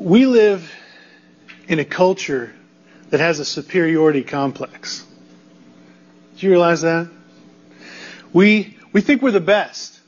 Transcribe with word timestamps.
We 0.00 0.26
live 0.26 0.72
in 1.66 1.80
a 1.80 1.84
culture 1.84 2.54
that 3.10 3.18
has 3.18 3.40
a 3.40 3.44
superiority 3.44 4.22
complex. 4.22 5.04
Do 6.36 6.46
you 6.46 6.52
realize 6.52 6.82
that? 6.82 7.10
We, 8.32 8.76
we 8.92 9.00
think 9.00 9.22
we're 9.22 9.32
the 9.32 9.40
best. 9.40 9.98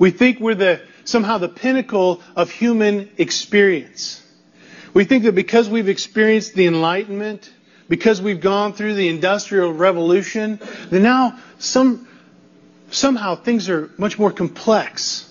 We 0.00 0.10
think 0.10 0.40
we're 0.40 0.56
the, 0.56 0.80
somehow 1.04 1.38
the 1.38 1.48
pinnacle 1.48 2.22
of 2.34 2.50
human 2.50 3.08
experience. 3.18 4.20
We 4.94 5.04
think 5.04 5.24
that 5.24 5.34
because 5.36 5.68
we've 5.68 5.88
experienced 5.88 6.54
the 6.54 6.66
Enlightenment, 6.66 7.52
because 7.88 8.20
we've 8.20 8.40
gone 8.40 8.72
through 8.72 8.94
the 8.94 9.08
Industrial 9.08 9.72
Revolution, 9.72 10.58
that 10.90 11.00
now 11.00 11.38
some, 11.60 12.08
somehow 12.90 13.36
things 13.36 13.68
are 13.68 13.92
much 13.96 14.18
more 14.18 14.32
complex. 14.32 15.24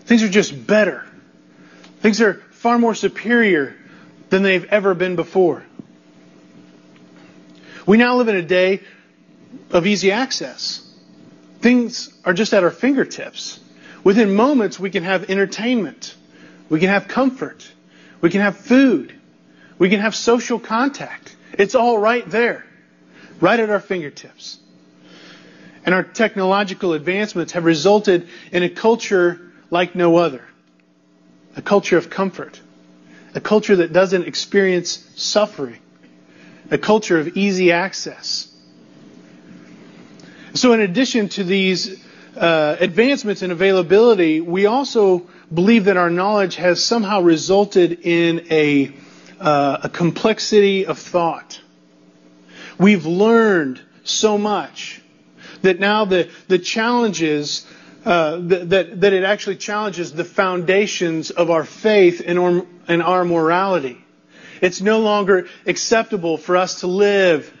Things 0.00 0.24
are 0.24 0.28
just 0.28 0.66
better. 0.66 1.06
Things 2.00 2.20
are 2.20 2.42
far 2.58 2.76
more 2.76 2.94
superior 2.94 3.76
than 4.30 4.42
they've 4.42 4.64
ever 4.64 4.92
been 4.94 5.14
before. 5.14 5.64
We 7.86 7.96
now 7.96 8.16
live 8.16 8.28
in 8.28 8.36
a 8.36 8.42
day 8.42 8.80
of 9.70 9.86
easy 9.86 10.10
access. 10.10 10.84
Things 11.60 12.12
are 12.24 12.34
just 12.34 12.52
at 12.52 12.64
our 12.64 12.70
fingertips. 12.70 13.60
Within 14.02 14.34
moments, 14.34 14.78
we 14.78 14.90
can 14.90 15.04
have 15.04 15.30
entertainment. 15.30 16.14
We 16.68 16.80
can 16.80 16.88
have 16.88 17.06
comfort. 17.06 17.70
We 18.20 18.30
can 18.30 18.40
have 18.40 18.56
food. 18.56 19.14
We 19.78 19.88
can 19.88 20.00
have 20.00 20.16
social 20.16 20.58
contact. 20.58 21.36
It's 21.52 21.76
all 21.76 21.98
right 21.98 22.28
there, 22.28 22.66
right 23.40 23.58
at 23.58 23.70
our 23.70 23.80
fingertips. 23.80 24.58
And 25.86 25.94
our 25.94 26.02
technological 26.02 26.92
advancements 26.92 27.52
have 27.52 27.64
resulted 27.64 28.28
in 28.50 28.64
a 28.64 28.68
culture 28.68 29.40
like 29.70 29.94
no 29.94 30.16
other. 30.16 30.47
A 31.58 31.62
culture 31.62 31.98
of 31.98 32.08
comfort. 32.08 32.60
A 33.34 33.40
culture 33.40 33.76
that 33.76 33.92
doesn't 33.92 34.26
experience 34.26 35.04
suffering. 35.16 35.80
A 36.70 36.78
culture 36.78 37.18
of 37.18 37.36
easy 37.36 37.72
access. 37.72 38.46
So, 40.54 40.72
in 40.72 40.80
addition 40.80 41.28
to 41.30 41.42
these 41.44 42.00
uh, 42.36 42.76
advancements 42.78 43.42
in 43.42 43.50
availability, 43.50 44.40
we 44.40 44.66
also 44.66 45.26
believe 45.52 45.86
that 45.86 45.96
our 45.96 46.10
knowledge 46.10 46.54
has 46.56 46.82
somehow 46.82 47.22
resulted 47.22 48.00
in 48.06 48.46
a, 48.52 48.94
uh, 49.40 49.78
a 49.82 49.88
complexity 49.88 50.86
of 50.86 50.96
thought. 50.98 51.60
We've 52.78 53.04
learned 53.04 53.80
so 54.04 54.38
much 54.38 55.02
that 55.62 55.80
now 55.80 56.04
the, 56.04 56.30
the 56.46 56.60
challenges, 56.60 57.66
uh, 58.04 58.36
that, 58.36 58.70
that, 58.70 59.00
that, 59.00 59.12
it 59.12 59.24
actually 59.24 59.56
challenges 59.56 60.12
the 60.12 60.24
foundations 60.24 61.30
of 61.30 61.50
our 61.50 61.64
faith 61.64 62.22
and 62.24 62.38
our, 62.38 62.66
and 62.86 63.02
our 63.02 63.24
morality. 63.24 64.04
It's 64.60 64.80
no 64.80 65.00
longer 65.00 65.48
acceptable 65.66 66.36
for 66.36 66.56
us 66.56 66.80
to 66.80 66.86
live 66.86 67.52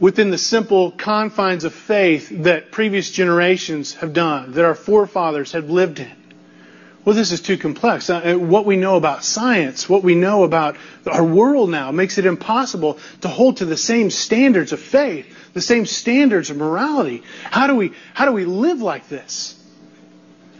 within 0.00 0.30
the 0.30 0.38
simple 0.38 0.90
confines 0.90 1.64
of 1.64 1.72
faith 1.72 2.28
that 2.44 2.72
previous 2.72 3.10
generations 3.10 3.94
have 3.94 4.12
done, 4.12 4.52
that 4.52 4.64
our 4.64 4.74
forefathers 4.74 5.52
have 5.52 5.70
lived 5.70 6.00
in. 6.00 6.10
Well, 7.04 7.14
this 7.14 7.32
is 7.32 7.42
too 7.42 7.58
complex. 7.58 8.08
Uh, 8.08 8.36
what 8.36 8.64
we 8.64 8.76
know 8.76 8.96
about 8.96 9.24
science, 9.24 9.88
what 9.88 10.02
we 10.02 10.14
know 10.14 10.42
about 10.42 10.76
our 11.06 11.24
world 11.24 11.68
now, 11.70 11.90
makes 11.92 12.16
it 12.16 12.24
impossible 12.24 12.98
to 13.20 13.28
hold 13.28 13.58
to 13.58 13.66
the 13.66 13.76
same 13.76 14.08
standards 14.08 14.72
of 14.72 14.80
faith, 14.80 15.26
the 15.52 15.60
same 15.60 15.84
standards 15.84 16.48
of 16.48 16.56
morality. 16.56 17.22
How 17.44 17.66
do 17.66 17.76
we, 17.76 17.92
how 18.14 18.24
do 18.24 18.32
we 18.32 18.46
live 18.46 18.80
like 18.80 19.08
this? 19.08 19.60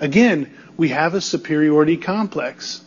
Again, 0.00 0.52
we 0.76 0.88
have 0.88 1.14
a 1.14 1.20
superiority 1.20 1.96
complex. 1.96 2.82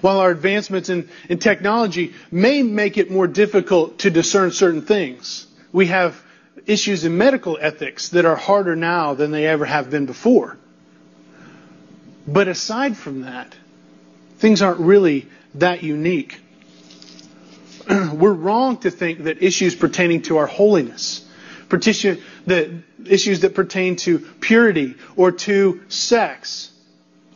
While 0.00 0.18
our 0.20 0.30
advancements 0.30 0.90
in, 0.90 1.08
in 1.28 1.38
technology 1.38 2.12
may 2.30 2.62
make 2.62 2.98
it 2.98 3.10
more 3.10 3.26
difficult 3.26 4.00
to 4.00 4.10
discern 4.10 4.50
certain 4.50 4.82
things, 4.82 5.46
we 5.72 5.86
have 5.86 6.22
issues 6.66 7.04
in 7.04 7.16
medical 7.16 7.58
ethics 7.60 8.10
that 8.10 8.24
are 8.24 8.36
harder 8.36 8.76
now 8.76 9.14
than 9.14 9.30
they 9.30 9.46
ever 9.46 9.64
have 9.64 9.90
been 9.90 10.06
before. 10.06 10.56
But 12.26 12.48
aside 12.48 12.96
from 12.96 13.22
that, 13.22 13.54
things 14.38 14.62
aren't 14.62 14.80
really 14.80 15.26
that 15.56 15.82
unique. 15.82 16.40
We're 17.88 18.32
wrong 18.32 18.78
to 18.78 18.90
think 18.90 19.24
that 19.24 19.42
issues 19.42 19.74
pertaining 19.74 20.22
to 20.22 20.38
our 20.38 20.46
holiness, 20.46 21.26
the 22.46 22.82
issues 23.06 23.40
that 23.40 23.54
pertain 23.54 23.96
to 23.96 24.18
purity 24.18 24.96
or 25.16 25.32
to 25.32 25.82
sex, 25.88 26.70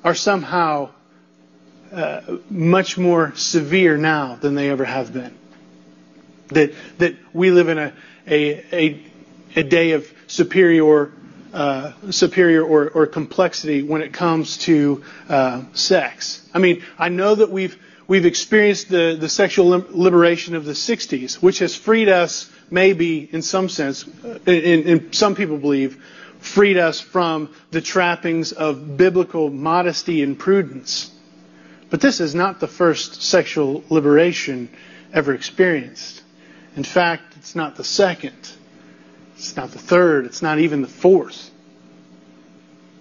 are 0.05 0.15
somehow 0.15 0.91
uh, 1.93 2.21
much 2.51 2.99
more 2.99 3.35
severe 3.35 3.97
now 3.97 4.37
than 4.37 4.55
they 4.55 4.71
ever 4.71 4.85
have 4.85 5.13
been. 5.13 5.35
That 6.49 6.75
that 6.99 7.17
we 7.33 7.51
live 7.51 7.69
in 7.69 7.79
a 7.79 7.93
a 8.27 8.65
a, 8.75 9.03
a 9.57 9.63
day 9.63 9.93
of 9.93 10.11
superior 10.27 11.13
uh, 11.53 11.93
superior 12.11 12.63
or, 12.63 12.91
or, 12.91 13.07
complexity 13.07 13.83
when 13.83 14.03
it 14.03 14.13
comes 14.13 14.59
to 14.59 15.03
uh, 15.31 15.63
sex. 15.73 16.47
I 16.53 16.59
mean, 16.59 16.85
I 16.99 17.09
know 17.09 17.35
that 17.35 17.51
we've 17.51 17.79
we've 18.07 18.27
experienced 18.27 18.89
the, 18.91 19.17
the 19.19 19.29
sexual 19.29 19.85
liberation 19.91 20.55
of 20.55 20.65
the 20.65 20.73
60s, 20.73 21.35
which 21.35 21.61
has 21.61 21.75
freed 21.75 22.09
us, 22.09 22.51
maybe 22.71 23.29
in 23.33 23.43
some 23.43 23.69
sense, 23.69 24.07
uh, 24.25 24.39
in, 24.47 24.83
in 24.85 25.13
some 25.13 25.35
people 25.35 25.59
believe, 25.59 26.03
freed 26.41 26.77
us 26.77 27.01
from 27.01 27.55
the 27.71 27.81
trappings 27.81 28.53
of 28.53 28.97
biblical 28.97 29.51
modesty 29.51 30.23
and 30.23 30.39
prudence. 30.39 31.11
But 31.91 32.01
this 32.01 32.21
is 32.21 32.35
not 32.35 32.61
the 32.61 32.69
first 32.69 33.23
sexual 33.23 33.83
liberation 33.89 34.69
ever 35.13 35.35
experienced. 35.35 36.23
In 36.77 36.85
fact, 36.85 37.35
it's 37.37 37.55
not 37.55 37.77
the 37.77 37.85
second. 37.85 38.37
It's 39.37 39.57
not 39.57 39.71
the 39.71 39.79
third. 39.79 40.27
It's 40.27 40.43
not 40.43 40.59
even 40.59 40.83
the 40.83 40.89
fourth. 40.89 41.51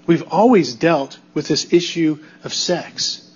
We've 0.05 0.23
always 0.31 0.73
dealt 0.73 1.19
with 1.33 1.47
this 1.47 1.73
issue 1.73 2.23
of 2.43 2.53
sex. 2.53 3.29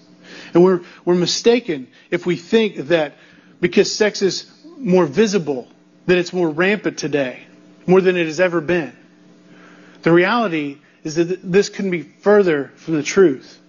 And 0.54 0.64
we're, 0.64 0.82
we're 1.04 1.16
mistaken 1.16 1.88
if 2.10 2.26
we 2.26 2.38
think 2.38 2.88
that 2.88 3.16
because 3.60 3.94
sex 3.94 4.22
is 4.22 4.50
more 4.78 5.06
visible, 5.06 5.68
that 6.08 6.18
it's 6.18 6.34
more 6.34 6.50
rampant 6.50 6.98
today, 6.98 7.46
more 7.86 8.02
than 8.02 8.18
it 8.18 8.26
has 8.26 8.40
ever 8.40 8.62
been. 8.62 8.96
The 10.02 10.12
reality 10.12 10.78
is 11.04 11.16
that 11.16 11.40
this 11.44 11.70
couldn't 11.70 11.92
be 11.92 12.04
further 12.04 12.72
from 12.76 12.96
the 12.96 13.04
truth. 13.04 13.60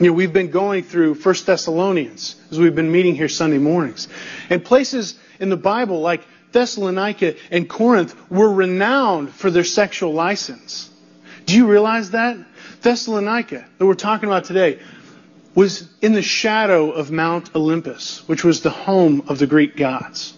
You 0.00 0.06
know, 0.06 0.12
we've 0.12 0.32
been 0.32 0.50
going 0.50 0.84
through 0.84 1.14
1 1.14 1.34
Thessalonians 1.44 2.36
as 2.50 2.58
we've 2.58 2.74
been 2.74 2.92
meeting 2.92 3.16
here 3.16 3.28
Sunday 3.28 3.58
mornings. 3.58 4.06
And 4.48 4.64
places 4.64 5.18
in 5.40 5.48
the 5.48 5.56
Bible 5.56 6.00
like 6.00 6.22
Thessalonica 6.52 7.34
and 7.50 7.68
Corinth 7.68 8.14
were 8.30 8.52
renowned 8.52 9.30
for 9.30 9.50
their 9.50 9.64
sexual 9.64 10.12
license. 10.12 10.88
Do 11.46 11.56
you 11.56 11.66
realize 11.66 12.12
that? 12.12 12.36
Thessalonica, 12.82 13.66
that 13.76 13.86
we're 13.86 13.94
talking 13.94 14.28
about 14.28 14.44
today, 14.44 14.78
was 15.54 15.88
in 16.00 16.12
the 16.12 16.22
shadow 16.22 16.92
of 16.92 17.10
Mount 17.10 17.54
Olympus, 17.56 18.22
which 18.28 18.44
was 18.44 18.60
the 18.60 18.70
home 18.70 19.24
of 19.26 19.40
the 19.40 19.46
Greek 19.48 19.76
gods. 19.76 20.32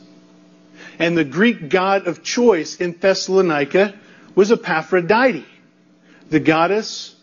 And 1.01 1.19
the 1.19 1.25
Greek 1.25 1.69
god 1.69 2.07
of 2.07 2.23
choice 2.23 2.77
in 2.77 2.93
Thessalonica 2.93 3.95
was 4.37 4.53
Aphrodite, 4.53 5.47
the 6.29 6.41
goddess 6.41 7.17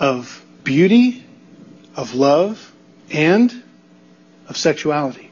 of 0.00 0.44
beauty, 0.64 1.24
of 1.94 2.14
love, 2.14 2.72
and 3.12 3.62
of 4.48 4.56
sexuality 4.56 5.26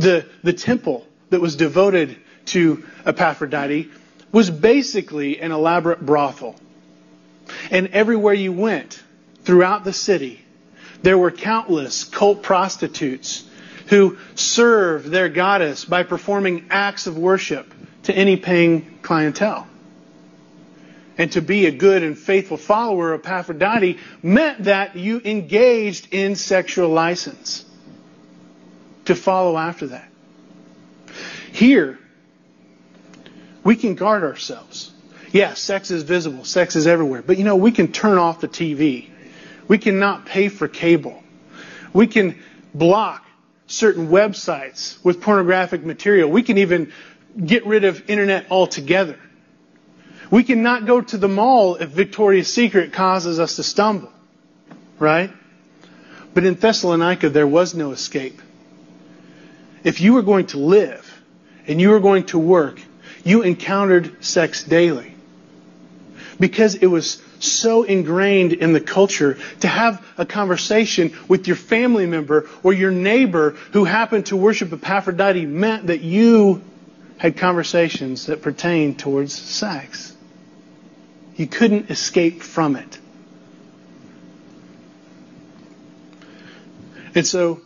the, 0.00 0.26
the 0.42 0.52
temple 0.52 1.06
that 1.28 1.40
was 1.40 1.56
devoted 1.56 2.16
to 2.46 2.84
Aphrodite 3.20 3.90
was 4.32 4.50
basically 4.50 5.40
an 5.40 5.52
elaborate 5.52 6.04
brothel. 6.04 6.56
And 7.70 7.88
everywhere 7.88 8.34
you 8.34 8.52
went 8.52 9.02
throughout 9.42 9.84
the 9.84 9.92
city, 9.92 10.44
there 11.02 11.18
were 11.18 11.30
countless 11.30 12.04
cult 12.04 12.42
prostitutes 12.42 13.44
who 13.90 14.16
serve 14.36 15.10
their 15.10 15.28
goddess 15.28 15.84
by 15.84 16.04
performing 16.04 16.64
acts 16.70 17.08
of 17.08 17.18
worship 17.18 17.74
to 18.04 18.14
any 18.14 18.36
paying 18.36 18.98
clientele. 19.02 19.66
And 21.18 21.32
to 21.32 21.42
be 21.42 21.66
a 21.66 21.72
good 21.72 22.04
and 22.04 22.16
faithful 22.16 22.56
follower 22.56 23.12
of 23.12 23.26
Aphrodite 23.26 23.98
meant 24.22 24.64
that 24.64 24.94
you 24.94 25.20
engaged 25.24 26.14
in 26.14 26.36
sexual 26.36 26.88
license 26.88 27.64
to 29.06 29.16
follow 29.16 29.58
after 29.58 29.88
that. 29.88 30.08
Here, 31.52 31.98
we 33.64 33.74
can 33.74 33.96
guard 33.96 34.22
ourselves. 34.22 34.92
Yes, 35.32 35.58
sex 35.58 35.90
is 35.90 36.04
visible, 36.04 36.44
sex 36.44 36.76
is 36.76 36.86
everywhere. 36.86 37.22
But 37.22 37.38
you 37.38 37.44
know, 37.44 37.56
we 37.56 37.72
can 37.72 37.90
turn 37.90 38.18
off 38.18 38.40
the 38.40 38.48
TV. 38.48 39.10
We 39.66 39.78
cannot 39.78 40.26
pay 40.26 40.48
for 40.48 40.68
cable. 40.68 41.22
We 41.92 42.06
can 42.06 42.40
block 42.72 43.26
certain 43.70 44.08
websites 44.08 45.02
with 45.04 45.20
pornographic 45.20 45.84
material. 45.84 46.28
We 46.30 46.42
can 46.42 46.58
even 46.58 46.92
get 47.44 47.64
rid 47.66 47.84
of 47.84 48.10
internet 48.10 48.50
altogether. 48.50 49.18
We 50.30 50.44
cannot 50.44 50.86
go 50.86 51.00
to 51.00 51.16
the 51.16 51.28
mall 51.28 51.76
if 51.76 51.90
Victoria's 51.90 52.52
Secret 52.52 52.92
causes 52.92 53.38
us 53.38 53.56
to 53.56 53.62
stumble. 53.62 54.12
right? 54.98 55.30
But 56.34 56.44
in 56.44 56.54
Thessalonica, 56.54 57.30
there 57.30 57.46
was 57.46 57.74
no 57.74 57.92
escape. 57.92 58.40
If 59.82 60.00
you 60.00 60.14
were 60.14 60.22
going 60.22 60.46
to 60.48 60.58
live 60.58 61.22
and 61.66 61.80
you 61.80 61.90
were 61.90 62.00
going 62.00 62.26
to 62.26 62.38
work, 62.38 62.80
you 63.24 63.42
encountered 63.42 64.24
sex 64.24 64.62
daily. 64.62 65.14
Because 66.38 66.74
it 66.74 66.86
was 66.86 67.22
so 67.40 67.82
ingrained 67.82 68.52
in 68.52 68.72
the 68.72 68.80
culture 68.80 69.38
to 69.60 69.68
have 69.68 70.04
a 70.18 70.26
conversation 70.26 71.16
with 71.28 71.46
your 71.46 71.56
family 71.56 72.06
member 72.06 72.48
or 72.62 72.72
your 72.72 72.90
neighbor 72.90 73.50
who 73.72 73.84
happened 73.84 74.26
to 74.26 74.36
worship 74.36 74.72
Aphrodite 74.88 75.46
meant 75.46 75.86
that 75.88 76.00
you 76.00 76.62
had 77.18 77.36
conversations 77.36 78.26
that 78.26 78.42
pertained 78.42 78.98
towards 78.98 79.34
sex. 79.34 80.16
You 81.36 81.46
couldn't 81.46 81.90
escape 81.90 82.42
from 82.42 82.76
it. 82.76 82.98
And 87.14 87.26
so 87.26 87.60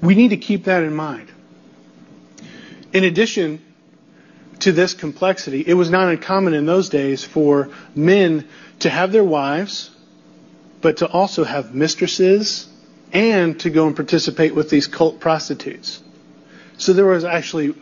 we 0.00 0.14
need 0.14 0.28
to 0.28 0.36
keep 0.36 0.64
that 0.64 0.82
in 0.82 0.94
mind. 0.94 1.30
In 2.92 3.04
addition 3.04 3.62
to 4.60 4.72
this 4.72 4.94
complexity, 4.94 5.64
it 5.66 5.74
was 5.74 5.90
not 5.90 6.08
uncommon 6.08 6.54
in 6.54 6.66
those 6.66 6.88
days 6.88 7.24
for 7.24 7.70
men 7.94 8.46
to 8.80 8.90
have 8.90 9.12
their 9.12 9.24
wives, 9.24 9.90
but 10.80 10.98
to 10.98 11.08
also 11.08 11.44
have 11.44 11.74
mistresses 11.74 12.68
and 13.12 13.58
to 13.60 13.70
go 13.70 13.86
and 13.86 13.96
participate 13.96 14.54
with 14.54 14.70
these 14.70 14.86
cult 14.86 15.20
prostitutes. 15.20 16.02
So 16.78 16.92
there 16.92 17.06
was 17.06 17.24
actually 17.24 17.74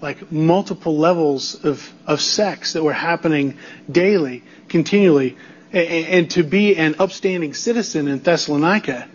like 0.00 0.30
multiple 0.30 0.96
levels 0.96 1.64
of, 1.64 1.92
of 2.06 2.20
sex 2.20 2.74
that 2.74 2.82
were 2.82 2.92
happening 2.92 3.58
daily, 3.90 4.42
continually. 4.68 5.36
And, 5.72 5.88
and 5.88 6.30
to 6.32 6.42
be 6.42 6.76
an 6.76 6.96
upstanding 6.98 7.54
citizen 7.54 8.08
in 8.08 8.20
Thessalonica 8.20 9.08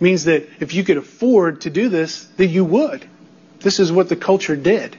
means 0.00 0.24
that 0.24 0.48
if 0.60 0.74
you 0.74 0.84
could 0.84 0.96
afford 0.96 1.62
to 1.62 1.70
do 1.70 1.88
this, 1.88 2.24
that 2.36 2.46
you 2.46 2.64
would. 2.64 3.06
This 3.60 3.78
is 3.78 3.92
what 3.92 4.08
the 4.08 4.16
culture 4.16 4.56
did. 4.56 4.96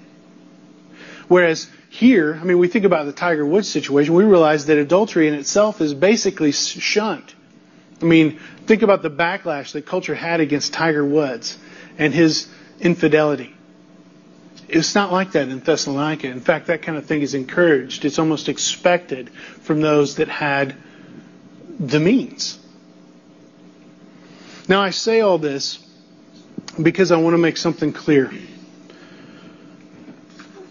Whereas 1.27 1.69
here, 1.89 2.37
I 2.39 2.43
mean, 2.43 2.57
we 2.57 2.67
think 2.67 2.85
about 2.85 3.05
the 3.05 3.13
Tiger 3.13 3.45
Woods 3.45 3.67
situation, 3.67 4.13
we 4.13 4.23
realize 4.23 4.65
that 4.65 4.77
adultery 4.77 5.27
in 5.27 5.33
itself 5.33 5.81
is 5.81 5.93
basically 5.93 6.51
shunned. 6.51 7.33
I 8.01 8.05
mean, 8.05 8.39
think 8.65 8.81
about 8.81 9.01
the 9.01 9.09
backlash 9.09 9.71
that 9.73 9.85
culture 9.85 10.15
had 10.15 10.41
against 10.41 10.73
Tiger 10.73 11.05
Woods 11.05 11.57
and 11.97 12.13
his 12.13 12.47
infidelity. 12.79 13.53
It's 14.67 14.95
not 14.95 15.11
like 15.11 15.33
that 15.33 15.49
in 15.49 15.59
Thessalonica. 15.59 16.27
In 16.27 16.39
fact, 16.39 16.67
that 16.67 16.81
kind 16.81 16.97
of 16.97 17.05
thing 17.05 17.21
is 17.21 17.33
encouraged. 17.33 18.05
It's 18.05 18.19
almost 18.19 18.49
expected 18.49 19.29
from 19.29 19.81
those 19.81 20.15
that 20.15 20.27
had 20.27 20.75
the 21.79 21.99
means. 21.99 22.59
Now, 24.67 24.81
I 24.81 24.89
say 24.89 25.21
all 25.21 25.37
this 25.37 25.79
because 26.81 27.11
I 27.11 27.17
want 27.17 27.33
to 27.33 27.37
make 27.37 27.57
something 27.57 27.93
clear 27.93 28.31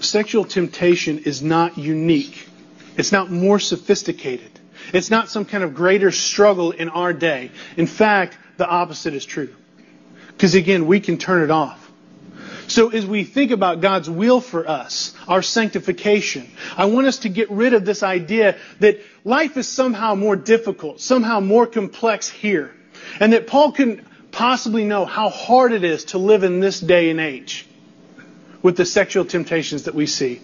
sexual 0.04 0.44
temptation 0.44 1.20
is 1.20 1.42
not 1.42 1.78
unique. 1.78 2.48
It's 2.96 3.12
not 3.12 3.30
more 3.30 3.58
sophisticated. 3.58 4.50
It's 4.92 5.10
not 5.10 5.28
some 5.28 5.44
kind 5.44 5.64
of 5.64 5.74
greater 5.74 6.10
struggle 6.10 6.72
in 6.72 6.88
our 6.88 7.12
day. 7.12 7.50
In 7.76 7.86
fact, 7.86 8.36
the 8.56 8.66
opposite 8.66 9.14
is 9.14 9.24
true. 9.24 9.54
Because 10.28 10.54
again, 10.54 10.86
we 10.86 11.00
can 11.00 11.18
turn 11.18 11.42
it 11.42 11.50
off. 11.50 11.78
So 12.68 12.88
as 12.90 13.04
we 13.04 13.24
think 13.24 13.50
about 13.50 13.80
God's 13.80 14.08
will 14.08 14.40
for 14.40 14.68
us, 14.68 15.14
our 15.28 15.42
sanctification, 15.42 16.50
I 16.76 16.86
want 16.86 17.06
us 17.06 17.18
to 17.18 17.28
get 17.28 17.50
rid 17.50 17.74
of 17.74 17.84
this 17.84 18.02
idea 18.02 18.56
that 18.80 19.00
life 19.24 19.56
is 19.56 19.68
somehow 19.68 20.14
more 20.14 20.36
difficult, 20.36 21.00
somehow 21.00 21.40
more 21.40 21.66
complex 21.66 22.28
here. 22.28 22.74
And 23.20 23.32
that 23.32 23.46
Paul 23.46 23.72
can 23.72 24.06
possibly 24.30 24.84
know 24.84 25.04
how 25.04 25.28
hard 25.28 25.72
it 25.72 25.84
is 25.84 26.06
to 26.06 26.18
live 26.18 26.44
in 26.44 26.60
this 26.60 26.80
day 26.80 27.10
and 27.10 27.20
age 27.20 27.66
with 28.62 28.76
the 28.76 28.86
sexual 28.86 29.24
temptations 29.24 29.84
that 29.84 29.94
we 29.94 30.06
see. 30.06 30.40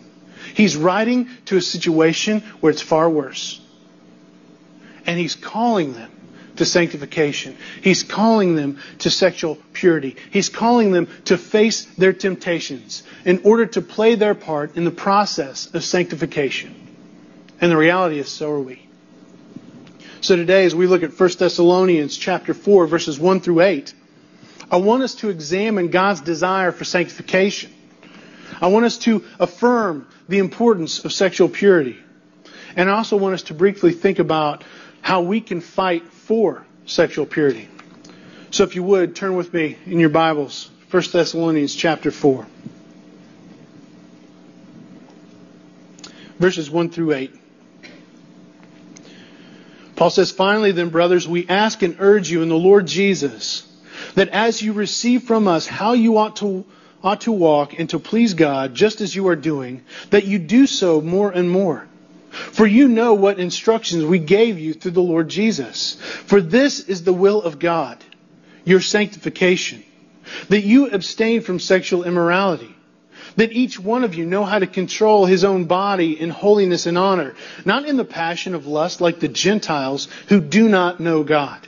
He's 0.55 0.76
writing 0.76 1.29
to 1.47 1.56
a 1.56 1.62
situation 1.62 2.41
where 2.61 2.70
it's 2.70 2.82
far 2.82 3.09
worse. 3.09 3.61
And 5.06 5.19
he's 5.19 5.35
calling 5.35 5.94
them 5.94 6.11
to 6.56 6.65
sanctification. 6.65 7.56
He's 7.82 8.03
calling 8.03 8.56
them 8.56 8.79
to 9.00 9.11
sexual 9.11 9.56
purity. 9.73 10.17
He's 10.31 10.49
calling 10.49 10.93
them 10.93 11.09
to 11.26 11.38
face 11.38 11.85
their 11.97 12.12
temptations 12.12 13.03
in 13.25 13.43
order 13.44 13.67
to 13.67 13.81
play 13.81 14.17
their 14.17 14.35
part 14.35 14.76
in 14.76 14.85
the 14.85 14.91
process 14.91 15.73
of 15.73 15.85
sanctification. 15.85 16.75
And 17.61 17.71
the 17.71 17.76
reality 17.76 18.19
is, 18.19 18.29
so 18.29 18.50
are 18.53 18.61
we. 18.61 18.85
So 20.21 20.37
today, 20.37 20.64
as 20.64 20.75
we 20.75 20.87
look 20.87 21.03
at 21.03 21.19
1 21.19 21.31
Thessalonians 21.38 22.17
chapter 22.17 22.55
4, 22.55 22.87
verses 22.87 23.21
1 23.21 23.41
through 23.41 23.61
8, 23.61 23.94
I 24.71 24.76
want 24.79 25.03
us 25.03 25.14
to 25.17 25.31
examine 25.31 25.88
God's 25.88 26.21
desire 26.21 26.73
for 26.73 26.85
sanctification. 26.85 27.73
I 28.61 28.69
want 28.69 28.85
us 28.85 28.99
to 28.99 29.25
affirm 29.39 30.06
the 30.29 30.39
importance 30.39 31.05
of 31.05 31.12
sexual 31.12 31.49
purity. 31.49 31.99
And 32.77 32.91
I 32.91 32.97
also 32.97 33.17
want 33.17 33.35
us 33.35 33.43
to 33.45 33.55
briefly 33.55 33.93
think 33.93 34.19
about 34.19 34.65
how 35.00 35.23
we 35.23 35.41
can 35.41 35.61
fight 35.61 36.05
for 36.12 36.65
sexual 36.87 37.27
purity. 37.27 37.69
So 38.50 38.65
if 38.65 38.75
you 38.75 38.83
would, 38.83 39.15
turn 39.15 39.37
with 39.37 39.53
me 39.53 39.77
in 39.87 40.00
your 40.00 40.09
Bibles, 40.09 40.71
1 40.91 41.03
Thessalonians 41.12 41.75
chapter 41.75 42.11
4. 42.11 42.47
Verses 46.39 46.71
1 46.71 46.91
through 46.91 47.12
8. 47.12 47.35
Paul 49.97 50.11
says, 50.11 50.31
Finally, 50.31 50.73
then, 50.73 50.91
brothers, 50.91 51.27
we 51.27 51.49
ask 51.49 51.83
and 51.83 51.97
urge 51.99 52.31
you 52.31 52.43
in 52.43 52.49
the 52.49 52.56
Lord 52.56 52.87
Jesus 52.87 53.67
that 54.15 54.29
as 54.29 54.62
you 54.62 54.73
receive 54.73 55.25
from 55.25 55.49
us 55.49 55.67
how 55.67 55.95
you 55.95 56.19
ought 56.19 56.37
to 56.37 56.65
ought 57.03 57.23
to 57.23 57.33
walk 57.33 57.79
and 57.79 57.89
to 57.91 57.99
please 57.99 58.35
God 58.35 58.75
just 58.75 59.00
as 59.00 59.15
you 59.15 59.29
are 59.29 59.37
doing, 59.37 59.83
that 60.11 60.25
you 60.25 60.39
do 60.39 60.67
so 60.67 61.00
more 61.00 61.31
and 61.31 61.50
more. 61.50 61.87
For 62.31 62.67
you 62.67 62.89
know 62.89 63.15
what 63.15 63.39
instructions 63.39 64.05
we 64.05 64.19
gave 64.19 64.59
you 64.59 64.75
through 64.75 64.93
the 64.93 65.00
Lord 65.00 65.29
Jesus. 65.29 65.95
For 66.27 66.41
this 66.41 66.81
is 66.81 67.05
the 67.05 67.12
will 67.12 67.43
of 67.43 67.59
God, 67.59 68.05
your 68.65 68.81
sanctification, 68.81 69.83
that 70.49 70.62
you 70.62 70.91
abstain 70.91 71.41
from 71.41 71.59
sexual 71.59 72.05
immorality, 72.05 72.75
that 73.37 73.53
each 73.53 73.79
one 73.79 74.05
of 74.05 74.15
you 74.15 74.27
know 74.27 74.45
how 74.45 74.59
to 74.59 74.67
control 74.67 75.25
his 75.25 75.45
own 75.45 75.65
body 75.65 76.21
in 76.21 76.31
holiness 76.31 76.87
and 76.87 76.99
honor, 76.99 77.35
not 77.65 77.87
in 77.87 77.97
the 77.97 78.05
passion 78.05 78.55
of 78.55 78.67
lust 78.67 79.00
like 79.00 79.21
the 79.21 79.29
Gentiles 79.29 80.09
who 80.29 80.41
do 80.41 80.69
not 80.69 81.00
know 81.00 81.23
God 81.25 81.68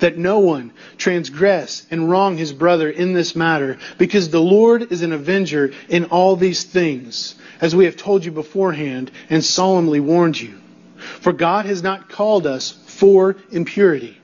that 0.00 0.18
no 0.18 0.40
one 0.40 0.72
transgress 0.98 1.86
and 1.90 2.10
wrong 2.10 2.36
his 2.36 2.52
brother 2.52 2.90
in 2.90 3.12
this 3.12 3.36
matter, 3.36 3.78
because 3.98 4.30
the 4.30 4.40
Lord 4.40 4.92
is 4.92 5.02
an 5.02 5.12
avenger 5.12 5.72
in 5.88 6.06
all 6.06 6.36
these 6.36 6.64
things, 6.64 7.34
as 7.60 7.74
we 7.74 7.84
have 7.84 7.96
told 7.96 8.24
you 8.24 8.32
beforehand 8.32 9.10
and 9.28 9.44
solemnly 9.44 10.00
warned 10.00 10.40
you. 10.40 10.60
For 10.96 11.32
God 11.32 11.66
has 11.66 11.82
not 11.82 12.08
called 12.08 12.46
us 12.46 12.70
for 12.70 13.36
impurity, 13.50 14.18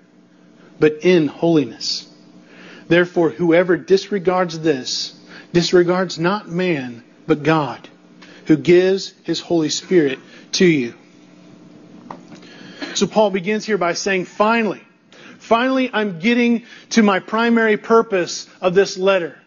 but 0.78 1.04
in 1.04 1.28
holiness. 1.28 2.12
Therefore, 2.88 3.30
whoever 3.30 3.76
disregards 3.76 4.58
this, 4.60 5.18
disregards 5.52 6.18
not 6.18 6.48
man, 6.48 7.02
but 7.26 7.42
God, 7.42 7.88
who 8.46 8.56
gives 8.56 9.12
his 9.24 9.40
Holy 9.40 9.70
Spirit 9.70 10.18
to 10.52 10.66
you. 10.66 10.94
So 12.94 13.06
Paul 13.06 13.30
begins 13.30 13.64
here 13.64 13.78
by 13.78 13.94
saying, 13.94 14.26
finally, 14.26 14.85
Finally, 15.46 15.90
I'm 15.92 16.18
getting 16.18 16.64
to 16.90 17.04
my 17.04 17.20
primary 17.20 17.76
purpose 17.76 18.48
of 18.60 18.74
this 18.74 18.98
letter. 18.98 19.38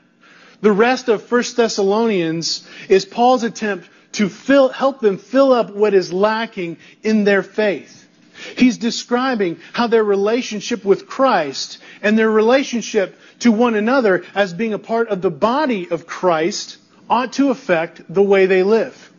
The 0.61 0.71
rest 0.71 1.09
of 1.09 1.29
1 1.29 1.43
Thessalonians 1.57 2.65
is 2.87 3.03
Paul's 3.03 3.43
attempt 3.43 3.89
to 4.13 4.29
fill, 4.29 4.69
help 4.69 5.01
them 5.01 5.17
fill 5.17 5.51
up 5.51 5.71
what 5.75 5.93
is 5.93 6.13
lacking 6.13 6.77
in 7.03 7.25
their 7.25 7.43
faith. 7.43 8.07
He's 8.55 8.77
describing 8.77 9.59
how 9.73 9.87
their 9.87 10.03
relationship 10.05 10.85
with 10.85 11.05
Christ 11.05 11.79
and 12.01 12.17
their 12.17 12.31
relationship 12.31 13.19
to 13.39 13.51
one 13.51 13.75
another 13.75 14.23
as 14.33 14.53
being 14.53 14.73
a 14.73 14.79
part 14.79 15.09
of 15.09 15.21
the 15.21 15.29
body 15.29 15.91
of 15.91 16.07
Christ 16.07 16.77
ought 17.09 17.33
to 17.33 17.49
affect 17.49 18.01
the 18.07 18.23
way 18.23 18.45
they 18.45 18.63
live. 18.63 19.11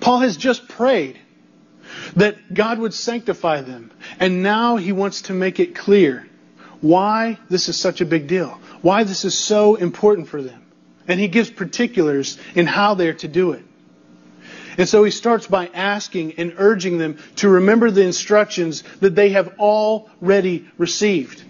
Paul 0.00 0.20
has 0.20 0.36
just 0.36 0.68
prayed 0.68 1.18
that 2.16 2.52
God 2.52 2.78
would 2.78 2.94
sanctify 2.94 3.62
them. 3.62 3.90
And 4.20 4.42
now 4.42 4.76
he 4.76 4.92
wants 4.92 5.22
to 5.22 5.32
make 5.32 5.60
it 5.60 5.74
clear 5.74 6.28
why 6.80 7.38
this 7.48 7.68
is 7.68 7.78
such 7.78 8.00
a 8.00 8.04
big 8.04 8.26
deal, 8.26 8.60
why 8.82 9.04
this 9.04 9.24
is 9.24 9.38
so 9.38 9.76
important 9.76 10.28
for 10.28 10.42
them. 10.42 10.62
And 11.08 11.18
he 11.18 11.28
gives 11.28 11.50
particulars 11.50 12.38
in 12.54 12.66
how 12.66 12.94
they're 12.94 13.14
to 13.14 13.28
do 13.28 13.52
it. 13.52 13.64
And 14.78 14.88
so 14.88 15.04
he 15.04 15.10
starts 15.10 15.46
by 15.46 15.68
asking 15.68 16.34
and 16.38 16.54
urging 16.56 16.98
them 16.98 17.18
to 17.36 17.48
remember 17.48 17.90
the 17.90 18.02
instructions 18.02 18.82
that 19.00 19.14
they 19.14 19.30
have 19.30 19.58
already 19.58 20.66
received. 20.78 21.42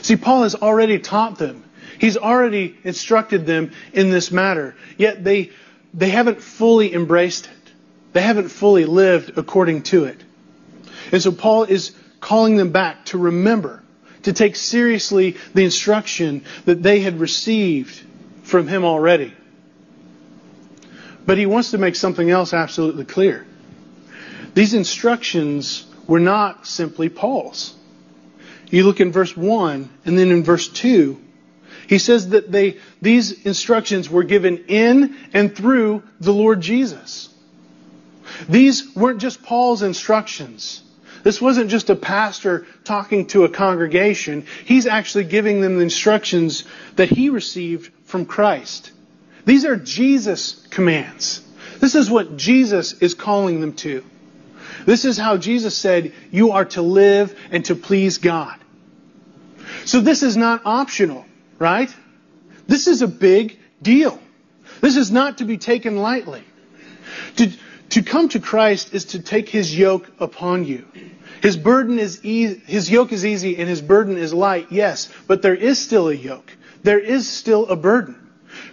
See, 0.00 0.16
Paul 0.16 0.44
has 0.44 0.54
already 0.54 0.98
taught 0.98 1.38
them. 1.38 1.64
He's 1.98 2.16
already 2.16 2.76
instructed 2.84 3.46
them 3.46 3.72
in 3.92 4.10
this 4.10 4.32
matter. 4.32 4.74
Yet 4.96 5.22
they, 5.22 5.50
they 5.92 6.08
haven't 6.08 6.40
fully 6.40 6.94
embraced. 6.94 7.48
They 8.12 8.22
haven't 8.22 8.48
fully 8.48 8.84
lived 8.84 9.38
according 9.38 9.82
to 9.84 10.04
it. 10.04 10.22
And 11.10 11.22
so 11.22 11.32
Paul 11.32 11.64
is 11.64 11.92
calling 12.20 12.56
them 12.56 12.70
back 12.72 13.06
to 13.06 13.18
remember, 13.18 13.82
to 14.22 14.32
take 14.32 14.56
seriously 14.56 15.36
the 15.54 15.64
instruction 15.64 16.44
that 16.64 16.82
they 16.82 17.00
had 17.00 17.20
received 17.20 18.00
from 18.42 18.68
him 18.68 18.84
already. 18.84 19.34
But 21.24 21.38
he 21.38 21.46
wants 21.46 21.70
to 21.70 21.78
make 21.78 21.96
something 21.96 22.30
else 22.30 22.52
absolutely 22.52 23.04
clear. 23.04 23.46
These 24.54 24.74
instructions 24.74 25.86
were 26.06 26.20
not 26.20 26.66
simply 26.66 27.08
Paul's. 27.08 27.74
You 28.70 28.84
look 28.84 29.00
in 29.00 29.12
verse 29.12 29.36
1 29.36 29.88
and 30.04 30.18
then 30.18 30.30
in 30.30 30.42
verse 30.42 30.68
2, 30.68 31.20
he 31.86 31.98
says 31.98 32.30
that 32.30 32.50
they, 32.50 32.78
these 33.00 33.44
instructions 33.44 34.08
were 34.08 34.22
given 34.22 34.64
in 34.68 35.16
and 35.32 35.54
through 35.54 36.02
the 36.20 36.32
Lord 36.32 36.60
Jesus. 36.60 37.31
These 38.48 38.94
weren't 38.94 39.20
just 39.20 39.42
Paul's 39.42 39.82
instructions. 39.82 40.82
This 41.22 41.40
wasn't 41.40 41.70
just 41.70 41.90
a 41.90 41.96
pastor 41.96 42.66
talking 42.84 43.26
to 43.28 43.44
a 43.44 43.48
congregation. 43.48 44.46
He's 44.64 44.86
actually 44.86 45.24
giving 45.24 45.60
them 45.60 45.76
the 45.76 45.82
instructions 45.82 46.64
that 46.96 47.08
he 47.08 47.30
received 47.30 47.92
from 48.04 48.26
Christ. 48.26 48.90
These 49.44 49.64
are 49.64 49.76
Jesus' 49.76 50.66
commands. 50.70 51.42
This 51.80 51.94
is 51.94 52.10
what 52.10 52.36
Jesus 52.36 52.94
is 52.94 53.14
calling 53.14 53.60
them 53.60 53.74
to. 53.74 54.04
This 54.84 55.04
is 55.04 55.16
how 55.16 55.36
Jesus 55.36 55.76
said 55.76 56.12
you 56.30 56.52
are 56.52 56.64
to 56.66 56.82
live 56.82 57.38
and 57.50 57.64
to 57.66 57.74
please 57.74 58.18
God. 58.18 58.56
So 59.84 60.00
this 60.00 60.22
is 60.22 60.36
not 60.36 60.62
optional, 60.64 61.24
right? 61.58 61.94
This 62.66 62.86
is 62.86 63.02
a 63.02 63.08
big 63.08 63.58
deal. 63.80 64.20
This 64.80 64.96
is 64.96 65.10
not 65.10 65.38
to 65.38 65.44
be 65.44 65.58
taken 65.58 65.96
lightly. 65.96 66.42
To, 67.36 67.52
to 67.92 68.02
come 68.02 68.30
to 68.30 68.40
Christ 68.40 68.94
is 68.94 69.04
to 69.06 69.20
take 69.20 69.50
his 69.50 69.76
yoke 69.76 70.10
upon 70.18 70.64
you. 70.64 70.86
His 71.42 71.58
burden 71.58 71.98
is 71.98 72.24
easy, 72.24 72.58
his 72.64 72.90
yoke 72.90 73.12
is 73.12 73.26
easy 73.26 73.58
and 73.58 73.68
his 73.68 73.82
burden 73.82 74.16
is 74.16 74.32
light, 74.32 74.68
yes, 74.70 75.12
but 75.26 75.42
there 75.42 75.54
is 75.54 75.78
still 75.78 76.08
a 76.08 76.14
yoke. 76.14 76.50
There 76.82 76.98
is 76.98 77.28
still 77.28 77.66
a 77.66 77.76
burden. 77.76 78.16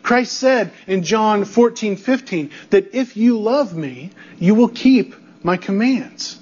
Christ 0.03 0.37
said 0.37 0.71
in 0.87 1.03
John 1.03 1.43
14, 1.43 1.97
15, 1.97 2.51
that 2.69 2.95
if 2.95 3.17
you 3.17 3.39
love 3.39 3.75
me, 3.75 4.11
you 4.37 4.55
will 4.55 4.69
keep 4.69 5.13
my 5.43 5.57
commands. 5.57 6.39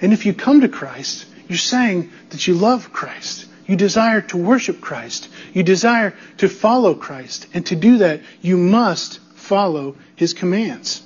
And 0.00 0.12
if 0.12 0.26
you 0.26 0.34
come 0.34 0.62
to 0.62 0.68
Christ, 0.68 1.26
you're 1.46 1.58
saying 1.58 2.10
that 2.30 2.48
you 2.48 2.54
love 2.54 2.92
Christ. 2.92 3.46
You 3.66 3.76
desire 3.76 4.22
to 4.22 4.36
worship 4.36 4.80
Christ. 4.80 5.28
You 5.52 5.62
desire 5.62 6.14
to 6.38 6.48
follow 6.48 6.94
Christ. 6.94 7.46
And 7.54 7.64
to 7.66 7.76
do 7.76 7.98
that, 7.98 8.22
you 8.40 8.56
must 8.56 9.20
follow 9.36 9.96
his 10.16 10.34
commands. 10.34 11.02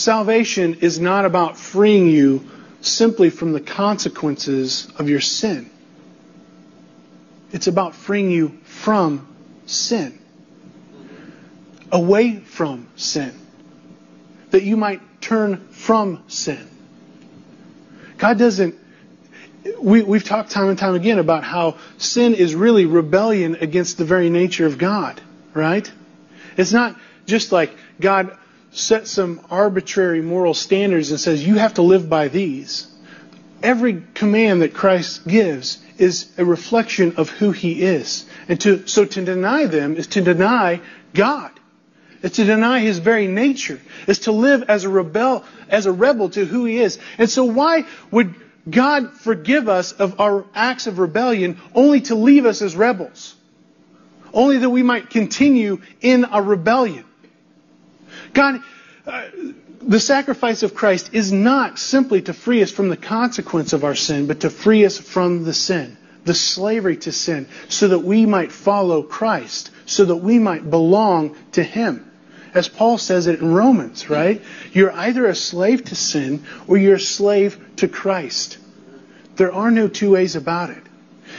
Salvation 0.00 0.78
is 0.80 0.98
not 0.98 1.26
about 1.26 1.58
freeing 1.58 2.06
you 2.06 2.48
simply 2.80 3.28
from 3.28 3.52
the 3.52 3.60
consequences 3.60 4.88
of 4.96 5.10
your 5.10 5.20
sin. 5.20 5.68
It's 7.52 7.66
about 7.66 7.94
freeing 7.94 8.30
you 8.30 8.58
from 8.64 9.28
sin. 9.66 10.18
Away 11.92 12.36
from 12.36 12.88
sin 12.96 13.38
that 14.52 14.62
you 14.62 14.78
might 14.78 15.02
turn 15.20 15.68
from 15.68 16.22
sin. 16.28 16.66
God 18.16 18.38
doesn't. 18.38 18.76
We, 19.78 20.02
we've 20.02 20.24
talked 20.24 20.50
time 20.50 20.70
and 20.70 20.78
time 20.78 20.94
again 20.94 21.18
about 21.18 21.44
how 21.44 21.76
sin 21.98 22.34
is 22.34 22.54
really 22.54 22.86
rebellion 22.86 23.56
against 23.56 23.98
the 23.98 24.06
very 24.06 24.30
nature 24.30 24.64
of 24.64 24.78
God, 24.78 25.20
right? 25.52 25.90
It's 26.56 26.72
not 26.72 26.96
just 27.26 27.52
like 27.52 27.76
God 28.00 28.38
sets 28.72 29.10
some 29.10 29.40
arbitrary 29.50 30.22
moral 30.22 30.54
standards 30.54 31.10
and 31.10 31.20
says, 31.20 31.44
you 31.44 31.56
have 31.56 31.74
to 31.74 31.82
live 31.82 32.08
by 32.08 32.28
these. 32.28 32.86
Every 33.62 34.02
command 34.14 34.62
that 34.62 34.72
Christ 34.72 35.26
gives 35.26 35.78
is 35.98 36.32
a 36.38 36.44
reflection 36.44 37.16
of 37.16 37.28
who 37.28 37.50
he 37.50 37.82
is. 37.82 38.24
And 38.48 38.60
to, 38.62 38.86
so 38.86 39.04
to 39.04 39.24
deny 39.24 39.66
them 39.66 39.96
is 39.96 40.06
to 40.08 40.22
deny 40.22 40.80
God. 41.12 41.50
It's 42.22 42.36
to 42.36 42.44
deny 42.44 42.80
his 42.80 42.98
very 42.98 43.26
nature. 43.26 43.80
It's 44.06 44.20
to 44.20 44.32
live 44.32 44.64
as 44.68 44.84
a 44.84 44.88
rebel, 44.88 45.44
as 45.68 45.86
a 45.86 45.92
rebel 45.92 46.30
to 46.30 46.44
who 46.44 46.64
he 46.64 46.78
is. 46.78 46.98
And 47.18 47.28
so 47.28 47.44
why 47.44 47.86
would 48.10 48.34
God 48.68 49.12
forgive 49.14 49.68
us 49.68 49.92
of 49.92 50.20
our 50.20 50.44
acts 50.54 50.86
of 50.86 50.98
rebellion 50.98 51.58
only 51.74 52.02
to 52.02 52.14
leave 52.14 52.46
us 52.46 52.62
as 52.62 52.76
rebels? 52.76 53.34
Only 54.32 54.58
that 54.58 54.70
we 54.70 54.82
might 54.82 55.10
continue 55.10 55.80
in 56.00 56.26
a 56.30 56.40
rebellion. 56.40 57.04
God, 58.32 58.62
uh, 59.06 59.26
the 59.82 60.00
sacrifice 60.00 60.62
of 60.62 60.74
Christ 60.74 61.10
is 61.12 61.32
not 61.32 61.78
simply 61.78 62.22
to 62.22 62.32
free 62.32 62.62
us 62.62 62.70
from 62.70 62.88
the 62.88 62.96
consequence 62.96 63.72
of 63.72 63.84
our 63.84 63.94
sin, 63.94 64.26
but 64.26 64.40
to 64.40 64.50
free 64.50 64.84
us 64.84 64.98
from 64.98 65.44
the 65.44 65.54
sin, 65.54 65.96
the 66.24 66.34
slavery 66.34 66.96
to 66.98 67.12
sin, 67.12 67.48
so 67.68 67.88
that 67.88 68.00
we 68.00 68.26
might 68.26 68.52
follow 68.52 69.02
Christ, 69.02 69.70
so 69.86 70.04
that 70.04 70.16
we 70.16 70.38
might 70.38 70.68
belong 70.68 71.36
to 71.52 71.62
Him 71.62 72.10
as 72.54 72.68
Paul 72.68 72.98
says 72.98 73.26
it 73.26 73.40
in 73.40 73.52
Romans, 73.52 74.10
right? 74.10 74.42
You're 74.72 74.92
either 74.92 75.26
a 75.26 75.34
slave 75.34 75.84
to 75.86 75.96
sin 75.96 76.44
or 76.66 76.76
you're 76.76 76.96
a 76.96 77.00
slave 77.00 77.58
to 77.76 77.88
Christ. 77.88 78.58
There 79.36 79.52
are 79.52 79.70
no 79.70 79.88
two 79.88 80.12
ways 80.12 80.36
about 80.36 80.70
it. 80.70 80.82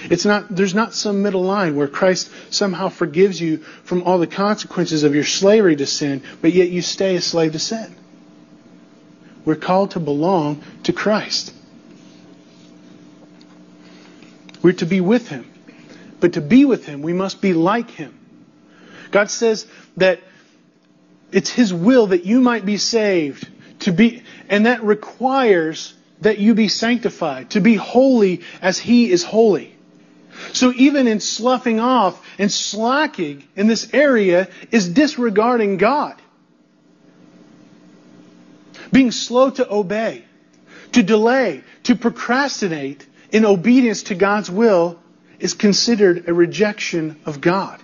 It's 0.10 0.26
not, 0.26 0.48
there's 0.50 0.74
not 0.74 0.94
some 0.94 1.22
middle 1.22 1.44
line 1.44 1.76
where 1.76 1.88
Christ 1.88 2.32
somehow 2.50 2.90
forgives 2.90 3.40
you 3.40 3.58
from 3.84 4.04
all 4.04 4.18
the 4.18 4.28
consequences 4.28 5.04
of 5.04 5.14
your 5.14 5.24
slavery 5.24 5.76
to 5.76 5.86
sin, 5.86 6.24
but 6.42 6.54
yet 6.54 6.70
you 6.70 6.82
stay 6.82 7.16
a 7.16 7.22
slave 7.22 7.52
to 7.54 7.60
sin. 7.60 7.96
We're 9.46 9.56
called 9.56 9.92
to 9.92 10.00
belong 10.00 10.64
to 10.84 10.94
Christ. 10.94 11.54
We're 14.62 14.74
to 14.74 14.86
be 14.86 15.02
with 15.02 15.28
Him. 15.28 15.48
But 16.20 16.34
to 16.34 16.42
be 16.42 16.66
with 16.66 16.86
Him, 16.86 17.02
we 17.02 17.14
must 17.14 17.42
be 17.42 17.54
like 17.54 17.90
Him. 17.90 18.18
God 19.10 19.30
says 19.30 19.66
that 19.98 20.20
it's 21.32 21.50
His 21.50 21.74
will 21.74 22.08
that 22.08 22.26
you 22.26 22.42
might 22.42 22.66
be 22.66 22.78
saved, 22.78 23.48
to 23.80 23.92
be, 23.92 24.24
and 24.48 24.66
that 24.66 24.84
requires 24.84 25.94
that 26.22 26.38
you 26.38 26.54
be 26.54 26.68
sanctified, 26.68 27.52
to 27.52 27.60
be 27.60 27.76
holy 27.76 28.42
as 28.62 28.78
He 28.78 29.12
is 29.12 29.24
holy. 29.24 29.76
So 30.54 30.74
even 30.76 31.08
in 31.08 31.20
sloughing 31.20 31.80
off 31.80 32.26
and 32.38 32.52
slacking 32.52 33.44
in 33.56 33.68
this 33.68 33.94
area 33.94 34.50
is 34.72 34.90
disregarding 34.90 35.78
God. 35.78 36.16
Being 38.92 39.12
slow 39.12 39.50
to 39.52 39.72
obey, 39.72 40.26
to 40.94 41.04
delay, 41.04 41.64
to 41.84 41.96
procrastinate 41.96 43.06
in 43.32 43.46
obedience 43.46 44.04
to 44.04 44.16
God's 44.16 44.52
will 44.52 45.00
is 45.40 45.54
considered 45.54 46.28
a 46.28 46.34
rejection 46.34 47.20
of 47.26 47.42
God. 47.42 47.80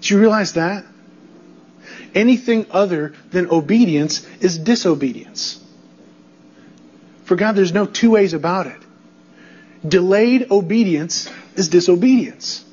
Do 0.00 0.14
you 0.14 0.20
realize 0.20 0.54
that? 0.54 0.84
Anything 2.14 2.66
other 2.70 3.14
than 3.30 3.50
obedience 3.50 4.26
is 4.40 4.58
disobedience. 4.58 5.62
For 7.24 7.36
God, 7.36 7.52
there's 7.52 7.72
no 7.72 7.86
two 7.86 8.10
ways 8.10 8.34
about 8.34 8.66
it. 8.66 8.80
Delayed 9.86 10.50
obedience 10.50 11.30
is 11.56 11.68
disobedience. 11.68 12.64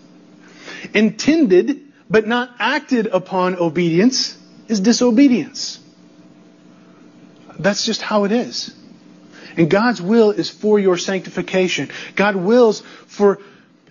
Intended 0.94 1.82
but 2.10 2.28
not 2.28 2.56
acted 2.60 3.08
upon 3.08 3.56
obedience 3.56 4.38
is 4.68 4.80
disobedience. 4.80 5.80
That's 7.60 7.86
just 7.86 8.02
how 8.02 8.24
it 8.24 8.32
is. 8.32 8.74
And 9.58 9.70
God's 9.70 10.02
will 10.02 10.32
is 10.32 10.50
for 10.50 10.80
your 10.80 10.98
sanctification. 10.98 11.90
God 12.16 12.36
wills 12.36 12.82
for 13.08 13.40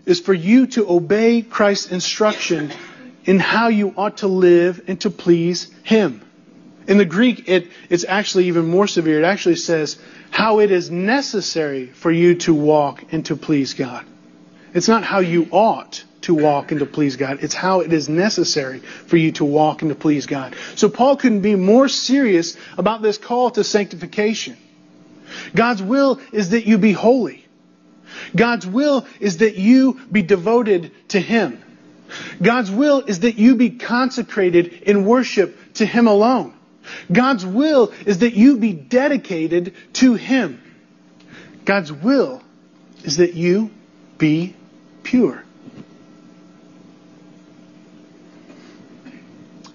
is 0.05 0.21
for 0.21 0.33
you 0.33 0.69
to 0.69 0.89
obey 0.89 1.43
Christ's 1.43 1.91
instruction 1.91 2.73
in 3.25 3.41
how 3.41 3.69
you 3.69 3.93
ought 3.97 4.19
to 4.19 4.29
live 4.29 4.85
and 4.87 5.01
to 5.01 5.11
please 5.11 5.69
Him. 5.83 6.23
In 6.87 6.99
the 6.99 7.05
Greek, 7.05 7.49
it, 7.49 7.69
it's 7.91 8.05
actually 8.05 8.47
even 8.47 8.67
more 8.67 8.87
severe. 8.87 9.19
It 9.19 9.25
actually 9.25 9.57
says 9.57 9.99
how 10.31 10.61
it 10.61 10.71
is 10.71 10.91
necessary 10.93 11.87
for 11.87 12.13
you 12.13 12.37
to 12.37 12.55
walk 12.55 13.13
and 13.13 13.27
to 13.27 13.35
please 13.35 13.75
God. 13.75 14.07
It's 14.77 14.89
not 14.89 15.05
how 15.05 15.21
you 15.21 15.49
ought 15.53 16.05
to 16.21 16.35
walk 16.35 16.71
and 16.71 16.81
to 16.81 16.87
please 16.87 17.17
God. 17.17 17.39
It's 17.43 17.55
how 17.55 17.81
it 17.81 17.95
is 17.95 18.11
necessary 18.11 18.81
for 18.81 19.17
you 19.17 19.33
to 19.33 19.45
walk 19.47 19.81
and 19.81 19.89
to 19.89 19.95
please 19.95 20.27
God. 20.27 20.55
So 20.75 20.91
Paul 20.91 21.17
couldn't 21.17 21.41
be 21.41 21.55
more 21.55 21.89
serious 21.89 22.59
about 22.77 23.01
this 23.01 23.17
call 23.17 23.51
to 23.53 23.65
sanctification. 23.65 24.59
God's 25.55 25.83
will 25.83 26.21
is 26.31 26.51
that 26.51 26.67
you 26.67 26.77
be 26.77 26.93
holy. 26.93 27.47
God's 28.37 28.67
will 28.67 29.07
is 29.19 29.39
that 29.39 29.57
you 29.57 29.99
be 30.13 30.21
devoted 30.21 30.93
to 31.09 31.21
Him. 31.21 31.63
God's 32.43 32.71
will 32.71 33.01
is 33.01 33.21
that 33.21 33.39
you 33.39 33.55
be 33.55 33.71
consecrated 33.71 34.83
in 34.83 35.07
worship 35.07 35.73
to 35.75 35.87
Him 35.87 36.07
alone. 36.07 36.53
God's 37.11 37.47
will 37.47 37.95
is 38.05 38.19
that 38.19 38.35
you 38.35 38.59
be 38.59 38.75
dedicated 38.75 39.75
to 39.95 40.17
Him. 40.17 40.61
God's 41.65 41.91
will 41.91 42.43
is 43.05 43.17
that 43.17 43.33
you 43.33 43.71
be 44.19 44.55
pure. 45.07 45.43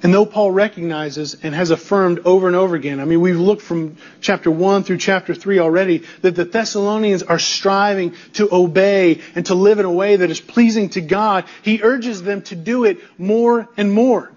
And 0.04 0.14
though 0.14 0.26
Paul 0.26 0.52
recognizes 0.52 1.38
and 1.44 1.54
has 1.54 1.70
affirmed 1.70 2.22
over 2.26 2.48
and 2.48 2.56
over 2.56 2.76
again, 2.76 3.00
I 3.00 3.06
mean, 3.06 3.22
we've 3.22 3.40
looked 3.40 3.62
from 3.62 3.98
chapter 4.20 4.50
1 4.50 4.84
through 4.84 4.98
chapter 4.98 5.36
3 5.36 5.60
already, 5.60 6.04
that 6.22 6.36
the 6.36 6.44
Thessalonians 6.44 7.24
are 7.24 7.40
striving 7.40 8.16
to 8.34 8.50
obey 8.52 9.22
and 9.36 9.46
to 9.46 9.56
live 9.56 9.80
in 9.80 9.86
a 9.86 9.92
way 9.92 10.18
that 10.18 10.30
is 10.30 10.42
pleasing 10.42 10.90
to 10.90 11.02
God, 11.02 11.46
he 11.62 11.82
urges 11.84 12.24
them 12.24 12.42
to 12.44 12.56
do 12.56 12.84
it 12.84 12.98
more 13.20 13.70
and 13.78 13.92
more. 13.92 14.32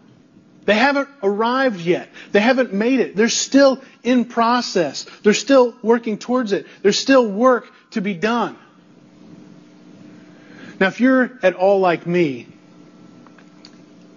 They 0.66 0.74
haven't 0.74 1.08
arrived 1.22 1.80
yet. 1.80 2.08
They 2.32 2.40
haven't 2.40 2.72
made 2.72 3.00
it. 3.00 3.16
They're 3.16 3.28
still 3.28 3.82
in 4.02 4.26
process. 4.26 5.06
They're 5.22 5.34
still 5.34 5.74
working 5.82 6.18
towards 6.18 6.52
it. 6.52 6.66
There's 6.82 6.98
still 6.98 7.26
work 7.26 7.66
to 7.92 8.00
be 8.00 8.14
done. 8.14 8.56
Now, 10.80 10.88
if 10.88 11.00
you're 11.00 11.38
at 11.42 11.54
all 11.54 11.80
like 11.80 12.06
me, 12.06 12.48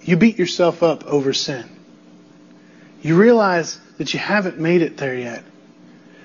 you 0.02 0.18
beat 0.18 0.40
yourself 0.40 0.84
up 0.84 1.06
over 1.06 1.34
sin. 1.34 1.66
You 3.02 3.16
realize 3.16 3.80
that 3.98 4.14
you 4.14 4.20
haven't 4.20 4.60
made 4.60 4.82
it 4.82 4.98
there 4.98 5.16
yet. 5.16 5.44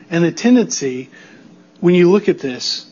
And 0.08 0.24
the 0.24 0.32
tendency, 0.32 1.10
when 1.80 1.94
you 1.94 2.10
look 2.10 2.28
at 2.28 2.38
this, 2.38 2.86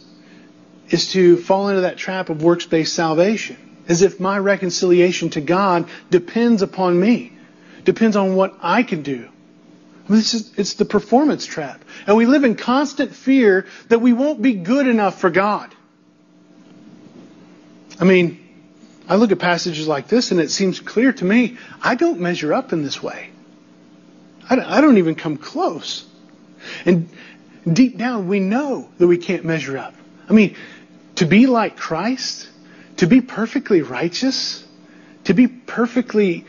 is 0.89 1.13
to 1.13 1.37
fall 1.37 1.69
into 1.69 1.83
that 1.83 1.97
trap 1.97 2.29
of 2.29 2.43
works 2.43 2.67
based 2.67 2.95
salvation, 2.95 3.57
as 3.89 4.03
if 4.03 4.21
my 4.21 4.39
reconciliation 4.39 5.31
to 5.31 5.41
God 5.41 5.89
depends 6.11 6.63
upon 6.63 6.99
me, 6.99 7.33
depends 7.85 8.17
on 8.17 8.35
what 8.35 8.57
I 8.61 8.83
can 8.83 9.03
do. 9.03 9.29
This 10.09 10.35
is, 10.35 10.53
it's 10.57 10.75
the 10.75 10.85
performance 10.85 11.47
trap. 11.47 11.85
And 12.07 12.17
we 12.17 12.27
live 12.27 12.43
in 12.43 12.57
constant 12.57 13.15
fear 13.15 13.67
that 13.89 14.01
we 14.01 14.13
won't 14.13 14.43
be 14.43 14.55
good 14.55 14.89
enough 14.89 15.21
for 15.21 15.31
God. 15.31 15.73
I 18.01 18.05
mean, 18.05 18.41
I 19.09 19.17
look 19.17 19.31
at 19.31 19.39
passages 19.39 19.87
like 19.87 20.09
this 20.09 20.31
and 20.31 20.41
it 20.41 20.51
seems 20.51 20.81
clear 20.81 21.13
to 21.13 21.25
me 21.25 21.59
I 21.83 21.95
don't 21.95 22.21
measure 22.21 22.55
up 22.55 22.73
in 22.73 22.83
this 22.83 23.03
way. 23.03 23.31
I 24.49 24.81
don't 24.81 24.99
even 24.99 25.15
come 25.15 25.37
close. 25.37 26.05
And 26.85 27.09
deep 27.71 27.97
down, 27.97 28.27
we 28.27 28.41
know 28.41 28.89
that 28.99 29.07
we 29.07 29.17
can't 29.17 29.45
measure 29.45 29.79
up. 29.79 29.95
I 30.29 30.33
mean, 30.33 30.57
to 31.17 31.27
be 31.27 31.47
like 31.47 31.77
Christ, 31.77 32.49
to 32.97 33.07
be 33.07 33.21
perfectly 33.21 33.83
righteous, 33.83 34.67
to 35.25 35.35
be 35.35 35.47
perfectly 35.47 36.47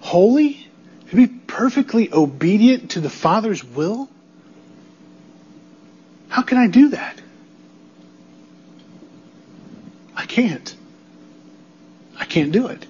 holy, 0.00 0.66
to 1.10 1.16
be 1.16 1.28
perfectly 1.28 2.12
obedient 2.12 2.92
to 2.92 3.00
the 3.00 3.10
Father's 3.10 3.62
will, 3.62 4.08
how 6.28 6.42
can 6.42 6.58
I 6.58 6.66
do 6.66 6.88
that? 6.88 7.20
I 10.16 10.26
can't. 10.26 10.74
I 12.18 12.24
can't 12.24 12.52
do 12.52 12.68
it. 12.68 12.86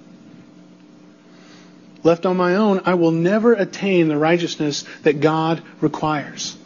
Left 2.03 2.25
on 2.25 2.37
my 2.37 2.57
own, 2.57 2.83
I 2.85 2.95
will 2.95 3.11
never 3.11 3.53
attain 3.53 4.09
the 4.09 4.17
righteousness 4.17 4.85
that 5.03 5.21
God 5.21 5.63
requires. 5.81 6.57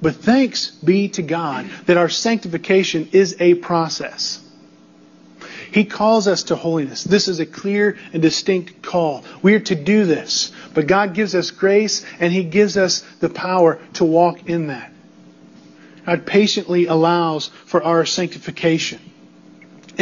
But 0.00 0.16
thanks 0.16 0.70
be 0.70 1.08
to 1.10 1.22
God 1.22 1.68
that 1.86 1.96
our 1.96 2.08
sanctification 2.08 3.08
is 3.12 3.36
a 3.40 3.54
process. 3.54 4.40
He 5.72 5.84
calls 5.84 6.28
us 6.28 6.44
to 6.44 6.56
holiness. 6.56 7.02
This 7.02 7.28
is 7.28 7.40
a 7.40 7.46
clear 7.46 7.96
and 8.12 8.20
distinct 8.20 8.82
call. 8.82 9.24
We 9.42 9.54
are 9.54 9.60
to 9.60 9.74
do 9.74 10.04
this. 10.04 10.52
But 10.74 10.86
God 10.86 11.14
gives 11.14 11.34
us 11.34 11.50
grace 11.50 12.04
and 12.20 12.32
He 12.32 12.44
gives 12.44 12.76
us 12.76 13.00
the 13.20 13.30
power 13.30 13.80
to 13.94 14.04
walk 14.04 14.48
in 14.48 14.66
that. 14.66 14.92
God 16.04 16.26
patiently 16.26 16.86
allows 16.86 17.48
for 17.64 17.82
our 17.82 18.04
sanctification. 18.04 19.00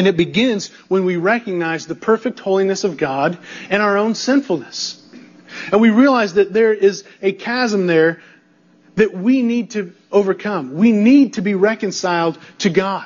And 0.00 0.08
it 0.08 0.16
begins 0.16 0.68
when 0.88 1.04
we 1.04 1.18
recognize 1.18 1.86
the 1.86 1.94
perfect 1.94 2.40
holiness 2.40 2.84
of 2.84 2.96
God 2.96 3.36
and 3.68 3.82
our 3.82 3.98
own 3.98 4.14
sinfulness. 4.14 5.06
And 5.70 5.78
we 5.78 5.90
realize 5.90 6.32
that 6.34 6.54
there 6.54 6.72
is 6.72 7.04
a 7.20 7.32
chasm 7.32 7.86
there 7.86 8.22
that 8.94 9.12
we 9.12 9.42
need 9.42 9.72
to 9.72 9.92
overcome. 10.10 10.72
We 10.76 10.90
need 10.90 11.34
to 11.34 11.42
be 11.42 11.54
reconciled 11.54 12.38
to 12.60 12.70
God. 12.70 13.04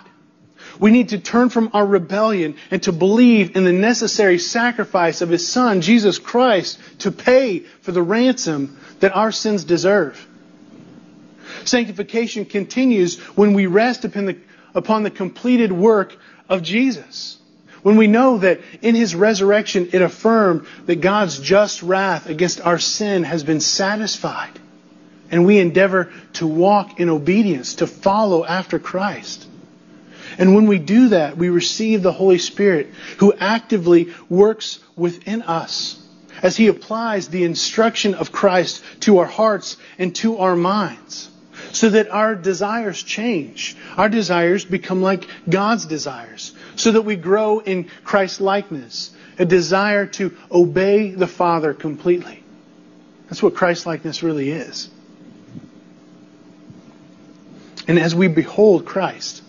We 0.79 0.93
need 0.93 1.09
to 1.09 1.19
turn 1.19 1.49
from 1.49 1.71
our 1.73 1.85
rebellion 1.85 2.55
and 2.71 2.81
to 2.85 2.93
believe 2.93 3.57
in 3.57 3.65
the 3.65 3.73
necessary 3.73 4.39
sacrifice 4.39 5.21
of 5.21 5.31
His 5.31 5.49
Son, 5.49 5.81
Jesus 5.81 6.21
Christ, 6.21 6.79
to 7.01 7.11
pay 7.11 7.59
for 7.81 7.91
the 7.91 8.03
ransom 8.05 8.79
that 9.01 9.17
our 9.17 9.33
sins 9.33 9.65
deserve. 9.65 10.25
Sanctification 11.65 12.45
continues 12.45 13.19
when 13.35 13.53
we 13.53 13.67
rest 13.67 14.05
upon 14.05 14.27
the, 14.27 14.39
upon 14.77 15.03
the 15.03 15.11
completed 15.11 15.73
work 15.73 16.17
of 16.49 16.63
Jesus. 16.63 17.39
When 17.83 17.97
we 17.97 18.07
know 18.07 18.39
that 18.39 18.61
in 18.81 18.95
his 18.95 19.15
resurrection 19.15 19.91
it 19.93 20.01
affirmed 20.01 20.67
that 20.87 21.03
God's 21.03 21.39
just 21.39 21.83
wrath 21.83 22.27
against 22.27 22.61
our 22.61 22.79
sin 22.79 23.25
has 23.25 23.45
been 23.45 23.61
satisfied. 23.61 24.59
And 25.31 25.45
we 25.45 25.59
endeavor 25.59 26.13
to 26.35 26.47
walk 26.47 27.01
in 27.01 27.11
obedience, 27.11 27.77
to 27.77 27.87
follow 27.87 28.45
after 28.45 28.79
Christ. 28.79 29.47
And 30.39 30.55
when 30.55 30.67
we 30.67 30.79
do 30.79 31.09
that, 31.09 31.37
we 31.37 31.49
receive 31.51 32.03
the 32.03 32.13
Holy 32.13 32.39
Spirit 32.39 32.89
who 33.19 33.35
actively 33.35 34.15
works 34.29 34.79
within 34.97 35.43
us 35.43 36.01
as 36.43 36.57
he 36.57 36.69
applies 36.69 37.29
the 37.29 37.45
instruction 37.45 38.15
of 38.15 38.33
Christ 38.33 38.83
to 39.01 39.19
our 39.19 39.27
hearts 39.27 39.77
and 39.99 40.15
to 40.17 40.39
our 40.39 40.57
minds 40.57 41.31
so 41.75 41.91
that 41.91 42.09
our 42.09 42.37
desires 42.37 43.03
change. 43.03 43.77
Our 43.97 44.09
desires 44.09 44.65
become 44.65 45.03
like 45.03 45.27
God's 45.49 45.87
desires, 45.87 46.55
so 46.77 46.93
that 46.93 47.03
we 47.03 47.17
grow 47.17 47.59
in 47.59 47.91
Christ 48.05 48.41
likeness, 48.41 49.11
a 49.39 49.45
desire 49.45 50.07
to 50.07 50.37
obey 50.51 51.11
the 51.11 51.27
Father 51.27 51.75
completely. 51.75 52.43
That's 53.29 53.43
what 53.43 53.57
Christ 53.57 53.87
likeness 53.87 54.23
really 54.23 54.51
is. 54.51 54.89
And 57.89 57.99
as 57.99 58.15
we 58.15 58.29
behold 58.29 58.87
Christ, 58.87 59.43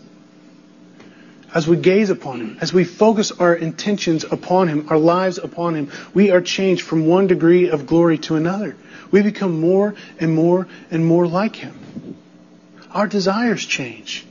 as 1.55 1.67
we 1.67 1.77
gaze 1.77 2.11
upon 2.11 2.41
Him, 2.41 2.57
as 2.61 2.71
we 2.71 2.83
focus 2.83 3.31
our 3.31 3.55
intentions 3.55 4.23
upon 4.23 4.67
Him, 4.67 4.87
our 4.89 4.99
lives 4.99 5.39
upon 5.39 5.75
Him, 5.75 5.91
we 6.13 6.29
are 6.29 6.41
changed 6.41 6.83
from 6.83 7.07
one 7.07 7.25
degree 7.25 7.69
of 7.69 7.87
glory 7.87 8.19
to 8.19 8.35
another. 8.35 8.75
We 9.09 9.23
become 9.23 9.59
more 9.59 9.95
and 10.19 10.35
more 10.35 10.67
and 10.91 11.05
more 11.05 11.25
like 11.25 11.55
Him 11.55 11.85
our 12.95 13.07
desires 13.07 13.63
change. 13.63 14.25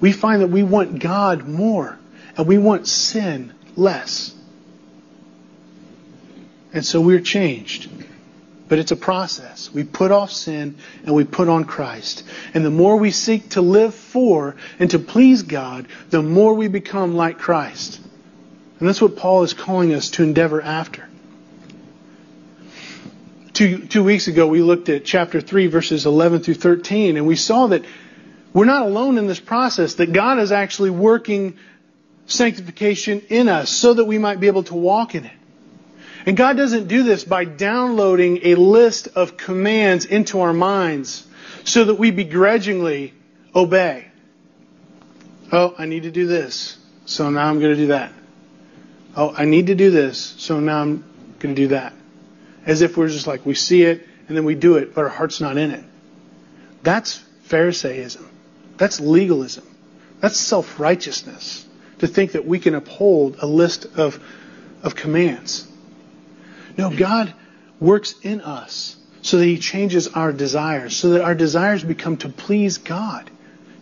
We 0.00 0.10
find 0.12 0.42
that 0.42 0.48
we 0.48 0.64
want 0.64 0.98
God 0.98 1.46
more 1.46 1.98
and 2.36 2.46
we 2.46 2.58
want 2.58 2.88
sin 2.88 3.54
less. 3.76 4.34
And 6.74 6.84
so 6.84 7.00
we're 7.00 7.20
changed. 7.20 7.90
But 8.72 8.78
it's 8.78 8.90
a 8.90 8.96
process. 8.96 9.70
We 9.70 9.84
put 9.84 10.10
off 10.10 10.32
sin 10.32 10.78
and 11.04 11.14
we 11.14 11.24
put 11.24 11.50
on 11.50 11.64
Christ. 11.64 12.24
And 12.54 12.64
the 12.64 12.70
more 12.70 12.96
we 12.96 13.10
seek 13.10 13.50
to 13.50 13.60
live 13.60 13.94
for 13.94 14.56
and 14.78 14.90
to 14.92 14.98
please 14.98 15.42
God, 15.42 15.88
the 16.08 16.22
more 16.22 16.54
we 16.54 16.68
become 16.68 17.14
like 17.14 17.38
Christ. 17.38 18.00
And 18.78 18.88
that's 18.88 19.02
what 19.02 19.14
Paul 19.14 19.42
is 19.42 19.52
calling 19.52 19.92
us 19.92 20.08
to 20.12 20.22
endeavor 20.22 20.62
after. 20.62 21.06
Two, 23.52 23.86
two 23.88 24.02
weeks 24.02 24.28
ago, 24.28 24.46
we 24.46 24.62
looked 24.62 24.88
at 24.88 25.04
chapter 25.04 25.42
3, 25.42 25.66
verses 25.66 26.06
11 26.06 26.40
through 26.40 26.54
13, 26.54 27.18
and 27.18 27.26
we 27.26 27.36
saw 27.36 27.66
that 27.66 27.84
we're 28.54 28.64
not 28.64 28.86
alone 28.86 29.18
in 29.18 29.26
this 29.26 29.38
process, 29.38 29.96
that 29.96 30.14
God 30.14 30.38
is 30.38 30.50
actually 30.50 30.88
working 30.88 31.58
sanctification 32.24 33.20
in 33.28 33.50
us 33.50 33.68
so 33.68 33.92
that 33.92 34.06
we 34.06 34.16
might 34.16 34.40
be 34.40 34.46
able 34.46 34.62
to 34.62 34.74
walk 34.74 35.14
in 35.14 35.26
it. 35.26 35.41
And 36.24 36.36
God 36.36 36.56
doesn't 36.56 36.88
do 36.88 37.02
this 37.02 37.24
by 37.24 37.44
downloading 37.44 38.40
a 38.44 38.54
list 38.54 39.08
of 39.14 39.36
commands 39.36 40.04
into 40.04 40.40
our 40.40 40.52
minds 40.52 41.26
so 41.64 41.84
that 41.84 41.94
we 41.96 42.10
begrudgingly 42.10 43.14
obey. 43.54 44.06
Oh, 45.50 45.74
I 45.76 45.86
need 45.86 46.04
to 46.04 46.10
do 46.10 46.26
this, 46.26 46.78
so 47.04 47.28
now 47.30 47.48
I'm 47.48 47.60
going 47.60 47.74
to 47.74 47.80
do 47.80 47.86
that. 47.88 48.12
Oh, 49.16 49.34
I 49.36 49.44
need 49.44 49.66
to 49.66 49.74
do 49.74 49.90
this, 49.90 50.34
so 50.38 50.60
now 50.60 50.80
I'm 50.80 51.04
going 51.38 51.54
to 51.54 51.62
do 51.62 51.68
that 51.68 51.92
as 52.66 52.82
if 52.82 52.96
we're 52.96 53.08
just 53.08 53.26
like, 53.26 53.44
we 53.44 53.54
see 53.54 53.82
it 53.82 54.06
and 54.28 54.36
then 54.36 54.44
we 54.44 54.54
do 54.54 54.76
it, 54.76 54.94
but 54.94 55.02
our 55.02 55.08
heart's 55.08 55.40
not 55.40 55.56
in 55.56 55.70
it. 55.70 55.84
That's 56.82 57.22
Pharisaism. 57.48 58.28
That's 58.76 59.00
legalism. 59.00 59.66
That's 60.20 60.36
self 60.36 60.80
righteousness 60.80 61.66
to 61.98 62.06
think 62.06 62.32
that 62.32 62.46
we 62.46 62.58
can 62.58 62.74
uphold 62.74 63.36
a 63.40 63.46
list 63.46 63.86
of, 63.96 64.22
of 64.82 64.94
commands. 64.94 65.68
No, 66.76 66.90
God 66.90 67.32
works 67.80 68.14
in 68.22 68.40
us 68.40 68.96
so 69.22 69.38
that 69.38 69.44
He 69.44 69.58
changes 69.58 70.08
our 70.08 70.32
desires, 70.32 70.96
so 70.96 71.10
that 71.10 71.22
our 71.22 71.34
desires 71.34 71.84
become 71.84 72.16
to 72.18 72.28
please 72.28 72.78
God, 72.78 73.30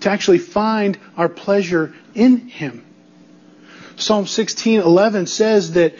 to 0.00 0.10
actually 0.10 0.38
find 0.38 0.98
our 1.16 1.28
pleasure 1.28 1.94
in 2.14 2.48
Him. 2.48 2.84
Psalm 3.96 4.24
16:11 4.24 5.28
says 5.28 5.72
that 5.72 5.94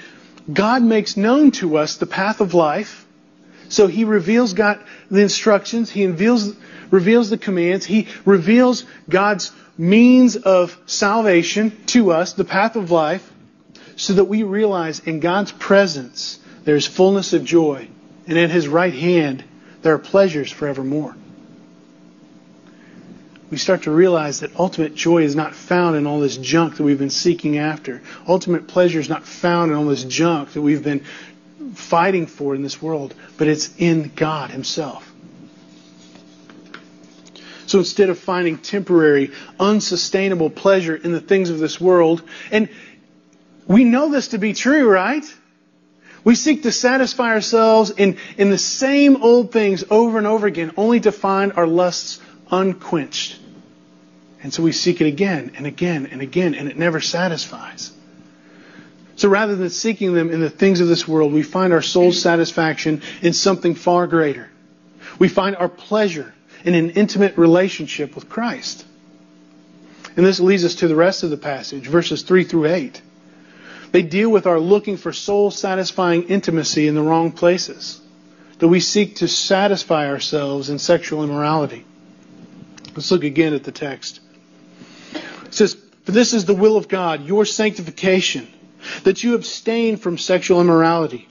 God 0.53 0.83
makes 0.83 1.17
known 1.17 1.51
to 1.53 1.77
us 1.77 1.97
the 1.97 2.07
path 2.07 2.41
of 2.41 2.55
life. 2.55 3.07
So 3.69 3.87
he 3.87 4.05
reveals 4.05 4.55
God 4.55 4.81
the 5.11 5.21
instructions, 5.21 5.91
he 5.91 6.07
reveals, 6.07 6.55
reveals 6.91 7.31
the 7.31 7.39
commands, 7.39 7.87
he 7.87 8.09
reveals 8.25 8.85
God's 9.09 9.53
means 9.79 10.35
of 10.37 10.77
salvation 10.87 11.73
to 11.87 12.11
us, 12.11 12.33
the 12.33 12.45
path 12.45 12.75
of 12.75 12.91
life, 12.91 13.31
so 13.95 14.15
that 14.15 14.25
we 14.25 14.43
realize 14.43 15.01
in 15.01 15.21
God's 15.21 15.53
presence 15.53 16.41
there 16.71 16.77
is 16.77 16.87
fullness 16.87 17.33
of 17.33 17.45
joy, 17.45 17.89
and 18.29 18.39
at 18.39 18.49
his 18.49 18.69
right 18.69 18.95
hand 18.95 19.43
there 19.83 19.93
are 19.93 19.99
pleasures 19.99 20.53
forevermore. 20.53 21.17
We 23.51 23.57
start 23.57 23.83
to 23.83 23.91
realize 23.91 24.39
that 24.39 24.55
ultimate 24.55 24.95
joy 24.95 25.25
is 25.25 25.35
not 25.35 25.57
found 25.57 25.97
in 25.97 26.07
all 26.07 26.21
this 26.21 26.37
junk 26.37 26.77
that 26.77 26.85
we've 26.85 26.97
been 26.97 27.11
seeking 27.11 27.59
after. 27.59 28.03
Ultimate 28.29 28.69
pleasure 28.69 29.01
is 29.01 29.09
not 29.09 29.25
found 29.25 29.73
in 29.73 29.77
all 29.77 29.87
this 29.87 30.05
junk 30.05 30.53
that 30.53 30.63
we've 30.63 30.85
been 30.85 31.05
fighting 31.75 32.29
for 32.29 32.55
in 32.55 32.63
this 32.63 32.81
world, 32.81 33.17
but 33.37 33.49
it's 33.49 33.75
in 33.77 34.13
God 34.15 34.53
Himself. 34.53 35.13
So 37.67 37.81
instead 37.81 38.11
of 38.11 38.19
finding 38.21 38.59
temporary, 38.59 39.33
unsustainable 39.59 40.51
pleasure 40.51 40.95
in 40.95 41.11
the 41.11 41.21
things 41.21 41.51
of 41.51 41.59
this 41.59 41.81
world, 41.81 42.23
and 42.53 42.69
we 43.67 43.83
know 43.83 44.13
this 44.13 44.29
to 44.29 44.39
be 44.39 44.53
true, 44.53 44.89
right? 44.89 45.25
We 46.23 46.35
seek 46.35 46.63
to 46.65 46.73
satisfy 46.73 47.31
ourselves 47.31 47.91
in, 47.91 48.19
in 48.37 48.51
the 48.51 48.59
same 48.59 49.23
old 49.23 49.53
things 49.53 49.85
over 49.91 50.19
and 50.19 50.27
over 50.27 50.47
again, 50.47 50.73
only 50.77 51.01
to 51.01 51.13
find 51.13 51.53
our 51.55 51.67
lusts 51.67 52.21
unquenched. 52.51 53.39
And 54.43 54.53
so 54.53 54.63
we 54.63 54.73
seek 54.73 55.01
it 55.01 55.07
again 55.07 55.53
and 55.57 55.67
again 55.67 56.07
and 56.07 56.21
again, 56.21 56.55
and 56.55 56.69
it 56.69 56.77
never 56.77 57.01
satisfies. 57.01 57.93
So 59.17 59.29
rather 59.29 59.55
than 59.55 59.69
seeking 59.69 60.15
them 60.15 60.31
in 60.31 60.41
the 60.41 60.49
things 60.49 60.81
of 60.81 60.89
this 60.89 61.07
world, 61.07 61.33
we 61.33 61.43
find 61.43 61.73
our 61.73 61.83
soul's 61.83 62.21
satisfaction 62.21 63.03
in 63.21 63.35
something 63.35 63.75
far 63.75 64.07
greater. 64.07 64.49
We 65.19 65.29
find 65.29 65.57
our 65.57 65.69
pleasure 65.69 66.33
in 66.65 66.75
an 66.75 66.91
intimate 66.91 67.37
relationship 67.37 68.15
with 68.15 68.29
Christ. 68.29 68.87
And 70.17 70.25
this 70.25 70.41
leads 70.41 70.65
us 70.65 70.77
to 70.77 70.89
the 70.89 70.97
rest 70.97 71.23
of 71.23 71.31
the 71.31 71.37
passage, 71.37 71.87
verses 71.87 72.23
3 72.23 72.45
through 72.45 72.67
8. 72.67 73.03
They 73.93 74.03
deal 74.03 74.31
with 74.31 74.47
our 74.47 74.61
looking 74.61 74.97
for 74.97 75.13
soul 75.13 75.51
satisfying 75.51 76.25
intimacy 76.25 76.87
in 76.87 76.95
the 76.95 77.03
wrong 77.03 77.33
places. 77.33 78.01
That 78.59 78.69
we 78.69 78.81
seek 78.81 79.17
to 79.17 79.29
satisfy 79.29 80.09
ourselves 80.09 80.71
in 80.71 80.79
sexual 80.79 81.25
immorality. 81.25 81.85
Let's 82.95 83.11
look 83.11 83.25
again 83.25 83.55
at 83.55 83.65
the 83.65 83.73
text. 83.73 84.21
It 85.15 85.55
says, 85.55 85.77
For 86.05 86.13
this 86.13 86.35
is 86.35 86.45
the 86.45 86.55
will 86.55 86.77
of 86.77 86.89
God, 86.89 87.25
your 87.25 87.45
sanctification, 87.45 88.47
that 89.05 89.25
you 89.25 89.35
abstain 89.35 89.97
from 89.97 90.19
sexual 90.19 90.61
immorality, 90.61 91.27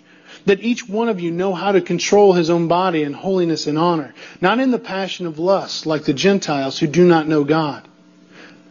that 0.46 0.62
each 0.62 0.88
one 0.88 1.08
of 1.08 1.20
you 1.20 1.32
know 1.32 1.54
how 1.54 1.72
to 1.72 1.82
control 1.82 2.34
his 2.34 2.50
own 2.50 2.68
body 2.68 3.04
in 3.04 3.14
holiness 3.14 3.68
and 3.68 3.78
honor, 3.78 4.14
not 4.42 4.60
in 4.60 4.72
the 4.72 4.80
passion 4.80 5.28
of 5.28 5.38
lust, 5.38 5.86
like 5.86 6.06
the 6.06 6.14
Gentiles 6.14 6.80
who 6.80 6.88
do 6.88 7.06
not 7.06 7.28
know 7.28 7.44
God 7.44 7.89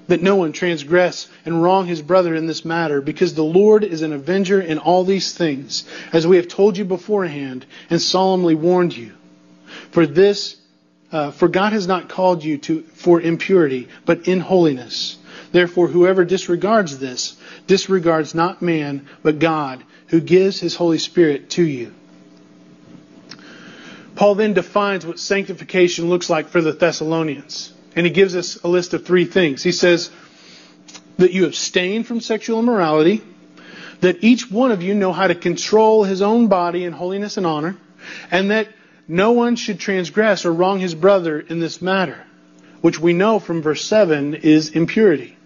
that 0.08 0.22
no 0.22 0.36
one 0.36 0.52
transgress 0.52 1.28
and 1.44 1.62
wrong 1.62 1.86
his 1.86 2.02
brother 2.02 2.34
in 2.34 2.46
this 2.46 2.64
matter, 2.64 3.00
because 3.00 3.34
the 3.34 3.44
Lord 3.44 3.84
is 3.84 4.02
an 4.02 4.12
avenger 4.12 4.60
in 4.60 4.78
all 4.78 5.04
these 5.04 5.32
things, 5.32 5.84
as 6.12 6.26
we 6.26 6.36
have 6.36 6.48
told 6.48 6.76
you 6.76 6.84
beforehand 6.84 7.64
and 7.88 8.00
solemnly 8.00 8.54
warned 8.54 8.96
you. 8.96 9.12
For 9.92 10.06
this, 10.06 10.56
uh, 11.12 11.30
for 11.30 11.48
God 11.48 11.72
has 11.72 11.86
not 11.86 12.08
called 12.08 12.42
you 12.42 12.58
to 12.58 12.82
for 12.82 13.20
impurity, 13.20 13.88
but 14.04 14.26
in 14.26 14.40
holiness. 14.40 15.18
Therefore, 15.52 15.88
whoever 15.88 16.24
disregards 16.24 16.98
this 16.98 17.36
disregards 17.66 18.34
not 18.34 18.60
man, 18.62 19.06
but 19.22 19.38
God, 19.38 19.84
who 20.08 20.20
gives 20.20 20.58
his 20.58 20.74
Holy 20.74 20.98
Spirit 20.98 21.50
to 21.50 21.62
you. 21.62 21.94
Paul 24.16 24.34
then 24.34 24.54
defines 24.54 25.06
what 25.06 25.20
sanctification 25.20 26.08
looks 26.08 26.28
like 26.28 26.48
for 26.48 26.60
the 26.60 26.72
Thessalonians. 26.72 27.72
And 27.96 28.06
he 28.06 28.12
gives 28.12 28.36
us 28.36 28.62
a 28.62 28.68
list 28.68 28.94
of 28.94 29.04
three 29.04 29.24
things. 29.24 29.62
He 29.62 29.72
says 29.72 30.10
that 31.16 31.32
you 31.32 31.46
abstain 31.46 32.04
from 32.04 32.20
sexual 32.20 32.60
immorality, 32.60 33.22
that 34.00 34.22
each 34.22 34.50
one 34.50 34.70
of 34.70 34.82
you 34.82 34.94
know 34.94 35.12
how 35.12 35.26
to 35.26 35.34
control 35.34 36.04
his 36.04 36.22
own 36.22 36.46
body 36.46 36.84
in 36.84 36.92
holiness 36.92 37.36
and 37.36 37.46
honor, 37.46 37.76
and 38.30 38.50
that 38.50 38.68
no 39.08 39.32
one 39.32 39.56
should 39.56 39.80
transgress 39.80 40.44
or 40.44 40.52
wrong 40.52 40.78
his 40.78 40.94
brother 40.94 41.40
in 41.40 41.60
this 41.60 41.82
matter, 41.82 42.22
which 42.80 43.00
we 43.00 43.12
know 43.12 43.38
from 43.38 43.62
verse 43.62 43.84
7 43.84 44.34
is 44.34 44.70
impurity. 44.70 45.36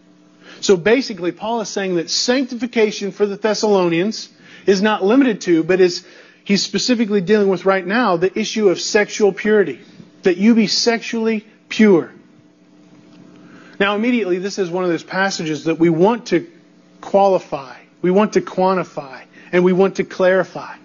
So 0.60 0.76
basically, 0.76 1.32
Paul 1.32 1.60
is 1.60 1.68
saying 1.68 1.96
that 1.96 2.10
sanctification 2.10 3.12
for 3.12 3.26
the 3.26 3.36
Thessalonians 3.36 4.28
is 4.66 4.82
not 4.82 5.04
limited 5.04 5.40
to, 5.42 5.64
but 5.64 5.80
is 5.80 6.04
he's 6.44 6.62
specifically 6.62 7.20
dealing 7.20 7.48
with 7.48 7.64
right 7.64 7.86
now 7.86 8.16
the 8.16 8.36
issue 8.38 8.68
of 8.68 8.80
sexual 8.80 9.32
purity. 9.32 9.80
That 10.22 10.36
you 10.36 10.54
be 10.54 10.68
sexually 10.68 11.44
pure. 11.68 12.12
Now, 13.78 13.96
immediately, 13.96 14.38
this 14.38 14.58
is 14.58 14.70
one 14.70 14.84
of 14.84 14.90
those 14.90 15.02
passages 15.02 15.64
that 15.64 15.78
we 15.78 15.90
want 15.90 16.26
to 16.26 16.50
qualify, 17.00 17.76
we 18.00 18.10
want 18.10 18.34
to 18.34 18.40
quantify, 18.40 19.22
and 19.50 19.64
we 19.64 19.72
want 19.72 19.96
to 19.96 20.04
clarify. 20.04 20.76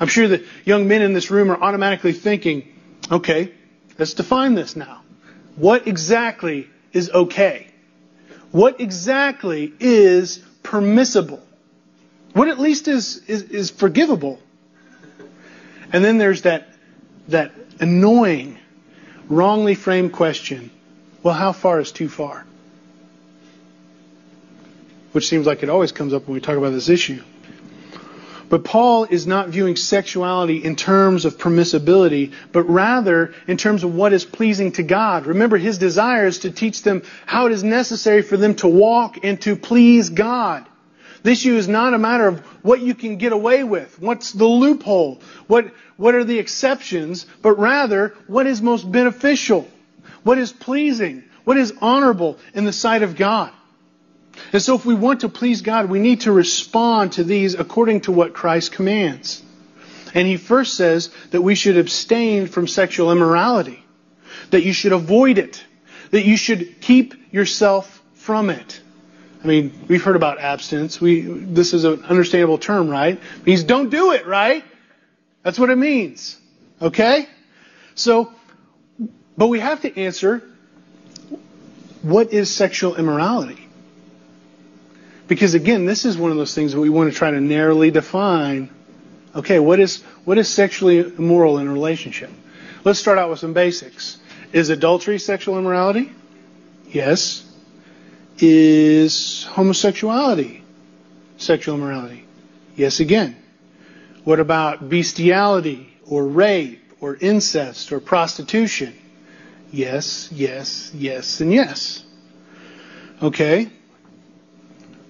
I'm 0.00 0.08
sure 0.08 0.28
that 0.28 0.42
young 0.64 0.88
men 0.88 1.02
in 1.02 1.12
this 1.12 1.30
room 1.30 1.50
are 1.50 1.60
automatically 1.60 2.12
thinking, 2.12 2.68
okay, 3.10 3.52
let's 3.98 4.14
define 4.14 4.54
this 4.54 4.76
now. 4.76 5.02
What 5.56 5.86
exactly 5.86 6.68
is 6.92 7.10
okay? 7.10 7.68
What 8.50 8.80
exactly 8.80 9.72
is 9.78 10.38
permissible? 10.62 11.42
What 12.32 12.48
at 12.48 12.58
least 12.58 12.88
is, 12.88 13.18
is, 13.28 13.42
is 13.42 13.70
forgivable? 13.70 14.40
And 15.92 16.04
then 16.04 16.18
there's 16.18 16.42
that, 16.42 16.68
that 17.28 17.52
annoying, 17.78 18.58
wrongly 19.28 19.76
framed 19.76 20.12
question 20.12 20.70
well, 21.24 21.34
how 21.34 21.52
far 21.52 21.80
is 21.80 21.90
too 21.90 22.08
far? 22.08 22.44
Which 25.12 25.26
seems 25.26 25.46
like 25.46 25.62
it 25.62 25.70
always 25.70 25.90
comes 25.90 26.12
up 26.12 26.28
when 26.28 26.34
we 26.34 26.40
talk 26.40 26.58
about 26.58 26.70
this 26.70 26.90
issue. 26.90 27.22
But 28.50 28.62
Paul 28.62 29.04
is 29.04 29.26
not 29.26 29.48
viewing 29.48 29.74
sexuality 29.74 30.62
in 30.62 30.76
terms 30.76 31.24
of 31.24 31.38
permissibility, 31.38 32.34
but 32.52 32.64
rather 32.64 33.32
in 33.48 33.56
terms 33.56 33.84
of 33.84 33.94
what 33.94 34.12
is 34.12 34.26
pleasing 34.26 34.72
to 34.72 34.82
God. 34.82 35.24
Remember, 35.24 35.56
his 35.56 35.78
desire 35.78 36.26
is 36.26 36.40
to 36.40 36.50
teach 36.50 36.82
them 36.82 37.02
how 37.24 37.46
it 37.46 37.52
is 37.52 37.64
necessary 37.64 38.20
for 38.20 38.36
them 38.36 38.54
to 38.56 38.68
walk 38.68 39.24
and 39.24 39.40
to 39.42 39.56
please 39.56 40.10
God. 40.10 40.66
The 41.22 41.30
issue 41.30 41.56
is 41.56 41.68
not 41.68 41.94
a 41.94 41.98
matter 41.98 42.28
of 42.28 42.40
what 42.62 42.82
you 42.82 42.94
can 42.94 43.16
get 43.16 43.32
away 43.32 43.64
with, 43.64 43.98
what's 43.98 44.32
the 44.32 44.44
loophole, 44.44 45.22
what, 45.46 45.72
what 45.96 46.14
are 46.14 46.24
the 46.24 46.38
exceptions, 46.38 47.24
but 47.40 47.58
rather 47.58 48.14
what 48.26 48.46
is 48.46 48.60
most 48.60 48.92
beneficial 48.92 49.66
what 50.22 50.38
is 50.38 50.52
pleasing, 50.52 51.24
what 51.44 51.56
is 51.56 51.72
honorable 51.80 52.38
in 52.54 52.64
the 52.64 52.72
sight 52.72 53.02
of 53.02 53.16
God. 53.16 53.52
And 54.52 54.60
so 54.60 54.74
if 54.74 54.84
we 54.84 54.94
want 54.94 55.20
to 55.20 55.28
please 55.28 55.62
God, 55.62 55.88
we 55.88 56.00
need 56.00 56.22
to 56.22 56.32
respond 56.32 57.12
to 57.12 57.24
these 57.24 57.54
according 57.54 58.02
to 58.02 58.12
what 58.12 58.34
Christ 58.34 58.72
commands. 58.72 59.42
And 60.12 60.26
he 60.26 60.36
first 60.36 60.74
says 60.74 61.10
that 61.30 61.42
we 61.42 61.54
should 61.54 61.76
abstain 61.76 62.46
from 62.46 62.68
sexual 62.68 63.10
immorality, 63.10 63.84
that 64.50 64.62
you 64.62 64.72
should 64.72 64.92
avoid 64.92 65.38
it, 65.38 65.64
that 66.10 66.24
you 66.24 66.36
should 66.36 66.80
keep 66.80 67.32
yourself 67.32 68.02
from 68.14 68.50
it. 68.50 68.80
I 69.42 69.46
mean, 69.46 69.78
we've 69.88 70.02
heard 70.02 70.16
about 70.16 70.38
abstinence. 70.38 71.00
We, 71.00 71.20
this 71.20 71.74
is 71.74 71.84
an 71.84 72.04
understandable 72.04 72.58
term, 72.58 72.88
right? 72.88 73.14
It 73.14 73.46
means 73.46 73.64
don't 73.64 73.90
do 73.90 74.12
it, 74.12 74.26
right? 74.26 74.64
That's 75.42 75.58
what 75.58 75.68
it 75.68 75.76
means. 75.76 76.40
Okay? 76.80 77.28
So, 77.94 78.32
but 79.36 79.48
we 79.48 79.60
have 79.60 79.82
to 79.82 80.00
answer 80.00 80.42
what 82.02 82.32
is 82.32 82.54
sexual 82.54 82.96
immorality? 82.96 83.66
Because 85.26 85.54
again, 85.54 85.86
this 85.86 86.04
is 86.04 86.18
one 86.18 86.30
of 86.30 86.36
those 86.36 86.54
things 86.54 86.72
that 86.72 86.80
we 86.80 86.90
want 86.90 87.10
to 87.10 87.16
try 87.16 87.30
to 87.30 87.40
narrowly 87.40 87.90
define. 87.90 88.68
Okay, 89.34 89.58
what 89.58 89.80
is 89.80 90.02
what 90.24 90.38
is 90.38 90.48
sexually 90.48 90.98
immoral 90.98 91.58
in 91.58 91.66
a 91.66 91.72
relationship? 91.72 92.30
Let's 92.84 92.98
start 92.98 93.18
out 93.18 93.30
with 93.30 93.38
some 93.38 93.54
basics. 93.54 94.18
Is 94.52 94.68
adultery 94.68 95.18
sexual 95.18 95.58
immorality? 95.58 96.12
Yes. 96.88 97.50
Is 98.38 99.44
homosexuality 99.44 100.62
sexual 101.38 101.76
immorality? 101.76 102.24
Yes 102.76 103.00
again. 103.00 103.36
What 104.24 104.40
about 104.40 104.88
bestiality 104.88 105.88
or 106.06 106.26
rape 106.26 106.82
or 107.00 107.16
incest 107.16 107.92
or 107.92 108.00
prostitution? 108.00 108.94
Yes, 109.70 110.28
yes, 110.32 110.90
yes, 110.94 111.40
and 111.40 111.52
yes. 111.52 112.04
Okay? 113.22 113.70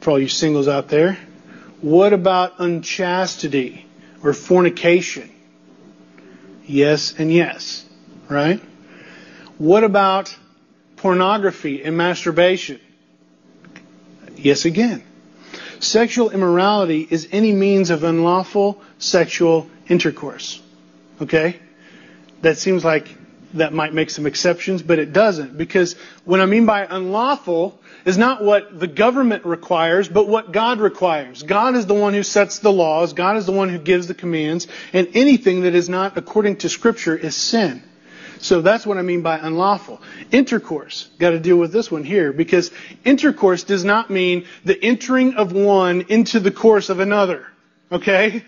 For 0.00 0.12
all 0.12 0.18
you 0.18 0.28
singles 0.28 0.68
out 0.68 0.88
there. 0.88 1.18
What 1.80 2.12
about 2.12 2.54
unchastity 2.58 3.86
or 4.22 4.32
fornication? 4.32 5.30
Yes 6.66 7.14
and 7.18 7.32
yes. 7.32 7.84
Right? 8.28 8.60
What 9.58 9.84
about 9.84 10.34
pornography 10.96 11.84
and 11.84 11.96
masturbation? 11.96 12.80
Yes 14.36 14.64
again. 14.64 15.02
Sexual 15.80 16.30
immorality 16.30 17.06
is 17.08 17.28
any 17.30 17.52
means 17.52 17.90
of 17.90 18.04
unlawful 18.04 18.80
sexual 18.98 19.68
intercourse. 19.88 20.60
Okay? 21.20 21.58
That 22.40 22.56
seems 22.56 22.84
like 22.84 23.08
that 23.54 23.72
might 23.72 23.94
make 23.94 24.10
some 24.10 24.26
exceptions, 24.26 24.82
but 24.82 24.98
it 24.98 25.12
doesn't. 25.12 25.56
Because 25.56 25.94
what 26.24 26.40
I 26.40 26.46
mean 26.46 26.66
by 26.66 26.86
unlawful 26.88 27.80
is 28.04 28.18
not 28.18 28.42
what 28.42 28.78
the 28.78 28.86
government 28.86 29.44
requires, 29.46 30.08
but 30.08 30.28
what 30.28 30.52
God 30.52 30.80
requires. 30.80 31.42
God 31.42 31.74
is 31.74 31.86
the 31.86 31.94
one 31.94 32.12
who 32.14 32.22
sets 32.22 32.58
the 32.58 32.72
laws. 32.72 33.12
God 33.12 33.36
is 33.36 33.46
the 33.46 33.52
one 33.52 33.68
who 33.68 33.78
gives 33.78 34.06
the 34.06 34.14
commands. 34.14 34.66
And 34.92 35.08
anything 35.14 35.62
that 35.62 35.74
is 35.74 35.88
not 35.88 36.16
according 36.16 36.56
to 36.58 36.68
Scripture 36.68 37.16
is 37.16 37.34
sin. 37.34 37.82
So 38.38 38.60
that's 38.60 38.84
what 38.84 38.98
I 38.98 39.02
mean 39.02 39.22
by 39.22 39.38
unlawful. 39.38 40.02
Intercourse. 40.30 41.08
Got 41.18 41.30
to 41.30 41.40
deal 41.40 41.56
with 41.56 41.72
this 41.72 41.90
one 41.90 42.04
here 42.04 42.32
because 42.32 42.70
intercourse 43.04 43.64
does 43.64 43.84
not 43.84 44.10
mean 44.10 44.46
the 44.64 44.78
entering 44.84 45.34
of 45.36 45.52
one 45.52 46.02
into 46.08 46.40
the 46.40 46.50
course 46.50 46.90
of 46.90 47.00
another. 47.00 47.46
Okay? 47.94 48.44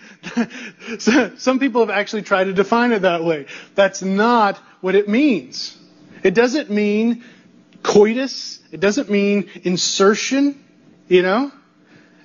so, 0.98 1.36
some 1.36 1.60
people 1.60 1.80
have 1.80 1.90
actually 1.90 2.22
tried 2.22 2.44
to 2.44 2.52
define 2.52 2.90
it 2.90 3.02
that 3.02 3.22
way. 3.22 3.46
That's 3.76 4.02
not 4.02 4.56
what 4.80 4.96
it 4.96 5.08
means. 5.08 5.78
It 6.24 6.34
doesn't 6.34 6.68
mean 6.68 7.24
coitus. 7.82 8.58
It 8.72 8.80
doesn't 8.80 9.08
mean 9.08 9.48
insertion, 9.62 10.62
you 11.06 11.22
know? 11.22 11.52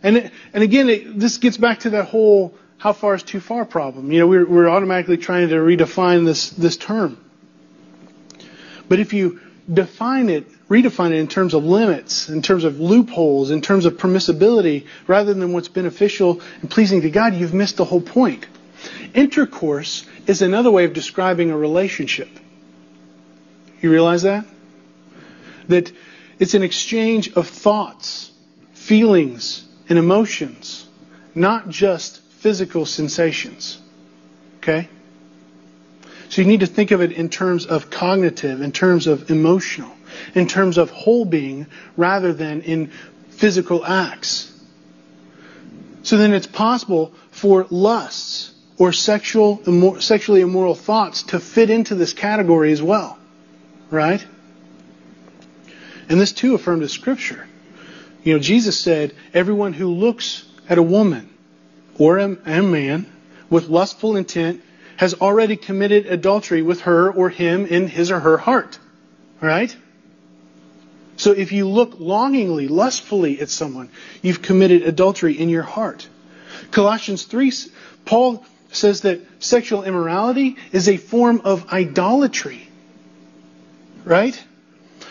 And, 0.02 0.18
it, 0.18 0.32
and 0.52 0.64
again, 0.64 0.90
it, 0.90 1.20
this 1.20 1.38
gets 1.38 1.58
back 1.58 1.82
to 1.82 1.92
that 1.92 2.06
whole 2.06 2.58
how 2.80 2.94
far 2.94 3.14
is 3.14 3.22
too 3.22 3.40
far 3.40 3.64
problem. 3.64 4.12
You 4.12 4.22
know, 4.22 4.28
we're, 4.28 4.48
we're 4.48 4.68
automatically 4.68 5.18
trying 5.18 5.50
to 5.50 5.56
redefine 5.58 6.26
this, 6.26 6.50
this 6.50 6.78
term. 6.78 7.24
But 8.90 9.00
if 9.00 9.14
you 9.14 9.40
define 9.72 10.30
it, 10.30 10.48
redefine 10.72 11.12
it 11.12 11.18
in 11.18 11.28
terms 11.28 11.54
of 11.54 11.66
limits, 11.66 12.30
in 12.30 12.42
terms 12.42 12.64
of 12.64 12.80
loopholes, 12.80 13.52
in 13.52 13.62
terms 13.62 13.86
of 13.86 13.98
permissibility, 13.98 14.88
rather 15.06 15.34
than 15.34 15.52
what's 15.52 15.68
beneficial 15.68 16.40
and 16.62 16.72
pleasing 16.72 17.02
to 17.02 17.10
God, 17.10 17.36
you've 17.36 17.54
missed 17.54 17.76
the 17.76 17.84
whole 17.84 18.00
point. 18.00 18.48
Intercourse 19.14 20.06
is 20.28 20.42
another 20.42 20.72
way 20.72 20.86
of 20.86 20.94
describing 20.94 21.52
a 21.52 21.58
relationship. 21.58 22.30
You 23.82 23.92
realize 23.92 24.22
that? 24.22 24.46
That 25.68 25.92
it's 26.40 26.54
an 26.54 26.64
exchange 26.64 27.34
of 27.34 27.50
thoughts, 27.50 28.32
feelings, 28.74 29.68
and 29.90 30.00
emotions, 30.00 30.88
not 31.36 31.68
just 31.68 32.22
physical 32.40 32.86
sensations. 32.86 33.78
Okay? 34.60 34.88
So 36.30 36.42
you 36.42 36.48
need 36.48 36.62
to 36.62 36.66
think 36.66 36.92
of 36.92 37.02
it 37.02 37.12
in 37.12 37.28
terms 37.28 37.66
of 37.66 37.90
cognitive, 37.90 38.62
in 38.62 38.72
terms 38.72 39.08
of 39.08 39.30
emotional, 39.30 39.92
in 40.36 40.48
terms 40.48 40.78
of 40.78 40.90
whole 40.90 41.26
being, 41.26 41.68
rather 41.98 42.34
than 42.34 42.62
in 42.62 42.92
physical 43.30 43.86
acts. 43.86 44.52
So 46.04 46.18
then 46.18 46.34
it's 46.34 46.48
possible 46.48 47.14
for 47.32 47.68
lusts 47.70 48.54
or 48.78 48.92
sexual, 48.92 49.62
sexually 50.00 50.42
immoral 50.42 50.76
thoughts 50.76 51.24
to 51.24 51.40
fit 51.40 51.70
into 51.70 51.96
this 51.96 52.14
category 52.14 52.72
as 52.72 52.82
well. 52.82 53.20
Right? 53.90 54.26
And 56.10 56.20
this 56.20 56.32
too 56.32 56.56
affirmed 56.56 56.84
as 56.84 56.92
scripture. 56.92 57.48
You 58.24 58.34
know, 58.34 58.40
Jesus 58.40 58.80
said, 58.80 59.16
everyone 59.34 59.74
who 59.74 59.90
looks 59.90 60.46
at 60.70 60.78
a 60.78 60.84
woman 60.84 61.30
or 61.98 62.18
a, 62.18 62.38
a 62.46 62.62
man 62.62 63.12
with 63.50 63.70
lustful 63.70 64.16
intent 64.16 64.62
has 64.98 65.14
already 65.16 65.56
committed 65.56 66.06
adultery 66.06 66.62
with 66.62 66.82
her 66.82 67.12
or 67.12 67.30
him 67.30 67.66
in 67.66 67.88
his 67.88 68.12
or 68.12 68.20
her 68.20 68.38
heart. 68.38 68.78
Right? 69.40 69.76
So 71.22 71.34
if 71.34 71.52
you 71.52 71.70
look 71.70 72.00
longingly, 72.00 72.68
lustfully 72.68 73.40
at 73.42 73.52
someone, 73.52 73.92
you've 74.24 74.42
committed 74.42 74.82
adultery 74.82 75.38
in 75.38 75.50
your 75.50 75.62
heart. 75.62 76.08
Colossians 76.72 77.26
3, 77.26 77.54
Paul 78.06 78.44
says 78.72 79.02
that 79.02 79.22
sexual 79.38 79.84
immorality 79.84 80.58
is 80.72 80.90
a 80.90 80.98
form 80.98 81.42
of 81.44 81.72
idolatry. 81.72 82.68
Right? 84.04 84.44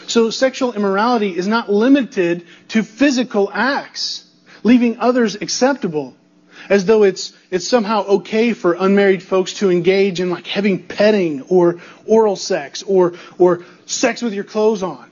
So 0.09 0.31
sexual 0.31 0.73
immorality 0.73 1.37
is 1.37 1.47
not 1.47 1.71
limited 1.71 2.45
to 2.71 2.83
physical 2.83 3.49
acts, 3.55 4.29
leaving 4.65 4.99
others 4.99 5.37
acceptable 5.37 6.17
as 6.69 6.87
though 6.87 7.05
it's, 7.05 7.33
it's 7.53 7.69
somehow 7.69 8.05
okay 8.19 8.53
for 8.53 8.73
unmarried 8.73 9.23
folks 9.23 9.55
to 9.55 9.71
engage 9.71 10.19
in 10.19 10.31
like 10.31 10.49
having 10.49 10.83
petting 10.83 11.43
or 11.43 11.79
oral 12.05 12.35
sex 12.35 12.83
or, 12.83 13.15
or 13.39 13.65
sex 13.87 14.23
with 14.23 14.35
your 14.35 14.43
clothes 14.43 14.83
on. 14.83 15.10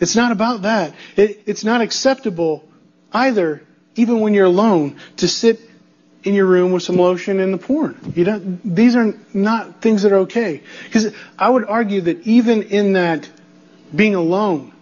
It's 0.00 0.16
not 0.16 0.32
about 0.32 0.62
that. 0.62 0.94
It, 1.16 1.42
it's 1.46 1.64
not 1.64 1.80
acceptable 1.80 2.64
either, 3.12 3.62
even 3.96 4.20
when 4.20 4.34
you're 4.34 4.46
alone, 4.46 4.96
to 5.18 5.28
sit 5.28 5.60
in 6.24 6.34
your 6.34 6.46
room 6.46 6.72
with 6.72 6.82
some 6.82 6.96
lotion 6.96 7.40
and 7.40 7.52
the 7.54 7.58
porn. 7.58 8.12
You 8.14 8.24
don't, 8.24 8.74
these 8.74 8.96
are 8.96 9.14
not 9.32 9.80
things 9.80 10.02
that 10.02 10.12
are 10.12 10.18
okay. 10.18 10.62
Because 10.84 11.12
I 11.38 11.48
would 11.48 11.64
argue 11.64 12.02
that 12.02 12.26
even 12.26 12.62
in 12.62 12.94
that 12.94 13.28
being 13.94 14.14
alone, 14.14 14.72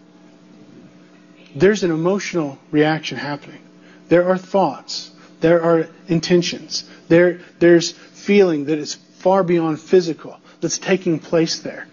there's 1.54 1.84
an 1.84 1.90
emotional 1.90 2.58
reaction 2.70 3.16
happening. 3.16 3.62
There 4.08 4.28
are 4.28 4.38
thoughts. 4.38 5.10
There 5.40 5.62
are 5.62 5.88
intentions. 6.08 6.88
There, 7.08 7.40
there's 7.58 7.92
feeling 7.92 8.66
that 8.66 8.78
is 8.78 8.94
far 8.94 9.42
beyond 9.42 9.80
physical 9.80 10.38
that's 10.60 10.78
taking 10.78 11.18
place 11.18 11.60
there. 11.60 11.86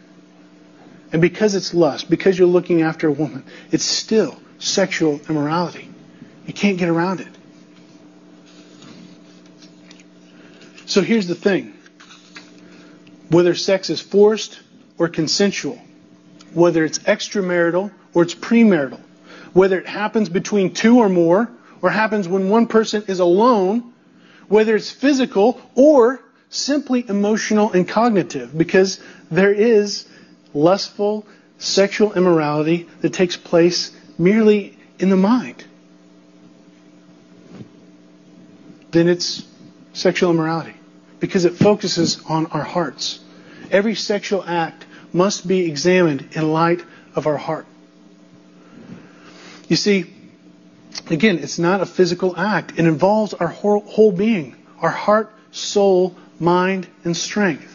And 1.13 1.21
because 1.21 1.54
it's 1.54 1.76
lust, 1.76 2.10
because 2.10 2.38
you're 2.38 2.47
looking 2.47 2.82
after 2.82 3.08
a 3.08 3.12
woman, 3.12 3.45
it's 3.71 3.86
still 3.86 4.39
sexual 4.58 5.21
immorality. 5.30 5.88
You 6.47 6.54
can't 6.54 6.78
get 6.80 6.89
around 6.89 7.21
it. 7.21 7.28
So 10.88 11.02
here's 11.02 11.28
the 11.28 11.36
thing. 11.36 11.76
Whether 13.30 13.54
sex 13.54 13.91
is 13.91 14.02
forced 14.02 14.60
or 14.97 15.08
consensual, 15.08 15.80
whether 16.54 16.84
it's 16.84 16.99
extramarital 16.99 17.91
or 18.15 18.23
it's 18.23 18.36
premarital, 18.36 18.99
whether 19.54 19.80
it 19.80 19.88
happens 19.88 20.30
between 20.30 20.73
two 20.73 20.97
or 20.97 21.10
more, 21.10 21.49
or 21.82 21.91
happens 21.91 22.28
when 22.28 22.49
one 22.49 22.65
person 22.67 23.04
is 23.08 23.19
alone, 23.19 23.93
whether 24.47 24.76
it's 24.76 24.91
physical 24.91 25.62
or 25.76 26.19
simply 26.49 27.08
emotional 27.08 27.71
and 27.71 27.88
cognitive, 27.88 28.58
because 28.58 28.99
there 29.30 29.54
is 29.54 30.08
lustful 30.54 31.26
sexual 31.58 32.13
immorality 32.13 32.89
that 33.02 33.13
takes 33.13 33.38
place 33.38 33.92
merely 34.18 34.78
in 35.00 35.10
the 35.10 35.18
mind. 35.18 35.63
Then 38.92 39.08
it's 39.08 39.44
sexual 39.94 40.32
immorality 40.32 40.76
because 41.20 41.46
it 41.46 41.54
focuses 41.54 42.22
on 42.28 42.48
our 42.48 42.63
hearts. 42.63 43.20
Every 43.72 43.96
sexual 43.96 44.44
act 44.44 44.86
must 45.13 45.48
be 45.48 45.66
examined 45.66 46.30
in 46.34 46.52
light 46.52 46.84
of 47.16 47.28
our 47.28 47.38
heart. 47.38 47.66
You 49.68 49.76
see, 49.76 50.13
Again, 51.10 51.39
it's 51.39 51.60
not 51.60 51.82
a 51.82 51.86
physical 51.86 52.38
act. 52.38 52.74
It 52.78 52.86
involves 52.86 53.34
our 53.34 53.48
whole, 53.48 53.82
whole 53.82 54.12
being, 54.12 54.56
our 54.80 54.89
heart, 54.89 55.32
soul, 55.52 56.16
mind, 56.39 56.88
and 57.04 57.16
strength. 57.16 57.72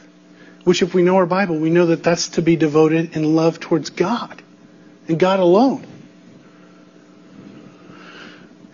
Which, 0.69 0.83
if 0.83 0.93
we 0.93 1.03
know 1.03 1.17
our 1.17 1.25
Bible, 1.25 1.57
we 1.57 1.71
know 1.71 1.87
that 1.87 2.03
that's 2.03 2.29
to 2.37 2.43
be 2.43 2.55
devoted 2.55 3.17
in 3.17 3.35
love 3.35 3.59
towards 3.59 3.89
God 3.89 4.43
and 5.09 5.19
God 5.19 5.41
alone. 5.41 5.87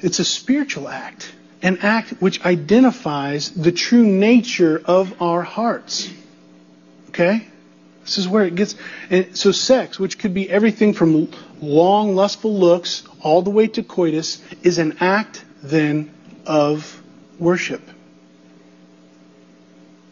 It's 0.01 0.19
a 0.19 0.25
spiritual 0.25 0.89
act, 0.89 1.33
an 1.63 1.79
act 1.83 2.15
which 2.19 2.45
identifies 2.45 3.53
the 3.53 3.71
true 3.71 4.05
nature 4.05 4.83
of 4.85 5.23
our 5.23 5.43
hearts. 5.43 6.13
Okay? 7.11 7.47
This 8.03 8.19
is 8.19 8.27
where 8.27 8.45
it 8.45 8.57
gets. 8.57 8.75
And 9.09 9.39
so, 9.39 9.53
sex, 9.53 9.97
which 9.97 10.19
could 10.19 10.35
be 10.35 10.51
everything 10.51 10.95
from 10.95 11.31
long, 11.61 12.17
lustful 12.17 12.59
looks 12.59 13.05
all 13.21 13.43
the 13.43 13.51
way 13.51 13.69
to 13.69 13.85
coitus, 13.85 14.43
is 14.65 14.79
an 14.79 14.97
act 14.99 15.45
then 15.63 16.13
of 16.45 17.01
worship. 17.39 17.89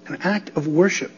An 0.07 0.18
act 0.23 0.51
of 0.57 0.68
worship. 0.68 1.11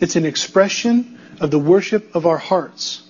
It's 0.00 0.16
an 0.16 0.24
expression 0.24 1.18
of 1.40 1.50
the 1.50 1.58
worship 1.58 2.14
of 2.16 2.26
our 2.26 2.38
hearts. 2.38 3.02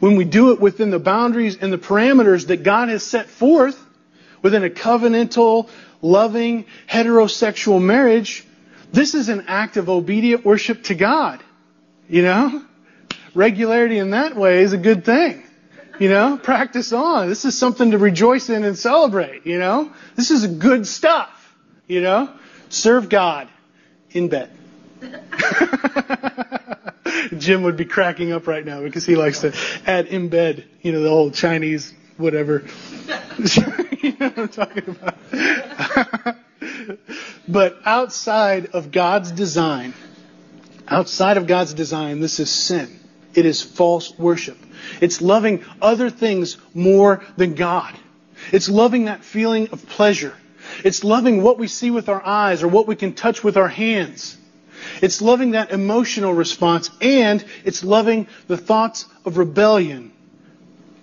When 0.00 0.16
we 0.16 0.24
do 0.24 0.52
it 0.52 0.60
within 0.60 0.90
the 0.90 0.98
boundaries 0.98 1.58
and 1.60 1.72
the 1.72 1.78
parameters 1.78 2.48
that 2.48 2.62
God 2.62 2.88
has 2.88 3.02
set 3.02 3.28
forth, 3.28 3.78
within 4.42 4.64
a 4.64 4.70
covenantal, 4.70 5.68
loving, 6.00 6.66
heterosexual 6.88 7.82
marriage, 7.82 8.46
this 8.92 9.14
is 9.14 9.28
an 9.28 9.44
act 9.48 9.76
of 9.76 9.88
obedient 9.88 10.44
worship 10.44 10.84
to 10.84 10.94
God. 10.94 11.42
You 12.08 12.22
know? 12.22 12.64
Regularity 13.34 13.98
in 13.98 14.10
that 14.10 14.36
way 14.36 14.62
is 14.62 14.72
a 14.72 14.78
good 14.78 15.04
thing. 15.04 15.42
You 15.98 16.08
know? 16.08 16.38
Practice 16.38 16.92
on. 16.92 17.28
This 17.28 17.44
is 17.44 17.58
something 17.58 17.90
to 17.90 17.98
rejoice 17.98 18.48
in 18.48 18.64
and 18.64 18.78
celebrate. 18.78 19.46
You 19.46 19.58
know? 19.58 19.92
This 20.14 20.30
is 20.30 20.46
good 20.46 20.86
stuff. 20.86 21.54
You 21.86 22.00
know? 22.00 22.32
Serve 22.68 23.08
God 23.08 23.48
in 24.10 24.28
bed. 24.28 24.50
Jim 27.38 27.62
would 27.62 27.76
be 27.76 27.84
cracking 27.84 28.32
up 28.32 28.46
right 28.46 28.64
now 28.64 28.82
because 28.82 29.04
he 29.04 29.16
likes 29.16 29.40
to 29.40 29.54
add 29.86 30.06
in 30.06 30.28
bed, 30.28 30.64
you 30.82 30.92
know, 30.92 31.02
the 31.02 31.08
old 31.08 31.34
Chinese 31.34 31.92
whatever. 32.16 32.64
you 33.38 34.16
know 34.18 34.28
what 34.28 34.38
I'm 34.38 34.48
talking 34.48 34.88
about? 34.88 36.36
but 37.48 37.78
outside 37.84 38.66
of 38.66 38.90
God's 38.90 39.30
design, 39.30 39.94
Outside 40.90 41.36
of 41.36 41.46
God's 41.46 41.74
design, 41.74 42.20
this 42.20 42.40
is 42.40 42.50
sin. 42.50 42.98
It 43.34 43.44
is 43.44 43.60
false 43.60 44.18
worship. 44.18 44.56
It's 45.02 45.20
loving 45.20 45.64
other 45.82 46.08
things 46.08 46.56
more 46.72 47.22
than 47.36 47.54
God. 47.54 47.94
It's 48.52 48.70
loving 48.70 49.04
that 49.04 49.22
feeling 49.22 49.68
of 49.68 49.86
pleasure. 49.86 50.34
It's 50.84 51.04
loving 51.04 51.42
what 51.42 51.58
we 51.58 51.68
see 51.68 51.90
with 51.90 52.08
our 52.08 52.24
eyes 52.24 52.62
or 52.62 52.68
what 52.68 52.86
we 52.86 52.96
can 52.96 53.12
touch 53.12 53.44
with 53.44 53.56
our 53.56 53.68
hands. 53.68 54.36
It's 55.02 55.22
loving 55.22 55.52
that 55.52 55.70
emotional 55.70 56.32
response 56.32 56.90
and 57.00 57.44
it's 57.64 57.84
loving 57.84 58.26
the 58.46 58.56
thoughts 58.56 59.06
of 59.24 59.38
rebellion 59.38 60.12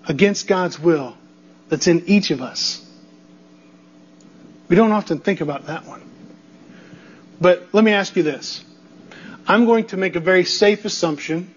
against 0.07 0.47
God's 0.47 0.79
will 0.79 1.15
that's 1.69 1.88
in 1.88 2.07
each 2.07 2.31
of 2.31 2.41
us. 2.41 2.81
We 4.67 4.75
don't 4.75 4.91
often 4.91 5.19
think 5.19 5.41
about 5.41 5.67
that 5.67 5.85
one. 5.85 6.01
But 7.39 7.67
let 7.73 7.83
me 7.83 7.91
ask 7.91 8.15
you 8.15 8.23
this. 8.23 8.63
I'm 9.47 9.65
going 9.65 9.88
to 9.88 9.97
make 9.97 10.15
a 10.15 10.19
very 10.19 10.45
safe 10.45 10.85
assumption 10.85 11.53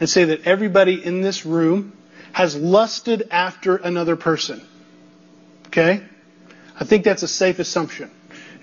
and 0.00 0.08
say 0.08 0.24
that 0.24 0.46
everybody 0.46 1.04
in 1.04 1.20
this 1.20 1.44
room 1.44 1.92
has 2.32 2.56
lusted 2.56 3.28
after 3.30 3.76
another 3.76 4.16
person. 4.16 4.62
Okay? 5.66 6.02
I 6.78 6.84
think 6.84 7.04
that's 7.04 7.22
a 7.22 7.28
safe 7.28 7.58
assumption. 7.58 8.10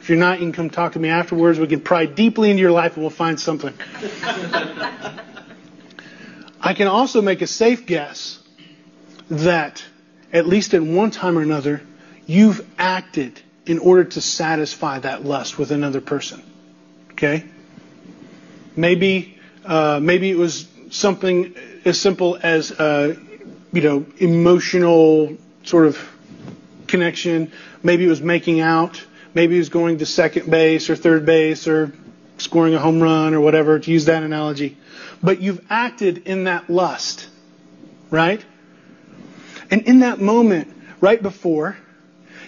If 0.05 0.09
you're 0.09 0.19
not, 0.19 0.39
you 0.39 0.45
can 0.45 0.53
come 0.53 0.69
talk 0.69 0.91
to 0.91 0.99
me 0.99 1.09
afterwards. 1.09 1.57
We 1.57 1.65
can 1.65 1.79
pry 1.81 2.05
deeply 2.05 2.51
into 2.51 2.61
your 2.61 2.69
life 2.69 2.93
and 2.93 3.01
we'll 3.03 3.09
find 3.09 3.39
something. 3.39 3.73
I 6.61 6.75
can 6.75 6.85
also 6.85 7.23
make 7.23 7.41
a 7.41 7.47
safe 7.47 7.87
guess 7.87 8.37
that 9.31 9.83
at 10.31 10.45
least 10.45 10.75
at 10.75 10.83
one 10.83 11.09
time 11.09 11.39
or 11.39 11.41
another, 11.41 11.81
you've 12.27 12.63
acted 12.77 13.41
in 13.65 13.79
order 13.79 14.03
to 14.03 14.21
satisfy 14.21 14.99
that 14.99 15.25
lust 15.25 15.57
with 15.57 15.71
another 15.71 16.01
person. 16.01 16.43
Okay? 17.13 17.43
Maybe, 18.75 19.39
uh, 19.65 19.99
maybe 19.99 20.29
it 20.29 20.37
was 20.37 20.67
something 20.91 21.55
as 21.83 21.99
simple 21.99 22.37
as, 22.43 22.71
uh, 22.71 23.15
you 23.73 23.81
know, 23.81 24.05
emotional 24.19 25.35
sort 25.63 25.87
of 25.87 25.97
connection. 26.85 27.51
Maybe 27.81 28.05
it 28.05 28.09
was 28.09 28.21
making 28.21 28.59
out. 28.59 29.03
Maybe 29.35 29.55
it 29.55 29.59
was 29.59 29.69
going 29.69 29.99
to 29.99 30.05
second 30.05 30.49
base 30.49 30.89
or 30.89 30.95
third 30.95 31.25
base 31.25 31.67
or 31.67 31.91
scoring 32.37 32.73
a 32.73 32.79
home 32.79 33.01
run 33.01 33.33
or 33.33 33.41
whatever, 33.41 33.77
to 33.77 33.91
use 33.91 34.05
that 34.05 34.23
analogy. 34.23 34.77
But 35.21 35.41
you've 35.41 35.63
acted 35.69 36.27
in 36.27 36.45
that 36.45 36.69
lust, 36.69 37.27
right? 38.09 38.43
And 39.69 39.83
in 39.83 39.99
that 39.99 40.21
moment, 40.21 40.73
right 41.01 41.21
before, 41.21 41.77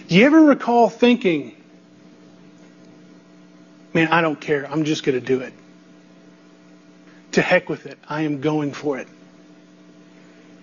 do 0.08 0.14
you 0.14 0.24
ever 0.24 0.40
recall 0.40 0.88
thinking, 0.88 1.54
man, 3.92 4.08
I 4.08 4.22
don't 4.22 4.40
care. 4.40 4.66
I'm 4.70 4.84
just 4.84 5.04
going 5.04 5.20
to 5.20 5.24
do 5.24 5.40
it. 5.40 5.52
To 7.32 7.42
heck 7.42 7.68
with 7.68 7.84
it. 7.84 7.98
I 8.08 8.22
am 8.22 8.40
going 8.40 8.72
for 8.72 8.98
it. 8.98 9.08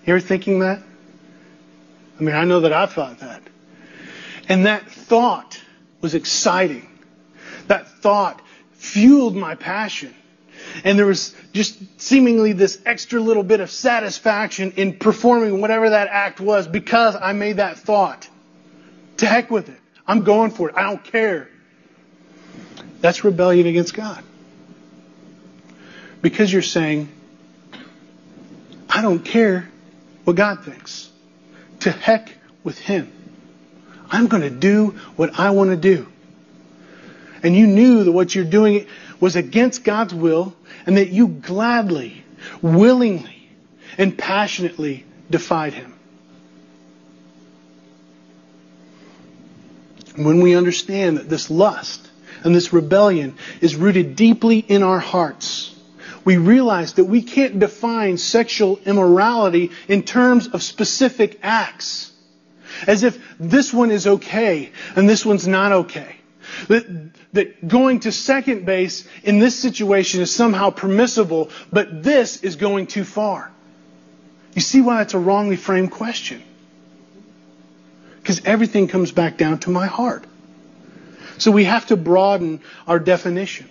You 0.04 0.14
ever 0.14 0.20
thinking 0.20 0.60
that? 0.60 0.82
I 2.18 2.22
mean, 2.22 2.34
I 2.34 2.44
know 2.44 2.60
that 2.60 2.72
I've 2.72 2.92
thought 2.92 3.20
that. 3.20 3.42
And 4.48 4.66
that 4.66 4.90
thought 4.90 5.60
was 6.06 6.14
exciting. 6.14 6.88
That 7.66 7.88
thought 7.88 8.40
fueled 8.74 9.34
my 9.34 9.56
passion. 9.56 10.14
And 10.84 10.96
there 10.96 11.06
was 11.06 11.34
just 11.52 12.00
seemingly 12.00 12.52
this 12.52 12.80
extra 12.86 13.18
little 13.18 13.42
bit 13.42 13.58
of 13.58 13.72
satisfaction 13.72 14.74
in 14.76 14.98
performing 14.98 15.60
whatever 15.60 15.90
that 15.90 16.06
act 16.06 16.38
was 16.38 16.68
because 16.68 17.16
I 17.16 17.32
made 17.32 17.56
that 17.56 17.78
thought. 17.78 18.28
To 19.16 19.26
heck 19.26 19.50
with 19.50 19.68
it. 19.68 19.80
I'm 20.06 20.22
going 20.22 20.52
for 20.52 20.68
it. 20.68 20.76
I 20.76 20.84
don't 20.84 21.02
care. 21.02 21.48
That's 23.00 23.24
rebellion 23.24 23.66
against 23.66 23.92
God. 23.92 24.22
Because 26.22 26.52
you're 26.52 26.62
saying, 26.62 27.08
I 28.88 29.02
don't 29.02 29.24
care 29.24 29.68
what 30.22 30.36
God 30.36 30.64
thinks. 30.64 31.10
To 31.80 31.90
heck 31.90 32.32
with 32.62 32.78
Him. 32.78 33.10
I'm 34.10 34.28
going 34.28 34.42
to 34.42 34.50
do 34.50 34.90
what 35.16 35.38
I 35.38 35.50
want 35.50 35.70
to 35.70 35.76
do. 35.76 36.06
And 37.42 37.56
you 37.56 37.66
knew 37.66 38.04
that 38.04 38.12
what 38.12 38.34
you're 38.34 38.44
doing 38.44 38.86
was 39.20 39.36
against 39.36 39.84
God's 39.84 40.14
will 40.14 40.54
and 40.86 40.96
that 40.96 41.10
you 41.10 41.28
gladly, 41.28 42.24
willingly, 42.62 43.48
and 43.98 44.16
passionately 44.16 45.04
defied 45.30 45.74
Him. 45.74 45.94
When 50.16 50.40
we 50.40 50.56
understand 50.56 51.18
that 51.18 51.28
this 51.28 51.50
lust 51.50 52.08
and 52.42 52.54
this 52.54 52.72
rebellion 52.72 53.34
is 53.60 53.76
rooted 53.76 54.16
deeply 54.16 54.58
in 54.58 54.82
our 54.82 54.98
hearts, 54.98 55.74
we 56.24 56.38
realize 56.38 56.94
that 56.94 57.04
we 57.04 57.22
can't 57.22 57.60
define 57.60 58.18
sexual 58.18 58.80
immorality 58.84 59.70
in 59.88 60.02
terms 60.02 60.48
of 60.48 60.62
specific 60.62 61.38
acts. 61.42 62.10
As 62.86 63.02
if 63.02 63.18
this 63.38 63.72
one 63.72 63.90
is 63.90 64.06
okay 64.06 64.70
and 64.94 65.08
this 65.08 65.24
one's 65.24 65.46
not 65.46 65.72
okay. 65.72 66.16
That, 66.68 67.10
that 67.32 67.66
going 67.66 68.00
to 68.00 68.12
second 68.12 68.66
base 68.66 69.06
in 69.24 69.38
this 69.38 69.58
situation 69.58 70.20
is 70.20 70.34
somehow 70.34 70.70
permissible, 70.70 71.50
but 71.72 72.02
this 72.02 72.42
is 72.42 72.56
going 72.56 72.86
too 72.86 73.04
far. 73.04 73.50
You 74.54 74.62
see 74.62 74.80
why 74.80 75.02
it's 75.02 75.14
a 75.14 75.18
wrongly 75.18 75.56
framed 75.56 75.90
question? 75.90 76.42
Because 78.18 78.42
everything 78.44 78.88
comes 78.88 79.12
back 79.12 79.36
down 79.36 79.58
to 79.60 79.70
my 79.70 79.86
heart. 79.86 80.24
So 81.38 81.50
we 81.50 81.64
have 81.64 81.86
to 81.86 81.96
broaden 81.96 82.60
our 82.86 82.98
definition. 82.98 83.68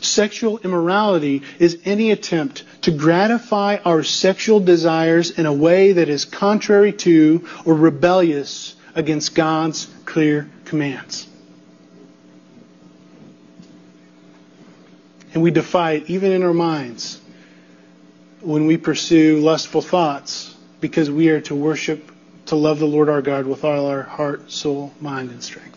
Sexual 0.00 0.58
immorality 0.58 1.42
is 1.58 1.78
any 1.84 2.10
attempt 2.10 2.64
to 2.82 2.90
gratify 2.90 3.78
our 3.84 4.02
sexual 4.02 4.60
desires 4.60 5.30
in 5.30 5.46
a 5.46 5.52
way 5.52 5.92
that 5.92 6.08
is 6.08 6.24
contrary 6.24 6.92
to 6.92 7.46
or 7.64 7.74
rebellious 7.74 8.76
against 8.94 9.34
God's 9.34 9.88
clear 10.04 10.48
commands. 10.64 11.26
And 15.32 15.42
we 15.42 15.50
defy 15.50 15.92
it 15.92 16.10
even 16.10 16.30
in 16.30 16.44
our 16.44 16.54
minds 16.54 17.20
when 18.40 18.66
we 18.66 18.76
pursue 18.76 19.40
lustful 19.40 19.82
thoughts 19.82 20.54
because 20.80 21.10
we 21.10 21.30
are 21.30 21.40
to 21.40 21.54
worship, 21.54 22.12
to 22.46 22.56
love 22.56 22.78
the 22.78 22.86
Lord 22.86 23.08
our 23.08 23.22
God 23.22 23.46
with 23.46 23.64
all 23.64 23.86
our 23.86 24.02
heart, 24.02 24.52
soul, 24.52 24.92
mind, 25.00 25.30
and 25.30 25.42
strength. 25.42 25.73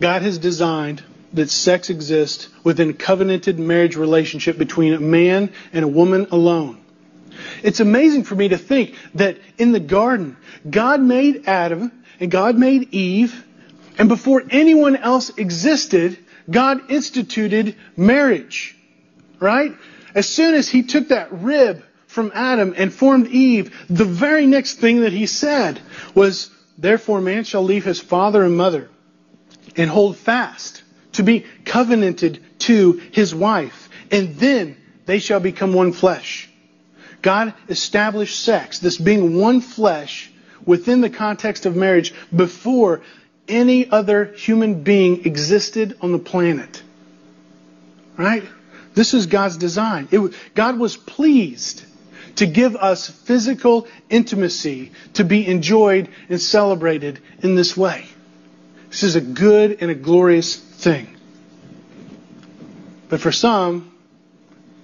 God 0.00 0.22
has 0.22 0.38
designed 0.38 1.02
that 1.32 1.50
sex 1.50 1.90
exists 1.90 2.48
within 2.64 2.94
covenanted 2.94 3.58
marriage 3.58 3.96
relationship 3.96 4.56
between 4.56 4.94
a 4.94 5.00
man 5.00 5.52
and 5.72 5.84
a 5.84 5.88
woman 5.88 6.28
alone. 6.30 6.80
It's 7.62 7.80
amazing 7.80 8.24
for 8.24 8.34
me 8.34 8.48
to 8.48 8.58
think 8.58 8.94
that 9.14 9.38
in 9.58 9.72
the 9.72 9.80
garden, 9.80 10.36
God 10.68 11.00
made 11.00 11.46
Adam 11.46 11.92
and 12.20 12.30
God 12.30 12.56
made 12.56 12.94
Eve 12.94 13.44
and 13.98 14.08
before 14.08 14.44
anyone 14.48 14.94
else 14.96 15.30
existed, 15.36 16.18
God 16.48 16.90
instituted 16.90 17.74
marriage. 17.96 18.76
Right? 19.40 19.74
As 20.14 20.28
soon 20.28 20.54
as 20.54 20.68
he 20.68 20.84
took 20.84 21.08
that 21.08 21.32
rib 21.32 21.84
from 22.06 22.32
Adam 22.34 22.74
and 22.76 22.92
formed 22.92 23.26
Eve, 23.28 23.76
the 23.90 24.04
very 24.04 24.46
next 24.46 24.74
thing 24.74 25.00
that 25.00 25.12
he 25.12 25.26
said 25.26 25.80
was, 26.14 26.50
Therefore 26.78 27.20
man 27.20 27.42
shall 27.42 27.64
leave 27.64 27.84
his 27.84 28.00
father 28.00 28.44
and 28.44 28.56
mother 28.56 28.88
and 29.76 29.90
hold 29.90 30.16
fast 30.16 30.82
to 31.12 31.22
be 31.22 31.44
covenanted 31.64 32.40
to 32.60 32.92
his 33.12 33.34
wife, 33.34 33.88
and 34.10 34.36
then 34.36 34.76
they 35.06 35.18
shall 35.18 35.40
become 35.40 35.72
one 35.72 35.92
flesh. 35.92 36.48
God 37.22 37.54
established 37.68 38.40
sex, 38.40 38.78
this 38.78 38.98
being 38.98 39.36
one 39.36 39.60
flesh, 39.60 40.30
within 40.64 41.00
the 41.00 41.10
context 41.10 41.66
of 41.66 41.74
marriage 41.74 42.14
before 42.34 43.02
any 43.48 43.90
other 43.90 44.26
human 44.26 44.82
being 44.82 45.24
existed 45.24 45.96
on 46.00 46.12
the 46.12 46.18
planet. 46.18 46.82
Right? 48.16 48.44
This 48.94 49.14
is 49.14 49.26
God's 49.26 49.56
design. 49.56 50.08
It, 50.10 50.34
God 50.54 50.78
was 50.78 50.96
pleased 50.96 51.84
to 52.36 52.46
give 52.46 52.76
us 52.76 53.08
physical 53.08 53.86
intimacy 54.10 54.92
to 55.14 55.24
be 55.24 55.46
enjoyed 55.46 56.08
and 56.28 56.40
celebrated 56.40 57.18
in 57.42 57.54
this 57.54 57.76
way. 57.76 58.06
This 58.88 59.02
is 59.02 59.16
a 59.16 59.20
good 59.20 59.78
and 59.80 59.90
a 59.90 59.94
glorious 59.94 60.56
thing. 60.56 61.14
But 63.08 63.20
for 63.20 63.32
some, 63.32 63.92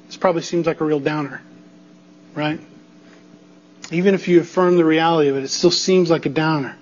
this 0.07 0.17
probably 0.17 0.43
seems 0.43 0.67
like 0.67 0.81
a 0.81 0.85
real 0.85 1.01
downer, 1.01 1.43
right? 2.35 2.61
Even 3.91 4.15
if 4.15 4.29
you 4.29 4.41
affirm 4.41 4.77
the 4.77 4.85
reality 4.85 5.29
of 5.29 5.37
it, 5.37 5.45
it 5.45 5.49
still 5.49 5.71
seems 5.71 6.11
like 6.11 6.27
a 6.27 6.31
downer. 6.31 6.77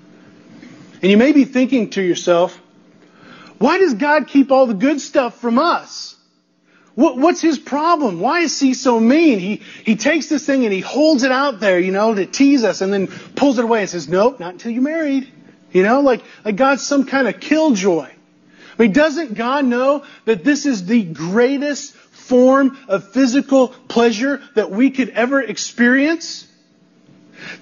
And 1.01 1.11
you 1.11 1.17
may 1.17 1.33
be 1.33 1.45
thinking 1.45 1.91
to 1.91 2.03
yourself, 2.03 2.61
why 3.59 3.79
does 3.79 3.95
God 3.95 4.29
keep 4.29 4.51
all 4.51 4.67
the 4.67 4.75
good 4.75 5.01
stuff 5.01 5.41
from 5.41 5.59
us? 5.59 6.17
What, 6.95 7.17
what's 7.17 7.41
his 7.41 7.59
problem? 7.59 8.21
Why 8.21 8.41
is 8.41 8.59
he 8.61 8.75
so 8.75 9.01
mean? 9.01 9.39
He, 9.39 9.63
he 9.85 9.97
takes 9.97 10.29
this 10.29 10.45
thing 10.45 10.65
and 10.65 10.73
he 10.73 10.81
holds 10.81 11.23
it 11.23 11.33
out 11.33 11.59
there, 11.59 11.79
you 11.79 11.91
know, 11.91 12.15
to 12.15 12.27
tease 12.27 12.65
us 12.65 12.83
and 12.83 12.93
then 12.93 13.07
pulls 13.07 13.59
it 13.59 13.65
away 13.65 13.81
and 13.81 13.89
says, 13.89 14.09
nope, 14.09 14.39
not 14.39 14.55
until 14.55 14.73
you're 14.73 14.83
married. 14.83 15.33
You 15.73 15.83
know, 15.83 16.01
like, 16.01 16.23
like 16.45 16.57
God's 16.57 16.83
some 16.83 17.07
kind 17.07 17.27
of 17.27 17.41
killjoy. 17.41 18.09
I 18.09 18.83
mean, 18.83 18.93
doesn't 18.93 19.35
God 19.35 19.65
know 19.65 20.05
that 20.25 20.45
this 20.45 20.67
is 20.67 20.87
the 20.87 21.03
greatest 21.03 21.95
form 21.95 22.79
of 22.89 23.13
physical 23.13 23.69
pleasure 23.69 24.43
that 24.55 24.71
we 24.71 24.91
could 24.91 25.11
ever 25.11 25.41
experience? 25.41 26.47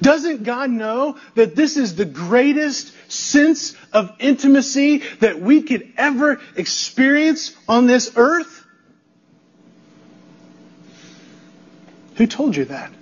Doesn't 0.02 0.44
God 0.44 0.70
know 0.70 1.18
that 1.34 1.56
this 1.56 1.76
is 1.76 1.94
the 1.94 2.04
greatest 2.04 2.92
sense 3.10 3.74
of 3.92 4.12
intimacy 4.18 4.98
that 5.20 5.40
we 5.40 5.62
could 5.62 5.92
ever 5.96 6.40
experience 6.56 7.56
on 7.68 7.86
this 7.86 8.12
earth? 8.16 8.64
Who 12.16 12.26
told 12.26 12.56
you 12.56 12.66
that? 12.66 12.92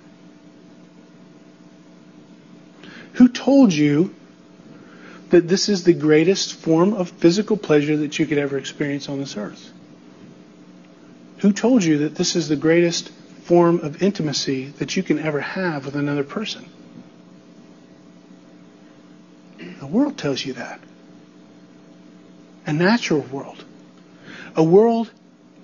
Who 3.13 3.27
told 3.27 3.73
you 3.73 4.15
that 5.29 5.47
this 5.47 5.69
is 5.69 5.83
the 5.83 5.93
greatest 5.93 6.55
form 6.55 6.93
of 6.93 7.09
physical 7.09 7.57
pleasure 7.57 7.97
that 7.97 8.17
you 8.17 8.25
could 8.25 8.37
ever 8.37 8.57
experience 8.57 9.09
on 9.09 9.19
this 9.19 9.37
earth? 9.37 9.71
Who 11.39 11.53
told 11.53 11.83
you 11.83 11.99
that 11.99 12.15
this 12.15 12.35
is 12.35 12.47
the 12.47 12.55
greatest 12.55 13.09
form 13.09 13.79
of 13.79 14.03
intimacy 14.03 14.65
that 14.79 14.95
you 14.95 15.03
can 15.03 15.19
ever 15.19 15.39
have 15.39 15.85
with 15.85 15.95
another 15.95 16.23
person? 16.23 16.65
The 19.79 19.87
world 19.87 20.17
tells 20.17 20.43
you 20.43 20.53
that. 20.53 20.79
A 22.65 22.73
natural 22.73 23.21
world. 23.21 23.63
A 24.55 24.63
world, 24.63 25.09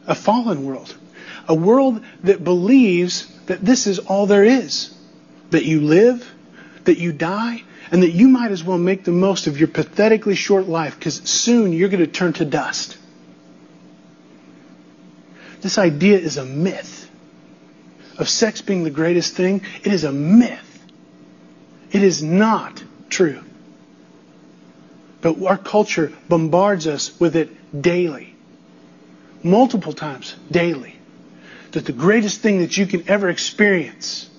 a 0.07 0.15
fallen 0.15 0.65
world. 0.65 0.95
A 1.47 1.55
world 1.55 2.03
that 2.23 2.43
believes 2.43 3.27
that 3.47 3.61
this 3.61 3.87
is 3.87 3.99
all 3.99 4.25
there 4.25 4.43
is. 4.43 4.95
That 5.49 5.65
you 5.65 5.81
live, 5.81 6.27
that 6.85 6.97
you 6.97 7.11
die, 7.11 7.63
and 7.91 8.03
that 8.03 8.11
you 8.11 8.27
might 8.27 8.51
as 8.51 8.63
well 8.63 8.77
make 8.77 9.03
the 9.03 9.11
most 9.11 9.47
of 9.47 9.59
your 9.59 9.67
pathetically 9.67 10.35
short 10.35 10.67
life 10.67 10.97
because 10.97 11.15
soon 11.29 11.73
you're 11.73 11.89
going 11.89 12.05
to 12.05 12.11
turn 12.11 12.33
to 12.33 12.45
dust. 12.45 12.97
This 15.61 15.77
idea 15.77 16.17
is 16.17 16.37
a 16.37 16.45
myth 16.45 17.09
of 18.17 18.29
sex 18.29 18.61
being 18.61 18.83
the 18.83 18.89
greatest 18.89 19.35
thing. 19.35 19.61
It 19.83 19.93
is 19.93 20.03
a 20.03 20.11
myth. 20.11 20.85
It 21.91 22.03
is 22.03 22.21
not 22.21 22.83
true. 23.09 23.41
But 25.21 25.43
our 25.43 25.57
culture 25.57 26.13
bombards 26.29 26.87
us 26.87 27.19
with 27.19 27.35
it 27.35 27.49
daily, 27.81 28.35
multiple 29.43 29.93
times 29.93 30.35
daily. 30.51 30.95
That 31.71 31.85
the 31.85 31.93
greatest 31.93 32.41
thing 32.41 32.59
that 32.59 32.77
you 32.77 32.85
can 32.85 33.09
ever 33.09 33.29
experience 33.29 34.29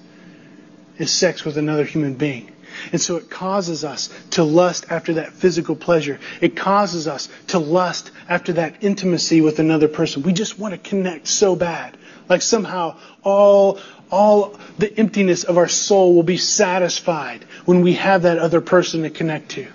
is 0.97 1.11
sex 1.11 1.44
with 1.44 1.59
another 1.59 1.84
human 1.84 2.14
being. 2.14 2.53
And 2.93 3.01
so 3.01 3.16
it 3.16 3.31
causes 3.31 3.85
us 3.85 4.09
to 4.31 4.45
lust 4.45 4.87
after 4.91 5.14
that 5.14 5.33
physical 5.33 5.77
pleasure. 5.77 6.18
It 6.41 6.57
causes 6.57 7.09
us 7.09 7.29
to 7.49 7.59
lust 7.59 8.11
after 8.29 8.55
that 8.55 8.83
intimacy 8.83 9.41
with 9.41 9.59
another 9.59 9.89
person. 9.89 10.22
We 10.22 10.33
just 10.33 10.59
want 10.59 10.72
to 10.72 10.79
connect 10.79 11.29
so 11.29 11.57
bad. 11.57 11.97
Like 12.29 12.43
somehow 12.43 12.97
all, 13.22 13.79
all 14.11 14.59
the 14.79 14.97
emptiness 14.99 15.45
of 15.45 15.59
our 15.59 15.68
soul 15.68 16.14
will 16.14 16.22
be 16.22 16.37
satisfied 16.37 17.45
when 17.64 17.83
we 17.83 17.95
have 17.95 18.22
that 18.22 18.39
other 18.39 18.61
person 18.61 19.03
to 19.03 19.11
connect 19.11 19.51
to. 19.51 19.66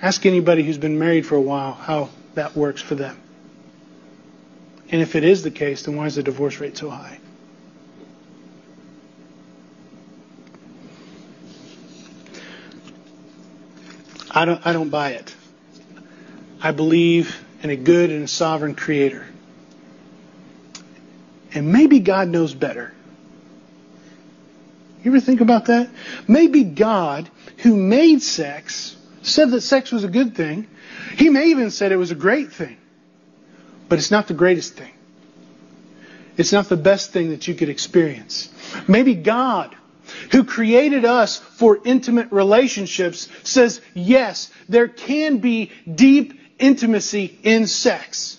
Ask 0.00 0.26
anybody 0.26 0.62
who's 0.62 0.78
been 0.78 0.98
married 0.98 1.26
for 1.26 1.36
a 1.36 1.40
while 1.40 1.72
how 1.72 2.08
that 2.34 2.56
works 2.56 2.82
for 2.82 2.94
them. 2.94 3.18
And 4.90 5.00
if 5.00 5.14
it 5.16 5.24
is 5.24 5.42
the 5.42 5.50
case, 5.50 5.84
then 5.84 5.96
why 5.96 6.06
is 6.06 6.16
the 6.16 6.22
divorce 6.22 6.60
rate 6.60 6.76
so 6.76 6.90
high? 6.90 7.18
I 14.34 14.44
don't, 14.44 14.66
I 14.66 14.72
don't 14.72 14.88
buy 14.88 15.10
it. 15.10 15.34
I 16.60 16.72
believe 16.72 17.44
in 17.62 17.70
a 17.70 17.76
good 17.76 18.10
and 18.10 18.28
sovereign 18.28 18.74
creator. 18.74 19.26
And 21.54 21.72
maybe 21.72 22.00
God 22.00 22.28
knows 22.28 22.54
better. 22.54 22.92
You 25.04 25.10
ever 25.10 25.20
think 25.20 25.40
about 25.40 25.66
that? 25.66 25.90
Maybe 26.28 26.62
God, 26.62 27.28
who 27.58 27.76
made 27.76 28.22
sex, 28.22 28.96
said 29.22 29.50
that 29.50 29.60
sex 29.60 29.90
was 29.90 30.04
a 30.04 30.08
good 30.08 30.34
thing. 30.34 30.68
He 31.16 31.28
may 31.28 31.48
even 31.48 31.70
said 31.70 31.92
it 31.92 31.96
was 31.96 32.12
a 32.12 32.16
great 32.16 32.52
thing. 32.52 32.76
But 33.88 33.98
it's 33.98 34.10
not 34.10 34.28
the 34.28 34.34
greatest 34.34 34.74
thing. 34.74 34.92
It's 36.36 36.52
not 36.52 36.68
the 36.68 36.76
best 36.76 37.12
thing 37.12 37.30
that 37.30 37.46
you 37.46 37.54
could 37.54 37.68
experience. 37.68 38.48
Maybe 38.88 39.14
God, 39.14 39.74
who 40.30 40.44
created 40.44 41.04
us 41.04 41.38
for 41.38 41.78
intimate 41.84 42.32
relationships, 42.32 43.28
says, 43.42 43.80
yes, 43.94 44.50
there 44.68 44.88
can 44.88 45.38
be 45.38 45.70
deep 45.92 46.40
intimacy 46.58 47.38
in 47.42 47.66
sex, 47.66 48.38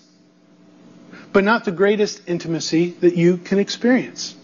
but 1.32 1.44
not 1.44 1.66
the 1.66 1.72
greatest 1.72 2.22
intimacy 2.28 2.92
that 3.02 3.16
you 3.16 3.38
can 3.38 3.60
experience. 3.60 4.36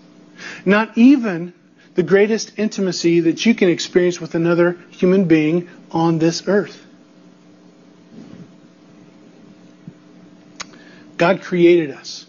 Not 0.66 0.98
even 0.98 1.54
the 1.96 2.04
greatest 2.04 2.54
intimacy 2.58 3.22
that 3.22 3.46
you 3.46 3.54
can 3.54 3.70
experience 3.70 4.22
with 4.22 4.36
another 4.36 4.78
human 4.92 5.26
being 5.26 5.70
on 5.92 6.20
this 6.20 6.48
earth. 6.48 6.86
God 11.18 11.42
created 11.42 11.92
us 11.92 12.26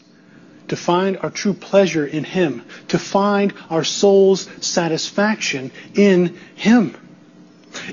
to 0.70 0.76
find 0.76 1.18
our 1.18 1.30
true 1.30 1.52
pleasure 1.52 2.06
in 2.06 2.22
Him, 2.22 2.64
to 2.88 2.98
find 2.98 3.52
our 3.68 3.82
soul's 3.82 4.48
satisfaction 4.64 5.72
in 5.94 6.38
Him. 6.54 6.96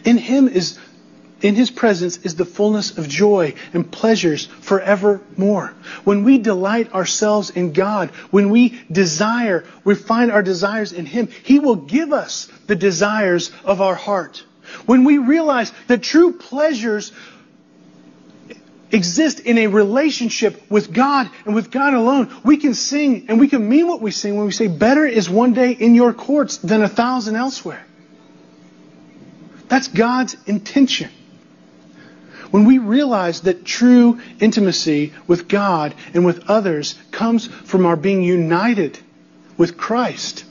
In 0.05 0.17
Him 0.17 0.47
is 0.47 0.79
in 1.41 1.55
His 1.55 1.71
presence 1.71 2.17
is 2.17 2.35
the 2.35 2.45
fullness 2.45 2.97
of 2.97 3.07
joy 3.07 3.55
and 3.73 3.91
pleasures 3.91 4.45
forevermore. 4.45 5.73
When 6.03 6.23
we 6.23 6.37
delight 6.37 6.93
ourselves 6.93 7.49
in 7.49 7.73
God, 7.73 8.11
when 8.29 8.51
we 8.51 8.79
desire, 8.91 9.63
we 9.83 9.95
find 9.95 10.31
our 10.31 10.43
desires 10.43 10.93
in 10.93 11.07
Him, 11.07 11.29
He 11.43 11.57
will 11.59 11.75
give 11.75 12.13
us 12.13 12.47
the 12.67 12.75
desires 12.75 13.51
of 13.63 13.81
our 13.81 13.95
heart. 13.95 14.43
When 14.85 15.03
we 15.03 15.17
realize 15.17 15.71
that 15.87 16.03
true 16.03 16.33
pleasures 16.33 17.11
exist 18.91 19.39
in 19.39 19.57
a 19.57 19.67
relationship 19.67 20.69
with 20.69 20.93
God 20.93 21.29
and 21.45 21.53
with 21.53 21.71
God 21.71 21.93
alone, 21.93 22.33
we 22.43 22.57
can 22.57 22.73
sing 22.73 23.25
and 23.29 23.39
we 23.39 23.47
can 23.47 23.67
mean 23.67 23.87
what 23.87 24.01
we 24.01 24.11
sing 24.11 24.35
when 24.35 24.45
we 24.45 24.51
say, 24.51 24.67
Better 24.67 25.05
is 25.05 25.29
one 25.29 25.53
day 25.53 25.71
in 25.71 25.95
your 25.95 26.13
courts 26.13 26.57
than 26.57 26.81
a 26.81 26.89
thousand 26.89 27.35
elsewhere. 27.35 27.85
That's 29.67 29.87
God's 29.87 30.35
intention. 30.45 31.09
When 32.51 32.63
we 32.63 32.77
realize 32.77 33.41
that 33.41 33.65
true 33.65 34.21
intimacy 34.39 35.13
with 35.27 35.49
God 35.49 35.93
and 36.13 36.25
with 36.25 36.49
others 36.49 36.95
comes 37.11 37.47
from 37.47 37.85
our 37.85 37.97
being 37.97 38.21
united 38.21 38.97
with 39.57 39.77
Christ, 39.77 40.45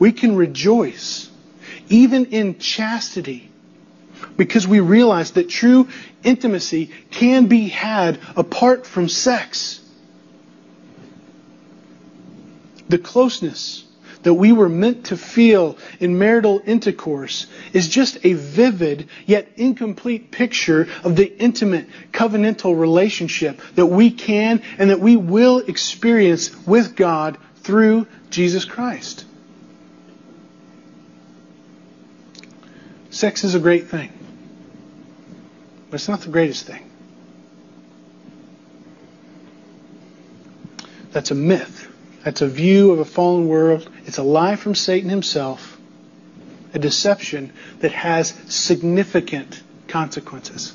we 0.00 0.10
can 0.10 0.34
rejoice 0.34 1.30
even 1.88 2.26
in 2.26 2.58
chastity 2.58 3.50
because 4.36 4.66
we 4.66 4.80
realize 4.80 5.32
that 5.32 5.48
true 5.48 5.88
intimacy 6.22 6.90
can 7.10 7.46
be 7.46 7.68
had 7.68 8.18
apart 8.36 8.86
from 8.86 9.08
sex. 9.08 9.80
The 12.88 12.98
closeness 12.98 13.84
that 14.22 14.34
we 14.34 14.52
were 14.52 14.68
meant 14.68 15.06
to 15.06 15.16
feel 15.16 15.78
in 16.00 16.18
marital 16.18 16.60
intercourse 16.66 17.46
is 17.72 17.88
just 17.88 18.18
a 18.24 18.32
vivid 18.32 19.08
yet 19.24 19.48
incomplete 19.54 20.32
picture 20.32 20.88
of 21.04 21.14
the 21.14 21.32
intimate 21.38 21.86
covenantal 22.10 22.76
relationship 22.76 23.60
that 23.76 23.86
we 23.86 24.10
can 24.10 24.62
and 24.78 24.90
that 24.90 24.98
we 24.98 25.16
will 25.16 25.58
experience 25.58 26.66
with 26.66 26.96
God 26.96 27.38
through 27.58 28.08
Jesus 28.30 28.64
Christ. 28.64 29.24
Sex 33.10 33.44
is 33.44 33.54
a 33.54 33.60
great 33.60 33.86
thing. 33.86 34.15
But 35.96 36.02
it's 36.02 36.08
not 36.10 36.20
the 36.20 36.28
greatest 36.28 36.66
thing. 36.66 36.90
That's 41.10 41.30
a 41.30 41.34
myth. 41.34 41.90
That's 42.22 42.42
a 42.42 42.48
view 42.48 42.90
of 42.90 42.98
a 42.98 43.06
fallen 43.06 43.48
world. 43.48 43.88
It's 44.04 44.18
a 44.18 44.22
lie 44.22 44.56
from 44.56 44.74
Satan 44.74 45.08
himself, 45.08 45.80
a 46.74 46.78
deception 46.78 47.54
that 47.78 47.92
has 47.92 48.34
significant 48.48 49.62
consequences. 49.88 50.74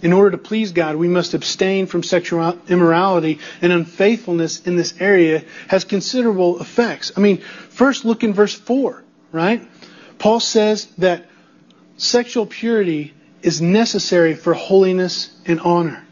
In 0.00 0.14
order 0.14 0.30
to 0.30 0.38
please 0.38 0.72
God, 0.72 0.96
we 0.96 1.06
must 1.06 1.34
abstain 1.34 1.84
from 1.84 2.02
sexual 2.02 2.58
immorality 2.68 3.40
and 3.60 3.70
unfaithfulness 3.70 4.66
in 4.66 4.76
this 4.76 4.94
area 4.98 5.44
has 5.68 5.84
considerable 5.84 6.58
effects. 6.58 7.12
I 7.14 7.20
mean, 7.20 7.42
first 7.42 8.06
look 8.06 8.24
in 8.24 8.32
verse 8.32 8.54
4, 8.54 9.04
right? 9.30 9.62
Paul 10.18 10.40
says 10.40 10.86
that 10.96 11.26
sexual 11.98 12.46
purity 12.46 13.12
is 13.42 13.60
necessary 13.60 14.34
for 14.34 14.54
holiness 14.54 15.30
and 15.46 15.60
honor. 15.60 16.02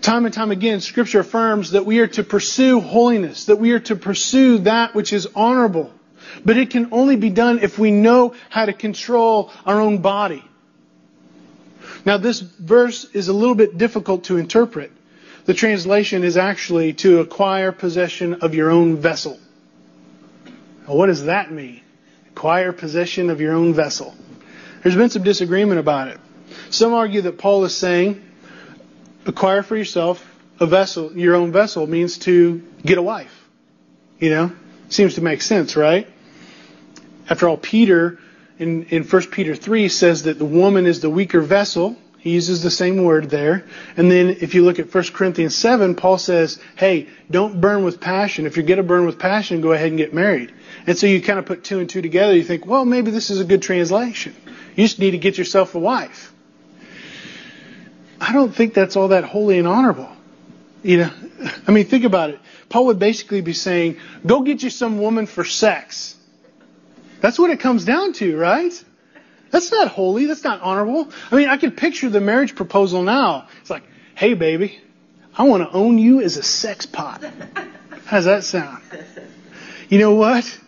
Time 0.00 0.24
and 0.24 0.34
time 0.34 0.50
again, 0.50 0.80
Scripture 0.80 1.20
affirms 1.20 1.72
that 1.72 1.84
we 1.84 1.98
are 1.98 2.06
to 2.06 2.22
pursue 2.22 2.80
holiness, 2.80 3.46
that 3.46 3.56
we 3.56 3.72
are 3.72 3.80
to 3.80 3.96
pursue 3.96 4.58
that 4.58 4.94
which 4.94 5.12
is 5.12 5.28
honorable. 5.34 5.92
But 6.44 6.56
it 6.56 6.70
can 6.70 6.88
only 6.92 7.16
be 7.16 7.30
done 7.30 7.58
if 7.60 7.78
we 7.78 7.90
know 7.90 8.34
how 8.48 8.66
to 8.66 8.72
control 8.72 9.50
our 9.66 9.80
own 9.80 9.98
body. 9.98 10.44
Now, 12.04 12.16
this 12.16 12.40
verse 12.40 13.04
is 13.12 13.28
a 13.28 13.32
little 13.32 13.54
bit 13.54 13.76
difficult 13.76 14.24
to 14.24 14.36
interpret. 14.36 14.92
The 15.46 15.54
translation 15.54 16.24
is 16.24 16.36
actually 16.36 16.92
to 16.94 17.20
acquire 17.20 17.72
possession 17.72 18.34
of 18.34 18.54
your 18.54 18.70
own 18.70 18.96
vessel. 18.96 19.38
Now, 20.86 20.94
what 20.94 21.06
does 21.06 21.24
that 21.24 21.50
mean? 21.50 21.80
Acquire 22.30 22.72
possession 22.72 23.30
of 23.30 23.40
your 23.40 23.54
own 23.54 23.74
vessel. 23.74 24.14
There's 24.82 24.96
been 24.96 25.10
some 25.10 25.22
disagreement 25.22 25.80
about 25.80 26.08
it. 26.08 26.18
Some 26.70 26.94
argue 26.94 27.22
that 27.22 27.38
Paul 27.38 27.64
is 27.64 27.76
saying, 27.76 28.22
acquire 29.26 29.62
for 29.62 29.76
yourself 29.76 30.24
a 30.60 30.66
vessel, 30.66 31.16
your 31.16 31.34
own 31.34 31.52
vessel 31.52 31.86
means 31.86 32.18
to 32.18 32.62
get 32.84 32.98
a 32.98 33.02
wife. 33.02 33.34
You 34.18 34.30
know, 34.30 34.52
seems 34.88 35.14
to 35.14 35.20
make 35.20 35.42
sense, 35.42 35.76
right? 35.76 36.08
After 37.28 37.48
all, 37.48 37.56
Peter 37.56 38.18
in, 38.58 38.84
in 38.86 39.04
1 39.04 39.22
Peter 39.26 39.54
3 39.54 39.88
says 39.88 40.24
that 40.24 40.38
the 40.38 40.44
woman 40.44 40.86
is 40.86 41.00
the 41.00 41.10
weaker 41.10 41.40
vessel. 41.40 41.96
He 42.18 42.30
uses 42.30 42.62
the 42.62 42.70
same 42.70 43.04
word 43.04 43.30
there. 43.30 43.64
And 43.96 44.10
then 44.10 44.30
if 44.40 44.54
you 44.54 44.64
look 44.64 44.80
at 44.80 44.92
1 44.92 45.04
Corinthians 45.12 45.54
7, 45.54 45.94
Paul 45.94 46.18
says, 46.18 46.60
hey, 46.76 47.08
don't 47.30 47.60
burn 47.60 47.84
with 47.84 48.00
passion. 48.00 48.46
If 48.46 48.56
you're 48.56 48.66
going 48.66 48.78
to 48.78 48.82
burn 48.82 49.06
with 49.06 49.20
passion, 49.20 49.60
go 49.60 49.72
ahead 49.72 49.88
and 49.88 49.96
get 49.96 50.12
married. 50.12 50.52
And 50.86 50.98
so 50.98 51.06
you 51.06 51.22
kind 51.22 51.38
of 51.38 51.46
put 51.46 51.62
two 51.62 51.78
and 51.78 51.88
two 51.88 52.02
together. 52.02 52.34
You 52.34 52.42
think, 52.42 52.66
well, 52.66 52.84
maybe 52.84 53.12
this 53.12 53.30
is 53.30 53.40
a 53.40 53.44
good 53.44 53.62
translation. 53.62 54.34
You 54.78 54.84
just 54.84 55.00
need 55.00 55.10
to 55.10 55.18
get 55.18 55.36
yourself 55.36 55.74
a 55.74 55.80
wife. 55.80 56.32
I 58.20 58.32
don't 58.32 58.54
think 58.54 58.74
that's 58.74 58.94
all 58.94 59.08
that 59.08 59.24
holy 59.24 59.58
and 59.58 59.66
honorable. 59.66 60.08
You 60.84 60.98
know, 60.98 61.10
I 61.66 61.72
mean, 61.72 61.84
think 61.86 62.04
about 62.04 62.30
it. 62.30 62.38
Paul 62.68 62.86
would 62.86 63.00
basically 63.00 63.40
be 63.40 63.54
saying, 63.54 63.96
go 64.24 64.42
get 64.42 64.62
you 64.62 64.70
some 64.70 65.00
woman 65.00 65.26
for 65.26 65.42
sex. 65.42 66.14
That's 67.20 67.40
what 67.40 67.50
it 67.50 67.58
comes 67.58 67.84
down 67.84 68.12
to, 68.14 68.36
right? 68.36 68.84
That's 69.50 69.72
not 69.72 69.88
holy. 69.88 70.26
That's 70.26 70.44
not 70.44 70.60
honorable. 70.60 71.10
I 71.32 71.34
mean, 71.34 71.48
I 71.48 71.56
can 71.56 71.72
picture 71.72 72.08
the 72.08 72.20
marriage 72.20 72.54
proposal 72.54 73.02
now. 73.02 73.48
It's 73.60 73.70
like, 73.70 73.82
hey, 74.14 74.34
baby, 74.34 74.78
I 75.36 75.42
want 75.42 75.64
to 75.64 75.76
own 75.76 75.98
you 75.98 76.20
as 76.20 76.36
a 76.36 76.42
sex 76.44 76.86
pot. 76.86 77.24
How's 78.04 78.26
that 78.26 78.44
sound? 78.44 78.80
You 79.88 79.98
know 79.98 80.14
what? 80.14 80.60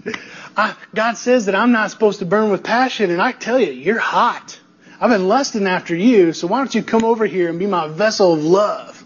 I, 0.60 0.74
God 0.94 1.16
says 1.16 1.46
that 1.46 1.54
I'm 1.54 1.72
not 1.72 1.90
supposed 1.90 2.18
to 2.18 2.26
burn 2.26 2.50
with 2.50 2.62
passion, 2.62 3.10
and 3.10 3.20
I 3.20 3.32
tell 3.32 3.58
you, 3.58 3.72
you're 3.72 3.98
hot. 3.98 4.60
I've 5.00 5.10
been 5.10 5.26
lusting 5.26 5.66
after 5.66 5.96
you, 5.96 6.34
so 6.34 6.46
why 6.46 6.58
don't 6.58 6.74
you 6.74 6.82
come 6.82 7.04
over 7.04 7.24
here 7.24 7.48
and 7.48 7.58
be 7.58 7.66
my 7.66 7.88
vessel 7.88 8.34
of 8.34 8.44
love? 8.44 9.02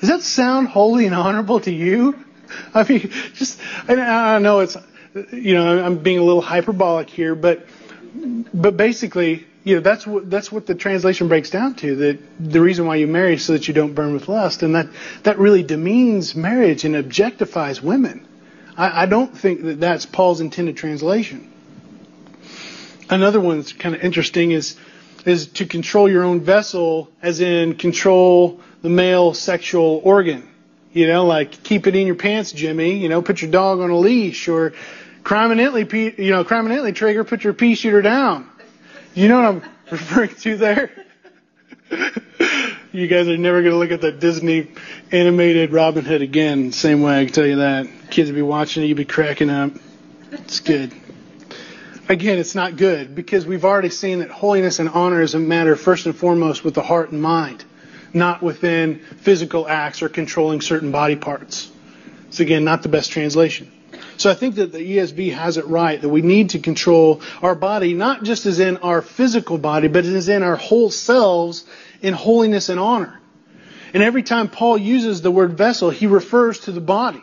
Does 0.00 0.10
that 0.10 0.20
sound 0.22 0.68
holy 0.68 1.06
and 1.06 1.14
honorable 1.14 1.60
to 1.60 1.72
you? 1.72 2.22
I 2.74 2.86
mean, 2.86 3.10
just, 3.34 3.58
I 3.88 4.38
know 4.38 4.60
it's, 4.60 4.76
you 5.32 5.54
know, 5.54 5.82
I'm 5.82 5.98
being 5.98 6.18
a 6.18 6.22
little 6.22 6.42
hyperbolic 6.42 7.08
here, 7.08 7.34
but, 7.34 7.64
but 8.52 8.76
basically, 8.76 9.46
you 9.64 9.76
know, 9.76 9.80
that's 9.80 10.06
what, 10.06 10.28
that's 10.28 10.52
what 10.52 10.66
the 10.66 10.74
translation 10.74 11.28
breaks 11.28 11.48
down 11.48 11.74
to, 11.76 11.96
that 11.96 12.18
the 12.52 12.60
reason 12.60 12.86
why 12.86 12.96
you 12.96 13.06
marry 13.06 13.34
is 13.34 13.44
so 13.44 13.54
that 13.54 13.68
you 13.68 13.74
don't 13.74 13.94
burn 13.94 14.12
with 14.12 14.28
lust. 14.28 14.62
And 14.62 14.74
that, 14.74 14.88
that 15.22 15.38
really 15.38 15.62
demeans 15.62 16.34
marriage 16.34 16.84
and 16.84 16.94
objectifies 16.94 17.82
women. 17.82 18.26
I, 18.80 19.02
I 19.02 19.06
don't 19.06 19.36
think 19.36 19.62
that 19.64 19.80
that's 19.80 20.06
Paul's 20.06 20.40
intended 20.40 20.76
translation. 20.78 21.52
Another 23.10 23.38
one 23.38 23.58
that's 23.58 23.74
kind 23.74 23.94
of 23.94 24.00
interesting 24.02 24.52
is, 24.52 24.76
is 25.26 25.48
to 25.48 25.66
control 25.66 26.08
your 26.10 26.24
own 26.24 26.40
vessel, 26.40 27.10
as 27.20 27.40
in 27.40 27.74
control 27.74 28.60
the 28.80 28.88
male 28.88 29.34
sexual 29.34 30.00
organ. 30.02 30.48
You 30.92 31.08
know, 31.08 31.26
like 31.26 31.62
keep 31.62 31.86
it 31.86 31.94
in 31.94 32.06
your 32.06 32.16
pants, 32.16 32.52
Jimmy. 32.52 32.96
You 32.96 33.10
know, 33.10 33.20
put 33.20 33.42
your 33.42 33.50
dog 33.50 33.80
on 33.80 33.90
a 33.90 33.98
leash, 33.98 34.48
or 34.48 34.72
criminally, 35.22 35.86
you 36.16 36.30
know, 36.30 36.42
criminally 36.42 36.92
trigger, 36.92 37.22
put 37.22 37.44
your 37.44 37.52
pea 37.52 37.74
shooter 37.74 38.00
down. 38.00 38.48
You 39.14 39.28
know 39.28 39.42
what 39.42 39.44
I'm 39.46 39.62
referring 39.90 40.34
to 40.36 40.56
there? 40.56 40.90
you 42.92 43.06
guys 43.06 43.28
are 43.28 43.36
never 43.36 43.62
going 43.62 43.72
to 43.72 43.78
look 43.78 43.90
at 43.90 44.00
the 44.00 44.12
Disney 44.12 44.68
animated 45.12 45.72
Robin 45.72 46.04
Hood 46.04 46.22
again. 46.22 46.72
Same 46.72 47.02
way, 47.02 47.20
I 47.20 47.24
can 47.24 47.32
tell 47.34 47.46
you 47.46 47.56
that. 47.56 47.86
Kids 48.10 48.30
will 48.30 48.36
be 48.36 48.42
watching 48.42 48.82
it, 48.82 48.86
you'll 48.86 48.96
be 48.96 49.04
cracking 49.04 49.50
up. 49.50 49.72
It's 50.32 50.60
good. 50.60 50.92
Again, 52.08 52.38
it's 52.38 52.54
not 52.54 52.76
good 52.76 53.14
because 53.14 53.46
we've 53.46 53.64
already 53.64 53.90
seen 53.90 54.18
that 54.18 54.30
holiness 54.30 54.80
and 54.80 54.88
honor 54.88 55.22
is 55.22 55.34
a 55.34 55.38
matter 55.38 55.76
first 55.76 56.06
and 56.06 56.16
foremost 56.16 56.64
with 56.64 56.74
the 56.74 56.82
heart 56.82 57.12
and 57.12 57.22
mind 57.22 57.64
not 58.12 58.42
within 58.42 58.98
physical 59.18 59.68
acts 59.68 60.02
or 60.02 60.08
controlling 60.08 60.60
certain 60.60 60.90
body 60.90 61.16
parts. 61.16 61.70
It's 62.28 62.40
again 62.40 62.64
not 62.64 62.82
the 62.82 62.88
best 62.88 63.12
translation. 63.12 63.70
So 64.16 64.30
I 64.30 64.34
think 64.34 64.56
that 64.56 64.72
the 64.72 64.78
ESV 64.78 65.32
has 65.32 65.56
it 65.56 65.66
right 65.66 66.00
that 66.00 66.08
we 66.08 66.20
need 66.20 66.50
to 66.50 66.58
control 66.58 67.22
our 67.42 67.54
body, 67.54 67.94
not 67.94 68.22
just 68.22 68.46
as 68.46 68.60
in 68.60 68.76
our 68.78 69.00
physical 69.00 69.56
body, 69.56 69.88
but 69.88 70.04
as 70.04 70.28
in 70.28 70.42
our 70.42 70.56
whole 70.56 70.90
selves 70.90 71.64
in 72.02 72.14
holiness 72.14 72.68
and 72.68 72.80
honor. 72.80 73.20
And 73.92 74.02
every 74.02 74.22
time 74.22 74.48
Paul 74.48 74.78
uses 74.78 75.22
the 75.22 75.30
word 75.30 75.56
vessel, 75.56 75.90
he 75.90 76.06
refers 76.06 76.60
to 76.60 76.72
the 76.72 76.80
body. 76.80 77.22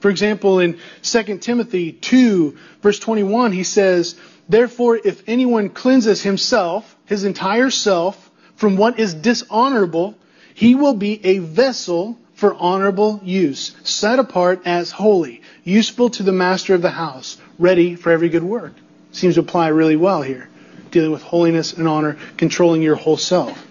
For 0.00 0.10
example, 0.10 0.58
in 0.58 0.78
2 1.02 1.38
Timothy 1.38 1.92
2, 1.92 2.56
verse 2.80 2.98
21, 2.98 3.52
he 3.52 3.62
says, 3.62 4.16
Therefore, 4.48 4.98
if 5.02 5.22
anyone 5.28 5.68
cleanses 5.68 6.22
himself, 6.22 6.96
his 7.06 7.22
entire 7.24 7.70
self, 7.70 8.30
from 8.56 8.76
what 8.76 8.98
is 8.98 9.14
dishonorable, 9.14 10.16
he 10.54 10.74
will 10.74 10.94
be 10.94 11.24
a 11.24 11.38
vessel 11.38 12.18
for 12.34 12.54
honorable 12.54 13.20
use, 13.22 13.76
set 13.84 14.18
apart 14.18 14.62
as 14.64 14.90
holy, 14.90 15.42
useful 15.62 16.10
to 16.10 16.24
the 16.24 16.32
master 16.32 16.74
of 16.74 16.82
the 16.82 16.90
house, 16.90 17.38
ready 17.58 17.94
for 17.94 18.10
every 18.10 18.28
good 18.28 18.42
work. 18.42 18.72
Seems 19.12 19.34
to 19.34 19.40
apply 19.40 19.68
really 19.68 19.94
well 19.94 20.22
here, 20.22 20.48
dealing 20.90 21.12
with 21.12 21.22
holiness 21.22 21.72
and 21.72 21.86
honor, 21.86 22.16
controlling 22.36 22.82
your 22.82 22.96
whole 22.96 23.16
self. 23.16 23.64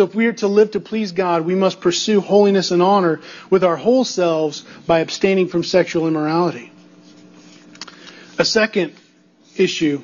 So 0.00 0.06
if 0.06 0.14
we 0.14 0.28
are 0.28 0.32
to 0.32 0.48
live 0.48 0.70
to 0.70 0.80
please 0.80 1.12
God, 1.12 1.44
we 1.44 1.54
must 1.54 1.82
pursue 1.82 2.22
holiness 2.22 2.70
and 2.70 2.80
honor 2.80 3.20
with 3.50 3.62
our 3.62 3.76
whole 3.76 4.06
selves 4.06 4.64
by 4.86 5.00
abstaining 5.00 5.48
from 5.48 5.62
sexual 5.62 6.08
immorality. 6.08 6.72
A 8.38 8.44
second 8.46 8.94
issue 9.58 10.00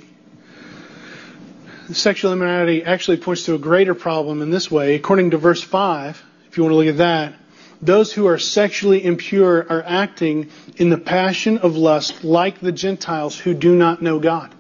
sexual 1.92 2.34
immorality 2.34 2.84
actually 2.84 3.16
points 3.16 3.44
to 3.44 3.54
a 3.54 3.58
greater 3.58 3.94
problem 3.94 4.42
in 4.42 4.50
this 4.50 4.70
way. 4.70 4.96
According 4.96 5.30
to 5.30 5.38
verse 5.38 5.62
5, 5.62 6.22
if 6.48 6.58
you 6.58 6.64
want 6.64 6.72
to 6.72 6.76
look 6.76 6.88
at 6.88 6.98
that, 6.98 7.32
those 7.80 8.12
who 8.12 8.26
are 8.26 8.36
sexually 8.36 9.02
impure 9.02 9.66
are 9.66 9.82
acting 9.82 10.50
in 10.76 10.90
the 10.90 10.98
passion 10.98 11.56
of 11.56 11.74
lust 11.74 12.22
like 12.22 12.60
the 12.60 12.70
Gentiles 12.70 13.38
who 13.38 13.54
do 13.54 13.74
not 13.74 14.02
know 14.02 14.18
God. 14.18 14.50
Do 14.50 14.56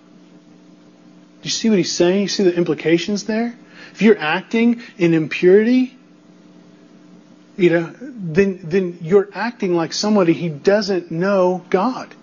you 1.42 1.50
see 1.50 1.68
what 1.68 1.76
he's 1.76 1.92
saying? 1.92 2.22
You 2.22 2.28
see 2.28 2.44
the 2.44 2.54
implications 2.54 3.24
there? 3.24 3.54
If 3.96 4.02
you're 4.02 4.18
acting 4.18 4.82
in 4.98 5.14
impurity, 5.14 5.96
you 7.56 7.70
know, 7.70 7.94
then, 7.98 8.60
then 8.62 8.98
you're 9.00 9.30
acting 9.32 9.74
like 9.74 9.94
somebody 9.94 10.34
who 10.34 10.50
doesn't 10.50 11.10
know 11.10 11.64
God. 11.70 12.14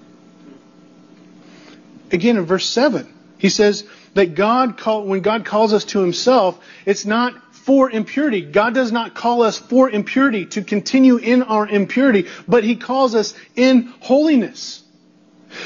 Again, 2.12 2.38
in 2.38 2.46
verse 2.46 2.70
7, 2.70 3.12
he 3.40 3.50
says, 3.50 3.86
that 4.14 4.36
God 4.36 4.78
call, 4.78 5.06
when 5.06 5.22
God 5.22 5.46
calls 5.46 5.74
us 5.74 5.84
to 5.86 6.00
himself, 6.00 6.64
it's 6.86 7.06
not 7.06 7.56
for 7.56 7.90
impurity. 7.90 8.42
God 8.42 8.76
does 8.76 8.92
not 8.92 9.16
call 9.16 9.42
us 9.42 9.58
for 9.58 9.90
impurity 9.90 10.46
to 10.46 10.62
continue 10.62 11.18
in 11.18 11.42
our 11.42 11.68
impurity, 11.68 12.28
but 12.48 12.64
he 12.64 12.76
calls 12.76 13.16
us 13.16 13.34
in 13.56 13.92
holiness. 14.00 14.83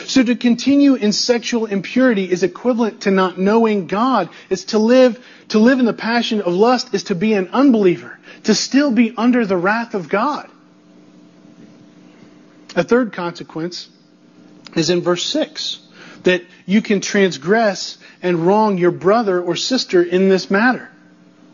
So 0.05 0.23
to 0.23 0.35
continue 0.35 0.95
in 0.95 1.11
sexual 1.11 1.65
impurity 1.65 2.29
is 2.29 2.43
equivalent 2.43 3.01
to 3.01 3.11
not 3.11 3.37
knowing 3.37 3.87
God. 3.87 4.29
It's 4.49 4.65
to 4.65 4.79
live, 4.79 5.23
to 5.49 5.59
live 5.59 5.79
in 5.79 5.85
the 5.85 5.93
passion 5.93 6.41
of 6.41 6.53
lust 6.53 6.93
is 6.93 7.05
to 7.05 7.15
be 7.15 7.33
an 7.33 7.49
unbeliever, 7.49 8.19
to 8.43 8.55
still 8.55 8.91
be 8.91 9.13
under 9.17 9.45
the 9.45 9.57
wrath 9.57 9.93
of 9.93 10.09
God. 10.09 10.49
A 12.75 12.83
third 12.83 13.13
consequence 13.13 13.89
is 14.75 14.89
in 14.89 15.01
verse 15.01 15.23
6 15.25 15.79
that 16.23 16.43
you 16.65 16.81
can 16.81 17.01
transgress 17.01 17.97
and 18.21 18.45
wrong 18.45 18.77
your 18.77 18.91
brother 18.91 19.41
or 19.41 19.55
sister 19.55 20.03
in 20.03 20.29
this 20.29 20.51
matter. 20.51 20.89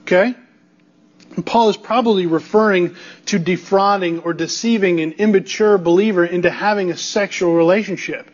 Okay? 0.02 0.36
Paul 1.42 1.70
is 1.70 1.78
probably 1.78 2.26
referring 2.26 2.96
to 3.28 3.40
defrauding 3.40 4.20
or 4.20 4.34
deceiving 4.34 5.00
an 5.00 5.14
immature 5.14 5.78
believer 5.78 6.26
into 6.26 6.50
having 6.50 6.92
a 6.92 6.98
sexual 6.98 7.56
relationship. 7.56 8.30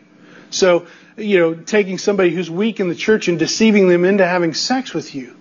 So, 0.50 0.86
you 1.16 1.38
know, 1.38 1.54
taking 1.54 1.98
somebody 1.98 2.30
who's 2.30 2.50
weak 2.50 2.80
in 2.80 2.88
the 2.88 2.94
church 2.94 3.28
and 3.28 3.38
deceiving 3.38 3.88
them 3.88 4.04
into 4.04 4.26
having 4.26 4.54
sex 4.54 4.92
with 4.92 5.14
you. 5.14 5.36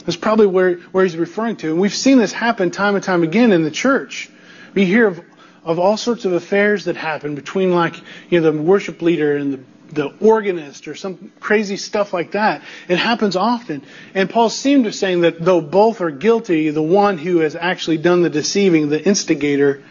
That's 0.00 0.16
probably 0.16 0.46
where, 0.46 0.74
where 0.92 1.04
he's 1.04 1.16
referring 1.16 1.56
to. 1.56 1.70
And 1.70 1.80
we've 1.80 1.94
seen 1.94 2.18
this 2.18 2.32
happen 2.32 2.70
time 2.70 2.94
and 2.94 3.04
time 3.04 3.22
again 3.22 3.52
in 3.52 3.62
the 3.62 3.70
church. 3.70 4.28
We 4.74 4.84
hear 4.84 5.06
of, 5.06 5.24
of 5.64 5.78
all 5.78 5.96
sorts 5.96 6.24
of 6.24 6.32
affairs 6.32 6.84
that 6.84 6.96
happen 6.96 7.34
between 7.34 7.72
like, 7.72 7.96
you 8.28 8.40
know, 8.40 8.50
the 8.52 8.60
worship 8.60 9.00
leader 9.00 9.36
and 9.36 9.54
the 9.54 9.60
the 9.94 10.14
organist 10.20 10.88
or 10.88 10.94
some 10.94 11.32
crazy 11.40 11.76
stuff 11.76 12.12
like 12.12 12.32
that. 12.32 12.62
It 12.88 12.98
happens 12.98 13.36
often. 13.36 13.82
And 14.14 14.28
Paul 14.28 14.50
seemed 14.50 14.84
to 14.84 14.90
be 14.90 14.94
saying 14.94 15.22
that 15.22 15.40
though 15.40 15.60
both 15.60 16.00
are 16.00 16.10
guilty, 16.10 16.70
the 16.70 16.82
one 16.82 17.18
who 17.18 17.38
has 17.38 17.56
actually 17.56 17.98
done 17.98 18.22
the 18.22 18.30
deceiving, 18.30 18.88
the 18.88 19.02
instigator, 19.02 19.82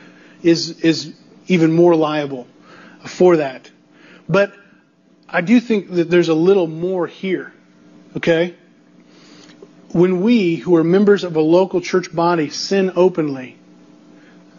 is, 0.41 0.81
is 0.81 1.13
even 1.47 1.71
more 1.71 1.95
liable 1.95 2.47
for 3.05 3.37
that. 3.37 3.69
But 4.27 4.53
I 5.27 5.41
do 5.41 5.59
think 5.59 5.91
that 5.91 6.09
there's 6.09 6.29
a 6.29 6.33
little 6.35 6.67
more 6.67 7.07
here. 7.07 7.53
Okay? 8.17 8.55
When 9.91 10.21
we, 10.21 10.55
who 10.55 10.75
are 10.75 10.83
members 10.83 11.23
of 11.23 11.35
a 11.35 11.41
local 11.41 11.81
church 11.81 12.13
body, 12.13 12.49
sin 12.49 12.93
openly, 12.95 13.57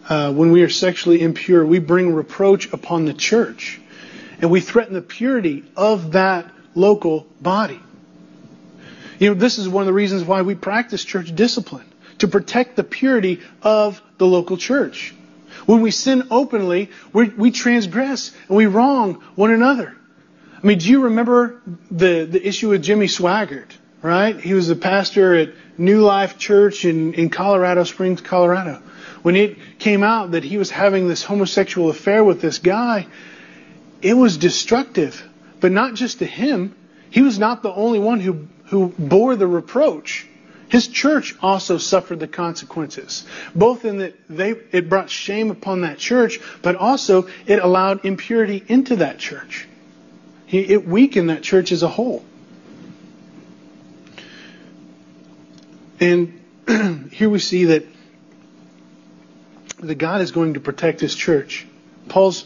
uh, 0.07 0.31
when 0.31 0.51
we 0.51 0.61
are 0.63 0.69
sexually 0.69 1.21
impure, 1.21 1.65
we 1.65 1.79
bring 1.79 2.13
reproach 2.13 2.71
upon 2.71 3.05
the 3.05 3.13
church. 3.13 3.79
And 4.41 4.51
we 4.51 4.61
threaten 4.61 4.93
the 4.93 5.01
purity 5.01 5.63
of 5.75 6.13
that 6.13 6.51
local 6.73 7.27
body. 7.41 7.79
You 9.19 9.29
know, 9.29 9.35
this 9.35 9.57
is 9.57 9.69
one 9.69 9.81
of 9.81 9.87
the 9.87 9.93
reasons 9.93 10.23
why 10.23 10.41
we 10.41 10.55
practice 10.55 11.03
church 11.03 11.33
discipline 11.33 11.85
to 12.19 12.27
protect 12.27 12.75
the 12.75 12.83
purity 12.83 13.41
of 13.61 14.01
the 14.17 14.27
local 14.27 14.57
church. 14.57 15.13
When 15.65 15.81
we 15.81 15.91
sin 15.91 16.27
openly, 16.31 16.91
we 17.13 17.51
transgress 17.51 18.31
and 18.47 18.57
we 18.57 18.65
wrong 18.65 19.15
one 19.35 19.51
another. 19.51 19.95
I 20.61 20.67
mean, 20.67 20.79
do 20.79 20.89
you 20.89 21.03
remember 21.03 21.61
the, 21.91 22.25
the 22.25 22.45
issue 22.45 22.69
with 22.69 22.83
Jimmy 22.83 23.07
Swaggart, 23.07 23.69
right? 24.01 24.39
He 24.39 24.53
was 24.53 24.69
a 24.69 24.75
pastor 24.75 25.35
at 25.35 25.53
New 25.77 26.01
Life 26.01 26.37
Church 26.37 26.85
in, 26.85 27.13
in 27.13 27.29
Colorado 27.29 27.83
Springs, 27.83 28.21
Colorado. 28.21 28.81
When 29.21 29.35
it 29.35 29.79
came 29.79 30.03
out 30.03 30.31
that 30.31 30.43
he 30.43 30.57
was 30.57 30.69
having 30.69 31.07
this 31.07 31.23
homosexual 31.23 31.89
affair 31.89 32.23
with 32.23 32.41
this 32.41 32.59
guy, 32.59 33.07
it 34.01 34.13
was 34.13 34.37
destructive. 34.37 35.23
But 35.59 35.71
not 35.71 35.95
just 35.95 36.19
to 36.19 36.25
him. 36.25 36.75
He 37.09 37.21
was 37.21 37.39
not 37.39 37.63
the 37.63 37.73
only 37.73 37.99
one 37.99 38.19
who, 38.19 38.47
who 38.65 38.89
bore 38.99 39.35
the 39.35 39.47
reproach. 39.47 40.27
His 40.67 40.87
church 40.87 41.35
also 41.41 41.77
suffered 41.77 42.19
the 42.19 42.27
consequences, 42.27 43.25
both 43.53 43.85
in 43.85 43.99
that 43.99 44.15
they, 44.29 44.51
it 44.71 44.89
brought 44.89 45.09
shame 45.09 45.51
upon 45.51 45.81
that 45.81 45.97
church, 45.97 46.39
but 46.61 46.75
also 46.75 47.27
it 47.45 47.59
allowed 47.59 48.03
impurity 48.03 48.63
into 48.67 48.97
that 48.97 49.19
church. 49.19 49.67
It 50.49 50.87
weakened 50.87 51.29
that 51.29 51.41
church 51.43 51.71
as 51.71 51.81
a 51.81 51.87
whole. 51.87 52.23
And 55.99 56.41
here 57.11 57.29
we 57.29 57.39
see 57.39 57.65
that, 57.65 57.85
that 59.79 59.95
God 59.95 60.21
is 60.21 60.31
going 60.31 60.55
to 60.55 60.59
protect 60.59 60.99
his 60.99 61.15
church. 61.15 61.65
Paul's 62.07 62.45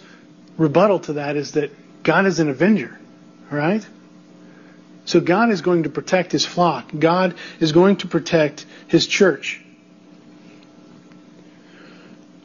rebuttal 0.60 1.00
to 1.00 1.14
that 1.14 1.36
is 1.36 1.54
that 1.54 1.72
God 2.04 2.28
is 2.28 2.40
an 2.40 2.50
avenger, 2.50 3.00
right? 3.50 3.86
So 5.06 5.20
God 5.20 5.50
is 5.50 5.62
going 5.62 5.84
to 5.84 5.90
protect 5.90 6.32
his 6.32 6.46
flock. 6.46 6.92
God 6.98 7.34
is 7.60 7.72
going 7.72 7.98
to 7.98 8.08
protect 8.08 8.66
his 8.88 9.08
church. 9.08 9.62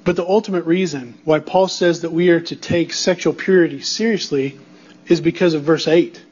But 0.05 0.17
the 0.17 0.27
ultimate 0.27 0.65
reason 0.65 1.19
why 1.25 1.41
Paul 1.41 1.69
says 1.69 2.03
that 2.03 2.11
we 2.11 2.31
are 2.31 2.41
to 2.41 2.57
take 2.57 2.93
sexual 2.93 3.35
purity 3.35 3.81
seriously 3.81 4.59
is 5.07 5.21
because 5.21 5.55
of 5.55 5.63
verse 5.63 5.89
8. 5.89 6.23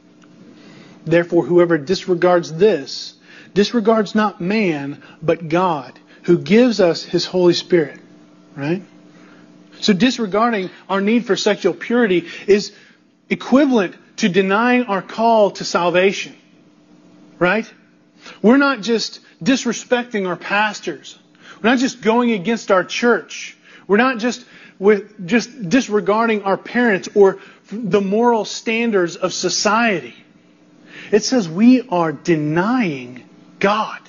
Therefore, 1.05 1.45
whoever 1.45 1.77
disregards 1.79 2.53
this 2.53 3.15
disregards 3.55 4.15
not 4.15 4.41
man, 4.41 5.03
but 5.21 5.49
God, 5.49 5.99
who 6.23 6.39
gives 6.39 6.81
us 6.81 7.03
his 7.03 7.27
Holy 7.27 7.55
Spirit. 7.55 8.01
Right? 8.57 8.83
So 9.83 9.93
disregarding 9.93 10.71
our 10.89 11.01
need 11.01 11.27
for 11.27 11.37
sexual 11.37 11.75
purity 11.75 12.29
is 12.47 12.73
equivalent 13.29 13.97
to 14.19 14.29
denying 14.29 14.85
our 14.85 15.03
call 15.03 15.51
to 15.53 15.65
salvation. 15.65 16.37
Right? 17.39 17.71
We're 18.41 18.59
not 18.59 18.81
just 18.81 19.21
disrespecting 19.43 20.29
our 20.29 20.37
pastors. 20.37 21.19
We're 21.61 21.71
not 21.71 21.79
just 21.79 22.01
going 22.01 22.31
against 22.31 22.71
our 22.71 22.85
church. 22.85 23.57
We're 23.89 23.97
not 23.97 24.19
just 24.19 24.45
with 24.79 25.27
just 25.27 25.69
disregarding 25.69 26.43
our 26.45 26.57
parents 26.57 27.09
or 27.15 27.41
the 27.71 28.01
moral 28.01 28.45
standards 28.45 29.17
of 29.17 29.33
society. 29.33 30.15
It 31.11 31.25
says 31.25 31.49
we 31.49 31.89
are 31.89 32.13
denying 32.13 33.29
God. 33.59 34.01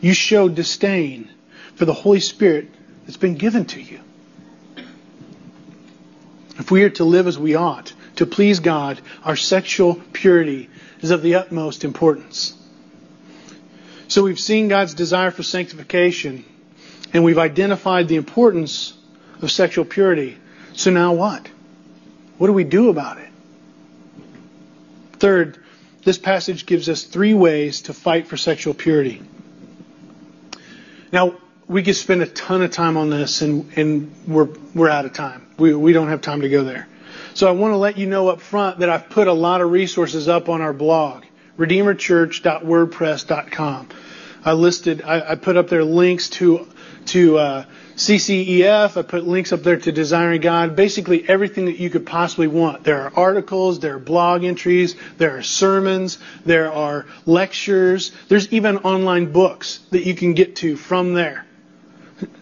You 0.00 0.12
show 0.12 0.48
disdain 0.48 1.30
for 1.74 1.84
the 1.84 1.94
Holy 1.94 2.20
Spirit 2.20 2.68
that's 3.04 3.16
been 3.16 3.34
given 3.34 3.64
to 3.66 3.80
you. 3.80 4.00
If 6.58 6.70
we 6.70 6.82
are 6.84 6.90
to 6.90 7.04
live 7.04 7.26
as 7.26 7.38
we 7.38 7.54
ought, 7.54 7.92
to 8.16 8.26
please 8.26 8.60
God, 8.60 9.00
our 9.24 9.36
sexual 9.36 9.94
purity 10.12 10.68
is 11.00 11.10
of 11.10 11.22
the 11.22 11.36
utmost 11.36 11.84
importance. 11.84 12.54
So 14.08 14.24
we've 14.24 14.40
seen 14.40 14.68
God's 14.68 14.94
desire 14.94 15.30
for 15.30 15.42
sanctification, 15.42 16.44
and 17.12 17.24
we've 17.24 17.38
identified 17.38 18.08
the 18.08 18.16
importance 18.16 18.94
of 19.40 19.50
sexual 19.50 19.84
purity. 19.84 20.36
So 20.74 20.90
now 20.90 21.12
what? 21.12 21.48
What 22.38 22.48
do 22.48 22.52
we 22.52 22.64
do 22.64 22.88
about 22.88 23.18
it? 23.18 23.28
Third, 25.14 25.58
this 26.04 26.18
passage 26.18 26.66
gives 26.66 26.88
us 26.88 27.04
three 27.04 27.34
ways 27.34 27.82
to 27.82 27.92
fight 27.92 28.26
for 28.26 28.36
sexual 28.36 28.74
purity. 28.74 29.22
Now, 31.12 31.34
we 31.66 31.82
could 31.82 31.96
spend 31.96 32.22
a 32.22 32.26
ton 32.26 32.62
of 32.62 32.70
time 32.70 32.96
on 32.96 33.10
this, 33.10 33.42
and, 33.42 33.70
and 33.76 34.14
we're, 34.26 34.48
we're 34.74 34.88
out 34.88 35.04
of 35.04 35.12
time. 35.12 35.46
We, 35.58 35.74
we 35.74 35.92
don't 35.92 36.08
have 36.08 36.22
time 36.22 36.40
to 36.42 36.48
go 36.48 36.62
there. 36.64 36.88
So 37.34 37.48
I 37.48 37.52
want 37.52 37.72
to 37.72 37.76
let 37.76 37.98
you 37.98 38.06
know 38.06 38.28
up 38.28 38.40
front 38.40 38.78
that 38.80 38.88
I've 38.88 39.10
put 39.10 39.28
a 39.28 39.32
lot 39.32 39.60
of 39.60 39.70
resources 39.70 40.26
up 40.28 40.48
on 40.48 40.60
our 40.60 40.72
blog, 40.72 41.24
redeemerchurch.wordpress.com. 41.58 43.88
I 44.44 44.52
listed, 44.52 45.02
I, 45.02 45.32
I 45.32 45.34
put 45.34 45.56
up 45.56 45.68
there 45.68 45.82
links 45.84 46.28
to 46.30 46.66
to 47.06 47.38
uh, 47.38 47.64
CCEF. 47.98 48.96
I 48.96 49.02
put 49.02 49.26
links 49.26 49.52
up 49.52 49.64
there 49.64 49.76
to 49.76 49.90
Desiring 49.90 50.40
God. 50.40 50.76
Basically 50.76 51.28
everything 51.28 51.64
that 51.64 51.78
you 51.78 51.90
could 51.90 52.06
possibly 52.06 52.46
want. 52.46 52.84
There 52.84 53.02
are 53.02 53.12
articles, 53.14 53.80
there 53.80 53.96
are 53.96 53.98
blog 53.98 54.44
entries, 54.44 54.94
there 55.16 55.36
are 55.36 55.42
sermons, 55.42 56.18
there 56.46 56.72
are 56.72 57.06
lectures. 57.26 58.12
There's 58.28 58.52
even 58.52 58.78
online 58.78 59.32
books 59.32 59.80
that 59.90 60.06
you 60.06 60.14
can 60.14 60.34
get 60.34 60.56
to 60.56 60.76
from 60.76 61.14
there 61.14 61.44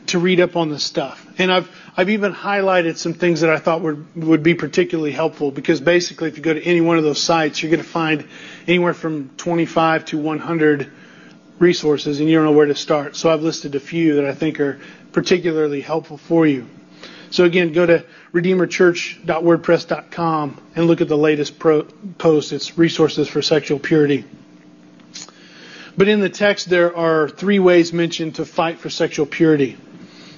to 0.09 0.19
read 0.19 0.41
up 0.41 0.57
on 0.57 0.69
this 0.69 0.85
stuff. 0.85 1.27
And 1.39 1.51
I've 1.51 1.71
I've 1.97 2.11
even 2.11 2.35
highlighted 2.35 2.99
some 2.99 3.15
things 3.15 3.41
that 3.41 3.49
I 3.49 3.59
thought 3.59 3.81
would 3.81 4.15
would 4.15 4.43
be 4.43 4.55
particularly 4.55 5.13
helpful 5.13 5.51
because 5.51 5.81
basically 5.81 6.29
if 6.29 6.37
you 6.37 6.43
go 6.43 6.53
to 6.53 6.63
any 6.63 6.83
one 6.83 6.99
of 6.99 7.05
those 7.05 7.23
sites, 7.23 7.63
you're 7.63 7.71
going 7.71 7.83
to 7.83 7.89
find 7.89 8.29
anywhere 8.69 8.93
from 8.93 9.31
25 9.39 10.05
to 10.07 10.19
100 10.19 10.93
resources 11.59 12.21
and 12.21 12.29
you 12.29 12.37
don't 12.37 12.45
know 12.45 12.53
where 12.53 12.67
to 12.67 12.75
start. 12.75 13.17
So 13.17 13.31
I've 13.31 13.43
listed 13.43 13.75
a 13.75 13.81
few 13.81 14.17
that 14.17 14.27
I 14.27 14.35
think 14.35 14.61
are 14.61 14.79
particularly 15.17 15.81
helpful 15.81 16.19
for 16.19 16.47
you. 16.47 16.69
So 17.31 17.45
again, 17.45 17.73
go 17.73 17.87
to 17.87 18.05
redeemerchurch.wordpress.com 18.35 20.63
and 20.77 20.87
look 20.87 21.01
at 21.01 21.09
the 21.09 21.17
latest 21.17 21.59
pro- 21.59 21.85
post. 22.19 22.53
It's 22.53 22.77
resources 22.77 23.27
for 23.27 23.41
sexual 23.41 23.79
purity. 23.79 24.27
But 25.97 26.09
in 26.09 26.21
the 26.21 26.29
text, 26.29 26.69
there 26.69 26.95
are 26.95 27.31
three 27.31 27.59
ways 27.59 27.95
mentioned 27.95 28.35
to 28.35 28.45
fight 28.45 28.79
for 28.79 28.91
sexual 28.91 29.25
purity. 29.25 29.79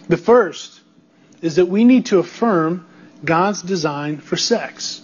The 0.09 0.17
first 0.17 0.81
is 1.43 1.57
that 1.57 1.67
we 1.67 1.83
need 1.83 2.07
to 2.07 2.21
affirm 2.21 2.87
God's 3.25 3.63
design 3.63 4.19
for 4.19 4.37
sex. 4.37 5.03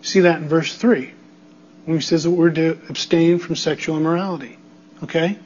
See 0.00 0.20
that 0.20 0.40
in 0.40 0.48
verse 0.48 0.74
3 0.74 1.12
when 1.84 1.98
he 1.98 2.02
says 2.02 2.24
that 2.24 2.30
we're 2.30 2.52
to 2.52 2.78
abstain 2.88 3.38
from 3.38 3.54
sexual 3.54 3.98
immorality. 3.98 4.56
Okay? 5.02 5.38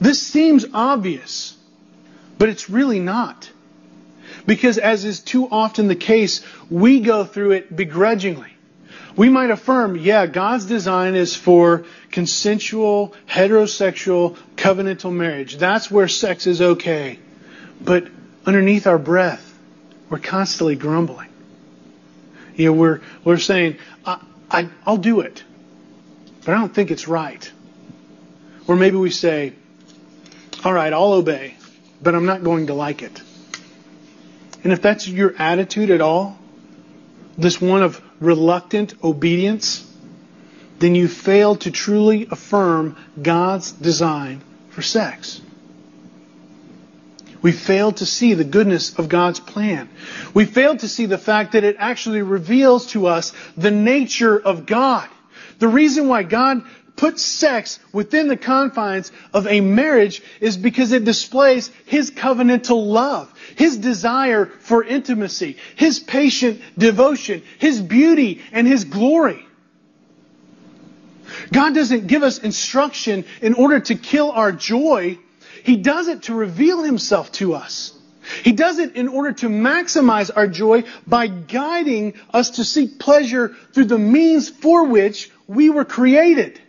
This 0.00 0.20
seems 0.20 0.66
obvious, 0.74 1.53
but 2.38 2.48
it's 2.48 2.68
really 2.70 3.00
not. 3.00 3.50
Because 4.46 4.78
as 4.78 5.04
is 5.04 5.20
too 5.20 5.48
often 5.50 5.88
the 5.88 5.96
case, 5.96 6.42
we 6.70 7.00
go 7.00 7.24
through 7.24 7.52
it 7.52 7.74
begrudgingly. 7.74 8.50
We 9.16 9.28
might 9.28 9.50
affirm, 9.50 9.96
yeah, 9.96 10.26
God's 10.26 10.66
design 10.66 11.14
is 11.14 11.36
for 11.36 11.84
consensual, 12.10 13.14
heterosexual, 13.28 14.36
covenantal 14.56 15.12
marriage. 15.12 15.56
That's 15.56 15.90
where 15.90 16.08
sex 16.08 16.46
is 16.46 16.60
okay. 16.60 17.20
But 17.80 18.08
underneath 18.44 18.86
our 18.86 18.98
breath, 18.98 19.56
we're 20.10 20.18
constantly 20.18 20.74
grumbling. 20.74 21.28
You 22.56 22.66
know, 22.66 22.72
we're, 22.72 23.00
we're 23.24 23.38
saying, 23.38 23.78
I, 24.04 24.20
I, 24.50 24.68
I'll 24.84 24.96
do 24.96 25.20
it, 25.20 25.42
but 26.44 26.54
I 26.54 26.58
don't 26.58 26.74
think 26.74 26.90
it's 26.90 27.08
right. 27.08 27.50
Or 28.66 28.76
maybe 28.76 28.96
we 28.96 29.10
say, 29.10 29.52
all 30.64 30.72
right, 30.72 30.92
I'll 30.92 31.12
obey, 31.12 31.53
but 32.04 32.14
I'm 32.14 32.26
not 32.26 32.44
going 32.44 32.68
to 32.68 32.74
like 32.74 33.02
it. 33.02 33.22
And 34.62 34.72
if 34.72 34.82
that's 34.82 35.08
your 35.08 35.34
attitude 35.38 35.90
at 35.90 36.00
all, 36.00 36.38
this 37.36 37.60
one 37.60 37.82
of 37.82 38.00
reluctant 38.20 38.94
obedience, 39.02 39.90
then 40.78 40.94
you 40.94 41.08
fail 41.08 41.56
to 41.56 41.70
truly 41.70 42.28
affirm 42.30 42.96
God's 43.20 43.72
design 43.72 44.42
for 44.70 44.82
sex. 44.82 45.40
We 47.42 47.52
fail 47.52 47.92
to 47.92 48.06
see 48.06 48.34
the 48.34 48.44
goodness 48.44 48.98
of 48.98 49.08
God's 49.08 49.40
plan. 49.40 49.90
We 50.32 50.46
fail 50.46 50.76
to 50.76 50.88
see 50.88 51.06
the 51.06 51.18
fact 51.18 51.52
that 51.52 51.64
it 51.64 51.76
actually 51.78 52.22
reveals 52.22 52.86
to 52.92 53.06
us 53.06 53.32
the 53.56 53.70
nature 53.70 54.38
of 54.38 54.64
God. 54.64 55.08
The 55.58 55.68
reason 55.68 56.08
why 56.08 56.22
God 56.22 56.64
put 56.96 57.18
sex 57.18 57.78
within 57.92 58.28
the 58.28 58.36
confines 58.36 59.10
of 59.32 59.46
a 59.46 59.60
marriage 59.60 60.22
is 60.40 60.56
because 60.56 60.92
it 60.92 61.04
displays 61.04 61.70
His 61.86 62.10
covenantal 62.10 62.86
love, 62.86 63.32
His 63.56 63.76
desire 63.76 64.46
for 64.46 64.84
intimacy, 64.84 65.56
His 65.76 65.98
patient 65.98 66.60
devotion, 66.78 67.42
His 67.58 67.80
beauty, 67.80 68.42
and 68.52 68.66
His 68.66 68.84
glory. 68.84 69.44
God 71.52 71.74
doesn't 71.74 72.06
give 72.06 72.22
us 72.22 72.38
instruction 72.38 73.24
in 73.40 73.54
order 73.54 73.80
to 73.80 73.94
kill 73.94 74.30
our 74.30 74.52
joy. 74.52 75.18
He 75.64 75.76
does 75.76 76.08
it 76.08 76.24
to 76.24 76.34
reveal 76.34 76.82
Himself 76.82 77.32
to 77.32 77.54
us. 77.54 77.92
He 78.42 78.52
does 78.52 78.78
it 78.78 78.96
in 78.96 79.08
order 79.08 79.32
to 79.32 79.48
maximize 79.48 80.30
our 80.34 80.46
joy 80.46 80.84
by 81.06 81.26
guiding 81.26 82.14
us 82.32 82.50
to 82.50 82.64
seek 82.64 82.98
pleasure 82.98 83.54
through 83.72 83.86
the 83.86 83.98
means 83.98 84.48
for 84.48 84.84
which 84.84 85.30
we 85.46 85.68
were 85.68 85.84
created. 85.84 86.60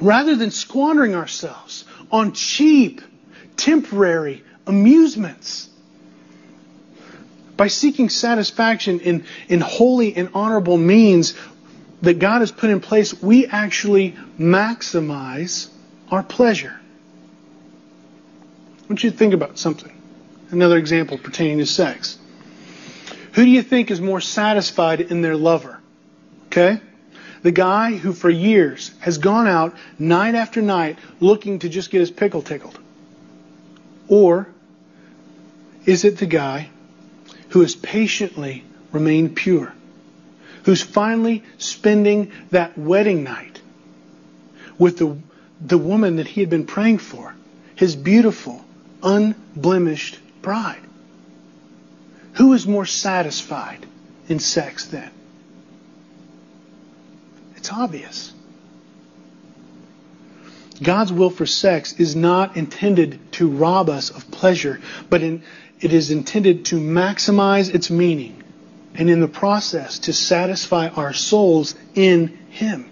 Rather 0.00 0.36
than 0.36 0.50
squandering 0.50 1.14
ourselves 1.14 1.84
on 2.10 2.32
cheap, 2.32 3.00
temporary 3.56 4.44
amusements. 4.66 5.68
By 7.56 7.66
seeking 7.66 8.08
satisfaction 8.08 9.00
in, 9.00 9.24
in 9.48 9.60
holy 9.60 10.14
and 10.14 10.30
honorable 10.34 10.76
means 10.76 11.34
that 12.02 12.20
God 12.20 12.40
has 12.40 12.52
put 12.52 12.70
in 12.70 12.80
place, 12.80 13.20
we 13.20 13.46
actually 13.46 14.14
maximize 14.38 15.68
our 16.10 16.22
pleasure. 16.22 16.78
I 18.78 18.86
want 18.88 19.02
you 19.02 19.10
to 19.10 19.16
think 19.16 19.34
about 19.34 19.58
something. 19.58 19.92
Another 20.50 20.78
example 20.78 21.18
pertaining 21.18 21.58
to 21.58 21.66
sex. 21.66 22.16
Who 23.32 23.44
do 23.44 23.50
you 23.50 23.62
think 23.62 23.90
is 23.90 24.00
more 24.00 24.20
satisfied 24.20 25.00
in 25.00 25.20
their 25.20 25.36
lover? 25.36 25.80
Okay? 26.46 26.80
The 27.42 27.52
guy 27.52 27.96
who 27.96 28.12
for 28.12 28.30
years 28.30 28.90
has 29.00 29.18
gone 29.18 29.46
out 29.46 29.76
night 29.98 30.34
after 30.34 30.60
night 30.60 30.98
looking 31.20 31.60
to 31.60 31.68
just 31.68 31.90
get 31.90 32.00
his 32.00 32.10
pickle 32.10 32.42
tickled? 32.42 32.78
Or 34.08 34.48
is 35.84 36.04
it 36.04 36.18
the 36.18 36.26
guy 36.26 36.70
who 37.50 37.60
has 37.60 37.76
patiently 37.76 38.64
remained 38.92 39.36
pure? 39.36 39.72
Who's 40.64 40.82
finally 40.82 41.44
spending 41.58 42.32
that 42.50 42.76
wedding 42.76 43.24
night 43.24 43.60
with 44.78 44.98
the, 44.98 45.16
the 45.60 45.78
woman 45.78 46.16
that 46.16 46.26
he 46.26 46.40
had 46.40 46.50
been 46.50 46.66
praying 46.66 46.98
for? 46.98 47.34
His 47.76 47.94
beautiful, 47.94 48.64
unblemished 49.02 50.18
bride. 50.42 50.80
Who 52.34 52.52
is 52.52 52.66
more 52.66 52.86
satisfied 52.86 53.86
in 54.28 54.40
sex 54.40 54.86
then? 54.86 55.10
It's 57.68 57.76
obvious. 57.76 58.32
God's 60.82 61.12
will 61.12 61.28
for 61.28 61.44
sex 61.44 61.92
is 62.00 62.16
not 62.16 62.56
intended 62.56 63.20
to 63.32 63.46
rob 63.46 63.90
us 63.90 64.08
of 64.08 64.30
pleasure, 64.30 64.80
but 65.10 65.22
in, 65.22 65.42
it 65.78 65.92
is 65.92 66.10
intended 66.10 66.64
to 66.66 66.76
maximize 66.76 67.74
its 67.74 67.90
meaning 67.90 68.42
and 68.94 69.10
in 69.10 69.20
the 69.20 69.28
process 69.28 69.98
to 69.98 70.14
satisfy 70.14 70.88
our 70.88 71.12
souls 71.12 71.74
in 71.94 72.38
Him. 72.48 72.88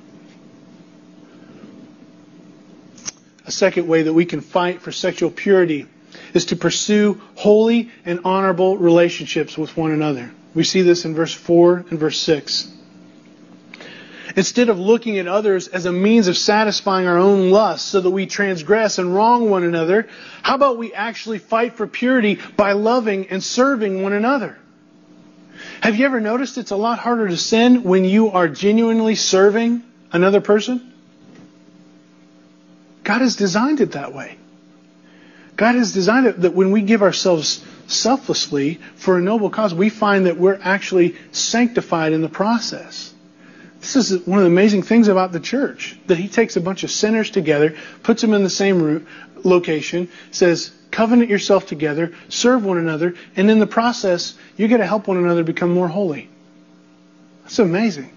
A 3.47 3.53
second 3.53 3.89
way 3.89 4.03
that 4.03 4.13
we 4.13 4.27
can 4.27 4.43
fight 4.43 4.83
for 4.83 4.93
sexual 4.93 5.31
purity 5.31 5.87
is 6.35 6.45
to 6.47 6.57
pursue 6.57 7.19
holy 7.35 7.91
and 8.05 8.21
honorable 8.27 8.77
relationships 8.77 9.57
with 9.57 9.75
one 9.75 9.93
another. 9.93 10.31
We 10.55 10.65
see 10.65 10.83
this 10.83 11.07
in 11.07 11.15
verse 11.15 11.33
4 11.33 11.87
and 11.89 11.99
verse 11.99 12.19
6. 12.19 12.76
Instead 14.37 14.69
of 14.69 14.79
looking 14.79 15.17
at 15.19 15.27
others 15.27 15.67
as 15.67 15.87
a 15.87 15.93
means 15.93 16.29
of 16.29 16.37
satisfying 16.37 17.07
our 17.07 17.17
own 17.17 17.51
lusts 17.51 17.89
so 17.89 18.03
that 18.03 18.11
we 18.11 18.27
transgress 18.27 18.99
and 18.99 19.15
wrong 19.15 19.49
one 19.49 19.65
another, 19.65 20.09
how 20.43 20.55
about 20.55 20.77
we 20.77 20.93
actually 20.93 21.39
fight 21.39 21.73
for 21.73 21.87
purity 21.87 22.39
by 22.55 22.73
loving 22.73 23.29
and 23.29 23.43
serving 23.43 24.03
one 24.03 24.13
another? 24.13 24.59
Have 25.81 25.97
you 25.97 26.05
ever 26.05 26.21
noticed 26.21 26.59
it's 26.59 26.71
a 26.71 26.77
lot 26.77 26.99
harder 26.99 27.29
to 27.29 27.37
sin 27.39 27.83
when 27.83 28.05
you 28.05 28.31
are 28.31 28.47
genuinely 28.47 29.15
serving 29.15 29.83
another 30.13 30.43
person? 30.43 30.93
God 33.05 33.23
has 33.23 33.37
designed 33.37 33.81
it 33.81 33.93
that 33.93 34.13
way. 34.13 34.37
God 35.57 35.77
has 35.77 35.93
designed 35.93 36.27
it 36.27 36.43
that 36.43 36.53
when 36.53 36.73
we 36.73 36.83
give 36.83 37.03
ourselves 37.03 37.65
selflessly 37.87 38.81
for 38.97 39.17
a 39.17 39.23
noble 39.23 39.49
cause, 39.49 39.73
we 39.73 39.89
find 39.89 40.27
that 40.27 40.37
we're 40.37 40.59
actually 40.61 41.17
sanctified 41.33 42.13
in 42.13 42.21
the 42.21 42.29
process. 42.29 43.15
This 43.87 44.11
is 44.11 44.27
one 44.27 44.41
of 44.41 44.45
the 44.45 44.51
amazing 44.51 44.83
things 44.83 45.07
about 45.07 45.31
the 45.31 45.39
church 45.39 45.97
that 46.09 46.19
He 46.19 46.27
takes 46.27 46.57
a 46.57 46.61
bunch 46.61 46.83
of 46.83 46.91
sinners 46.91 47.31
together, 47.31 47.77
puts 48.03 48.21
them 48.21 48.35
in 48.35 48.43
the 48.43 48.51
same 48.51 49.07
location, 49.45 50.09
says, 50.33 50.73
covenant 50.91 51.31
yourself 51.31 51.67
together, 51.67 52.13
serve 52.29 52.65
one 52.65 52.79
another, 52.79 53.15
and 53.37 53.49
in 53.49 53.61
the 53.61 53.67
process, 53.67 54.35
you 54.57 54.67
get 54.67 54.79
to 54.79 54.87
help 54.87 55.07
one 55.07 55.19
another 55.19 55.45
become 55.45 55.73
more 55.73 55.87
holy. 55.87 56.29
That's 57.45 57.61
amazing. 57.61 58.11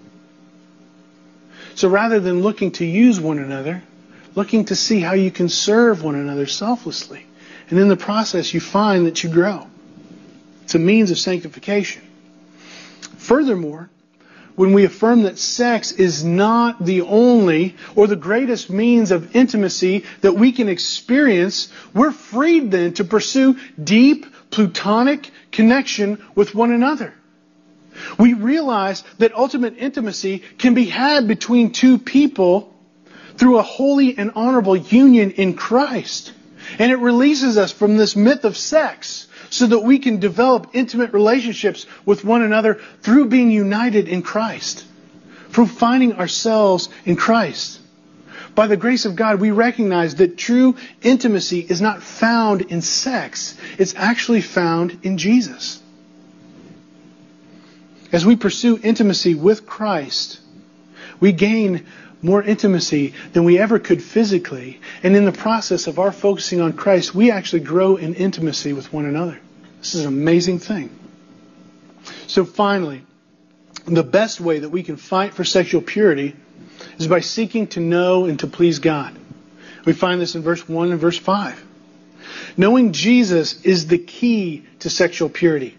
So 1.76 1.88
rather 1.88 2.18
than 2.18 2.42
looking 2.42 2.72
to 2.72 2.84
use 2.84 3.20
one 3.20 3.38
another, 3.38 3.80
looking 4.34 4.64
to 4.66 4.74
see 4.74 4.98
how 4.98 5.12
you 5.12 5.30
can 5.30 5.48
serve 5.48 6.02
one 6.02 6.16
another 6.16 6.46
selflessly. 6.46 7.24
And 7.68 7.78
in 7.78 7.86
the 7.86 7.96
process, 7.96 8.52
you 8.52 8.58
find 8.58 9.06
that 9.06 9.22
you 9.22 9.30
grow. 9.30 9.68
It's 10.64 10.74
a 10.74 10.80
means 10.80 11.12
of 11.12 11.18
sanctification. 11.18 12.02
Furthermore, 13.18 13.88
when 14.60 14.74
we 14.74 14.84
affirm 14.84 15.22
that 15.22 15.38
sex 15.38 15.90
is 15.90 16.22
not 16.22 16.84
the 16.84 17.00
only 17.00 17.74
or 17.96 18.06
the 18.06 18.14
greatest 18.14 18.68
means 18.68 19.10
of 19.10 19.34
intimacy 19.34 20.04
that 20.20 20.34
we 20.34 20.52
can 20.52 20.68
experience, 20.68 21.72
we're 21.94 22.10
freed 22.10 22.70
then 22.70 22.92
to 22.92 23.02
pursue 23.02 23.58
deep, 23.82 24.26
plutonic 24.50 25.30
connection 25.50 26.22
with 26.34 26.54
one 26.54 26.72
another. 26.72 27.14
We 28.18 28.34
realize 28.34 29.02
that 29.16 29.34
ultimate 29.34 29.78
intimacy 29.78 30.42
can 30.58 30.74
be 30.74 30.84
had 30.84 31.26
between 31.26 31.72
two 31.72 31.96
people 31.96 32.70
through 33.38 33.56
a 33.56 33.62
holy 33.62 34.18
and 34.18 34.32
honorable 34.34 34.76
union 34.76 35.30
in 35.30 35.54
Christ. 35.54 36.34
And 36.78 36.92
it 36.92 36.98
releases 36.98 37.56
us 37.56 37.72
from 37.72 37.96
this 37.96 38.14
myth 38.14 38.44
of 38.44 38.58
sex 38.58 39.26
so 39.50 39.66
that 39.66 39.80
we 39.80 39.98
can 39.98 40.20
develop 40.20 40.70
intimate 40.72 41.12
relationships 41.12 41.86
with 42.06 42.24
one 42.24 42.42
another 42.42 42.80
through 43.02 43.28
being 43.28 43.50
united 43.50 44.08
in 44.08 44.22
Christ, 44.22 44.84
from 45.50 45.66
finding 45.66 46.14
ourselves 46.14 46.88
in 47.04 47.16
Christ. 47.16 47.80
By 48.54 48.68
the 48.68 48.76
grace 48.76 49.04
of 49.04 49.16
God, 49.16 49.40
we 49.40 49.50
recognize 49.50 50.16
that 50.16 50.38
true 50.38 50.76
intimacy 51.02 51.60
is 51.60 51.80
not 51.80 52.02
found 52.02 52.62
in 52.62 52.80
sex. 52.82 53.56
It's 53.78 53.94
actually 53.94 54.40
found 54.40 55.00
in 55.02 55.18
Jesus. 55.18 55.80
As 58.12 58.26
we 58.26 58.36
pursue 58.36 58.78
intimacy 58.82 59.34
with 59.34 59.66
Christ, 59.66 60.40
we 61.20 61.32
gain 61.32 61.86
more 62.22 62.42
intimacy 62.42 63.14
than 63.32 63.44
we 63.44 63.58
ever 63.58 63.78
could 63.78 64.02
physically. 64.02 64.80
And 65.02 65.16
in 65.16 65.24
the 65.24 65.32
process 65.32 65.86
of 65.86 65.98
our 65.98 66.12
focusing 66.12 66.60
on 66.60 66.74
Christ, 66.74 67.14
we 67.14 67.30
actually 67.30 67.60
grow 67.60 67.96
in 67.96 68.14
intimacy 68.14 68.72
with 68.72 68.92
one 68.92 69.06
another. 69.06 69.40
This 69.78 69.94
is 69.94 70.02
an 70.02 70.08
amazing 70.08 70.58
thing. 70.58 70.90
So 72.26 72.44
finally, 72.44 73.02
the 73.86 74.02
best 74.02 74.40
way 74.40 74.60
that 74.60 74.68
we 74.68 74.82
can 74.82 74.96
fight 74.96 75.34
for 75.34 75.44
sexual 75.44 75.80
purity 75.80 76.36
is 76.98 77.06
by 77.06 77.20
seeking 77.20 77.66
to 77.68 77.80
know 77.80 78.26
and 78.26 78.38
to 78.40 78.46
please 78.46 78.78
God. 78.78 79.16
We 79.84 79.92
find 79.94 80.20
this 80.20 80.34
in 80.34 80.42
verse 80.42 80.68
1 80.68 80.92
and 80.92 81.00
verse 81.00 81.18
5. 81.18 81.64
Knowing 82.56 82.92
Jesus 82.92 83.62
is 83.62 83.86
the 83.86 83.98
key 83.98 84.66
to 84.80 84.90
sexual 84.90 85.28
purity. 85.28 85.76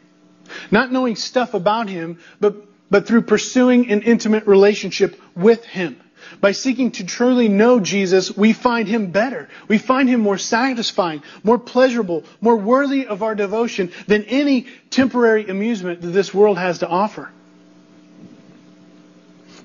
Not 0.72 0.92
knowing 0.92 1.16
stuff 1.16 1.54
about 1.54 1.88
Him, 1.88 2.20
but, 2.39 2.56
but 2.89 3.08
through 3.08 3.24
pursuing 3.24 3.92
an 3.92 4.02
intimate 4.02 4.48
relationship 4.48 5.20
with 5.36 5.64
Him. 5.64 5.98
By 6.40 6.54
seeking 6.54 6.92
to 6.92 7.06
truly 7.06 7.48
know 7.48 7.80
Jesus, 7.80 8.36
we 8.36 8.54
find 8.54 8.88
Him 8.88 9.12
better. 9.12 9.50
We 9.68 9.78
find 9.78 10.08
Him 10.08 10.22
more 10.22 10.38
satisfying, 10.38 11.24
more 11.44 11.60
pleasurable, 11.60 12.24
more 12.40 12.56
worthy 12.56 13.08
of 13.08 13.24
our 13.24 13.36
devotion 13.36 13.92
than 14.08 14.24
any 14.24 14.68
temporary 14.90 15.48
amusement 15.48 16.02
that 16.02 16.08
this 16.08 16.34
world 16.34 16.58
has 16.58 16.80
to 16.80 16.88
offer. 16.88 17.30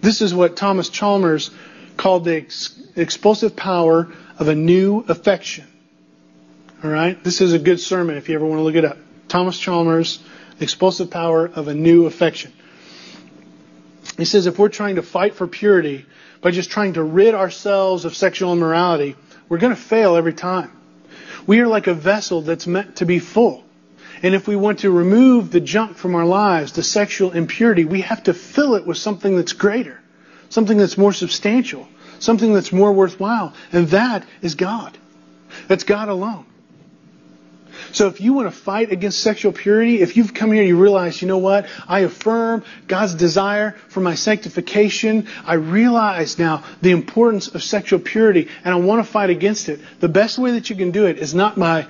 This 0.01 0.23
is 0.23 0.35
what 0.35 0.57
Thomas 0.57 0.89
Chalmers 0.89 1.51
called 1.97 2.25
the 2.25 2.37
ex- 2.37 2.79
explosive 2.97 3.57
power 3.57 4.09
of 4.39 4.49
a 4.49 4.55
new 4.55 5.05
affection. 5.09 5.67
All 6.85 6.91
right? 6.91 7.23
This 7.25 7.41
is 7.41 7.53
a 7.53 7.59
good 7.59 7.81
sermon 7.81 8.17
if 8.17 8.29
you 8.29 8.35
ever 8.35 8.45
want 8.45 8.59
to 8.59 8.63
look 8.63 8.75
it 8.75 8.85
up. 8.85 8.99
Thomas 9.29 9.59
Chalmers, 9.59 10.23
the 10.59 10.65
explosive 10.65 11.11
power 11.11 11.47
of 11.47 11.69
a 11.69 11.75
new 11.75 12.07
affection. 12.07 12.53
He 14.17 14.25
says 14.25 14.47
if 14.47 14.59
we're 14.59 14.69
trying 14.69 14.97
to 14.97 15.03
fight 15.03 15.35
for 15.35 15.47
purity, 15.47 16.07
by 16.47 16.53
just 16.53 16.71
trying 16.71 16.93
to 16.93 17.03
rid 17.03 17.35
ourselves 17.35 18.05
of 18.05 18.15
sexual 18.15 18.53
immorality, 18.53 19.17
we're 19.49 19.59
going 19.59 19.75
to 19.75 19.81
fail 19.81 20.15
every 20.15 20.33
time. 20.33 20.71
We 21.45 21.59
are 21.59 21.67
like 21.67 21.89
a 21.89 21.93
vessel 21.93 22.41
that's 22.41 22.69
meant 22.69 22.99
to 22.99 23.05
be 23.05 23.19
full. 23.19 23.65
And 24.23 24.33
if 24.33 24.47
we 24.47 24.55
want 24.55 24.79
to 24.79 24.93
remove 24.93 25.51
the 25.51 25.59
junk 25.59 25.97
from 25.97 26.15
our 26.15 26.25
lives, 26.25 26.71
the 26.71 26.85
sexual 26.85 27.33
impurity, 27.33 27.85
we 27.85 28.03
have 28.03 28.23
to 28.23 28.33
fill 28.33 28.77
it 28.77 28.87
with 28.87 28.97
something 28.97 29.35
that's 29.35 29.55
greater, 29.55 30.01
something 30.49 30.79
that's 30.79 30.97
more 30.97 31.13
substantial, 31.13 31.89
something 32.21 32.53
that's 32.53 32.71
more 32.71 32.93
worthwhile. 32.93 33.53
And 33.73 33.89
that 33.89 34.25
is 34.41 34.55
God. 34.55 34.97
That's 35.67 35.83
God 35.83 36.09
alone. 36.09 36.47
So 37.93 38.09
if 38.09 38.21
you 38.21 38.33
want 38.33 38.49
to 38.49 38.57
fight 38.57 38.93
against 38.93 39.21
sexual 39.21 39.53
purity, 39.53 40.01
if 40.01 40.17
you've 40.17 40.35
come 40.35 40.53
here 40.53 40.63
and 40.63 40.69
you 40.69 40.77
realize, 40.77 41.21
you 41.21 41.29
know 41.29 41.39
what, 41.39 41.67
I 41.87 42.01
affirm 42.01 42.65
God's 42.87 43.15
desire 43.15 43.73
for 43.89 44.01
my 44.01 44.15
sanctification, 44.15 45.29
I 45.45 45.55
realize 45.55 46.39
now 46.39 46.65
the 46.83 46.91
importance 46.91 47.49
of 47.49 47.63
sexual 47.63 47.99
purity 47.99 48.49
and 48.65 48.75
I 48.75 48.77
want 48.79 49.05
to 49.05 49.11
fight 49.11 49.31
against 49.31 49.69
it, 49.69 49.81
the 50.01 50.09
best 50.09 50.39
way 50.39 50.53
that 50.53 50.71
you 50.71 50.77
can 50.77 50.91
do 50.91 51.07
it 51.07 51.19
is 51.19 51.35
not 51.35 51.59
by, 51.59 51.87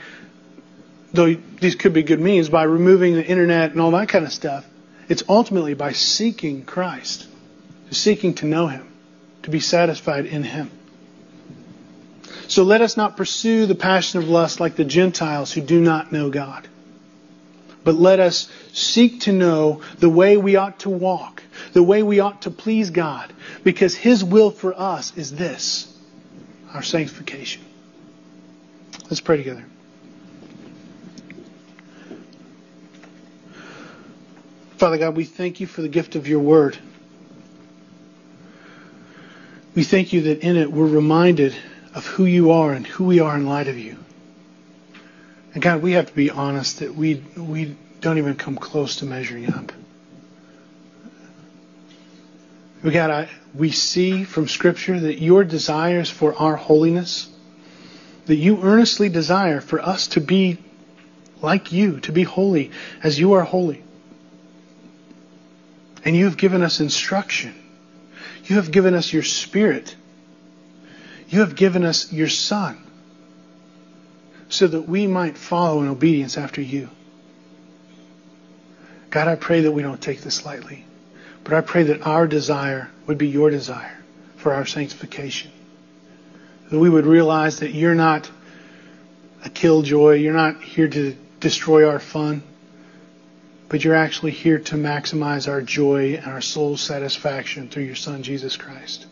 though 1.12 1.34
these 1.34 1.74
could 1.74 1.92
be 1.92 2.02
good 2.02 2.20
means, 2.20 2.48
by 2.48 2.64
removing 2.64 3.14
the 3.14 3.26
internet 3.26 3.72
and 3.72 3.80
all 3.80 3.90
that 3.92 4.08
kind 4.08 4.24
of 4.24 4.32
stuff. 4.32 4.66
It's 5.08 5.22
ultimately 5.28 5.74
by 5.74 5.92
seeking 5.92 6.64
Christ, 6.64 7.26
seeking 7.90 8.34
to 8.34 8.46
know 8.46 8.66
Him, 8.66 8.86
to 9.42 9.50
be 9.50 9.60
satisfied 9.60 10.26
in 10.26 10.42
Him. 10.42 10.70
So 12.48 12.62
let 12.62 12.80
us 12.80 12.96
not 12.96 13.16
pursue 13.16 13.66
the 13.66 13.74
passion 13.74 14.20
of 14.20 14.28
lust 14.28 14.60
like 14.60 14.76
the 14.76 14.84
Gentiles 14.84 15.52
who 15.52 15.60
do 15.60 15.80
not 15.80 16.12
know 16.12 16.30
God. 16.30 16.68
But 17.82 17.94
let 17.94 18.18
us 18.18 18.50
seek 18.72 19.20
to 19.22 19.32
know 19.32 19.82
the 19.98 20.10
way 20.10 20.36
we 20.36 20.56
ought 20.56 20.80
to 20.80 20.90
walk, 20.90 21.42
the 21.72 21.82
way 21.82 22.02
we 22.02 22.20
ought 22.20 22.42
to 22.42 22.50
please 22.50 22.90
God, 22.90 23.32
because 23.62 23.94
His 23.94 24.24
will 24.24 24.50
for 24.50 24.78
us 24.78 25.16
is 25.16 25.32
this 25.32 25.92
our 26.74 26.82
sanctification. 26.82 27.64
Let's 29.04 29.20
pray 29.20 29.36
together. 29.36 29.64
Father 34.78 34.98
God, 34.98 35.16
we 35.16 35.24
thank 35.24 35.60
you 35.60 35.66
for 35.66 35.80
the 35.80 35.88
gift 35.88 36.16
of 36.16 36.28
your 36.28 36.40
word. 36.40 36.76
We 39.74 39.84
thank 39.84 40.12
you 40.12 40.22
that 40.22 40.40
in 40.40 40.56
it 40.56 40.70
we're 40.70 40.86
reminded 40.86 41.54
of 41.96 42.04
who 42.06 42.26
you 42.26 42.52
are 42.52 42.74
and 42.74 42.86
who 42.86 43.04
we 43.04 43.20
are 43.20 43.34
in 43.34 43.46
light 43.46 43.68
of 43.68 43.78
you. 43.78 43.96
And 45.54 45.62
God, 45.62 45.80
we 45.80 45.92
have 45.92 46.08
to 46.08 46.14
be 46.14 46.30
honest 46.30 46.80
that 46.80 46.94
we 46.94 47.24
we 47.36 47.74
don't 48.02 48.18
even 48.18 48.34
come 48.36 48.56
close 48.56 48.96
to 48.96 49.06
measuring 49.06 49.52
up. 49.52 49.72
God, 52.84 53.10
I, 53.10 53.28
we 53.54 53.70
see 53.70 54.24
from 54.24 54.46
Scripture 54.46 55.00
that 55.00 55.20
your 55.20 55.42
desires 55.42 56.10
for 56.10 56.34
our 56.34 56.54
holiness, 56.54 57.28
that 58.26 58.36
you 58.36 58.62
earnestly 58.62 59.08
desire 59.08 59.62
for 59.62 59.80
us 59.80 60.08
to 60.08 60.20
be 60.20 60.58
like 61.40 61.72
you, 61.72 62.00
to 62.00 62.12
be 62.12 62.22
holy 62.22 62.70
as 63.02 63.18
you 63.18 63.32
are 63.32 63.42
holy. 63.42 63.82
And 66.04 66.14
you 66.14 66.26
have 66.26 66.36
given 66.36 66.62
us 66.62 66.78
instruction. 66.78 67.54
You 68.44 68.56
have 68.56 68.70
given 68.70 68.94
us 68.94 69.12
your 69.12 69.24
Spirit 69.24 69.96
you 71.28 71.40
have 71.40 71.56
given 71.56 71.84
us 71.84 72.12
your 72.12 72.28
Son 72.28 72.78
so 74.48 74.66
that 74.66 74.82
we 74.82 75.06
might 75.06 75.36
follow 75.36 75.82
in 75.82 75.88
obedience 75.88 76.38
after 76.38 76.60
you. 76.60 76.88
God, 79.10 79.28
I 79.28 79.34
pray 79.34 79.62
that 79.62 79.72
we 79.72 79.82
don't 79.82 80.00
take 80.00 80.20
this 80.20 80.44
lightly, 80.44 80.84
but 81.42 81.52
I 81.52 81.62
pray 81.62 81.84
that 81.84 82.06
our 82.06 82.26
desire 82.26 82.90
would 83.06 83.18
be 83.18 83.28
your 83.28 83.50
desire 83.50 83.98
for 84.36 84.52
our 84.52 84.66
sanctification. 84.66 85.50
That 86.70 86.78
we 86.78 86.90
would 86.90 87.06
realize 87.06 87.60
that 87.60 87.72
you're 87.72 87.94
not 87.94 88.30
a 89.44 89.48
killjoy, 89.48 90.14
you're 90.14 90.32
not 90.32 90.62
here 90.62 90.88
to 90.88 91.16
destroy 91.40 91.88
our 91.88 92.00
fun, 92.00 92.42
but 93.68 93.82
you're 93.82 93.94
actually 93.94 94.32
here 94.32 94.58
to 94.58 94.76
maximize 94.76 95.48
our 95.48 95.62
joy 95.62 96.14
and 96.14 96.26
our 96.26 96.40
soul's 96.40 96.80
satisfaction 96.80 97.68
through 97.68 97.84
your 97.84 97.96
Son, 97.96 98.22
Jesus 98.22 98.56
Christ 98.56 99.06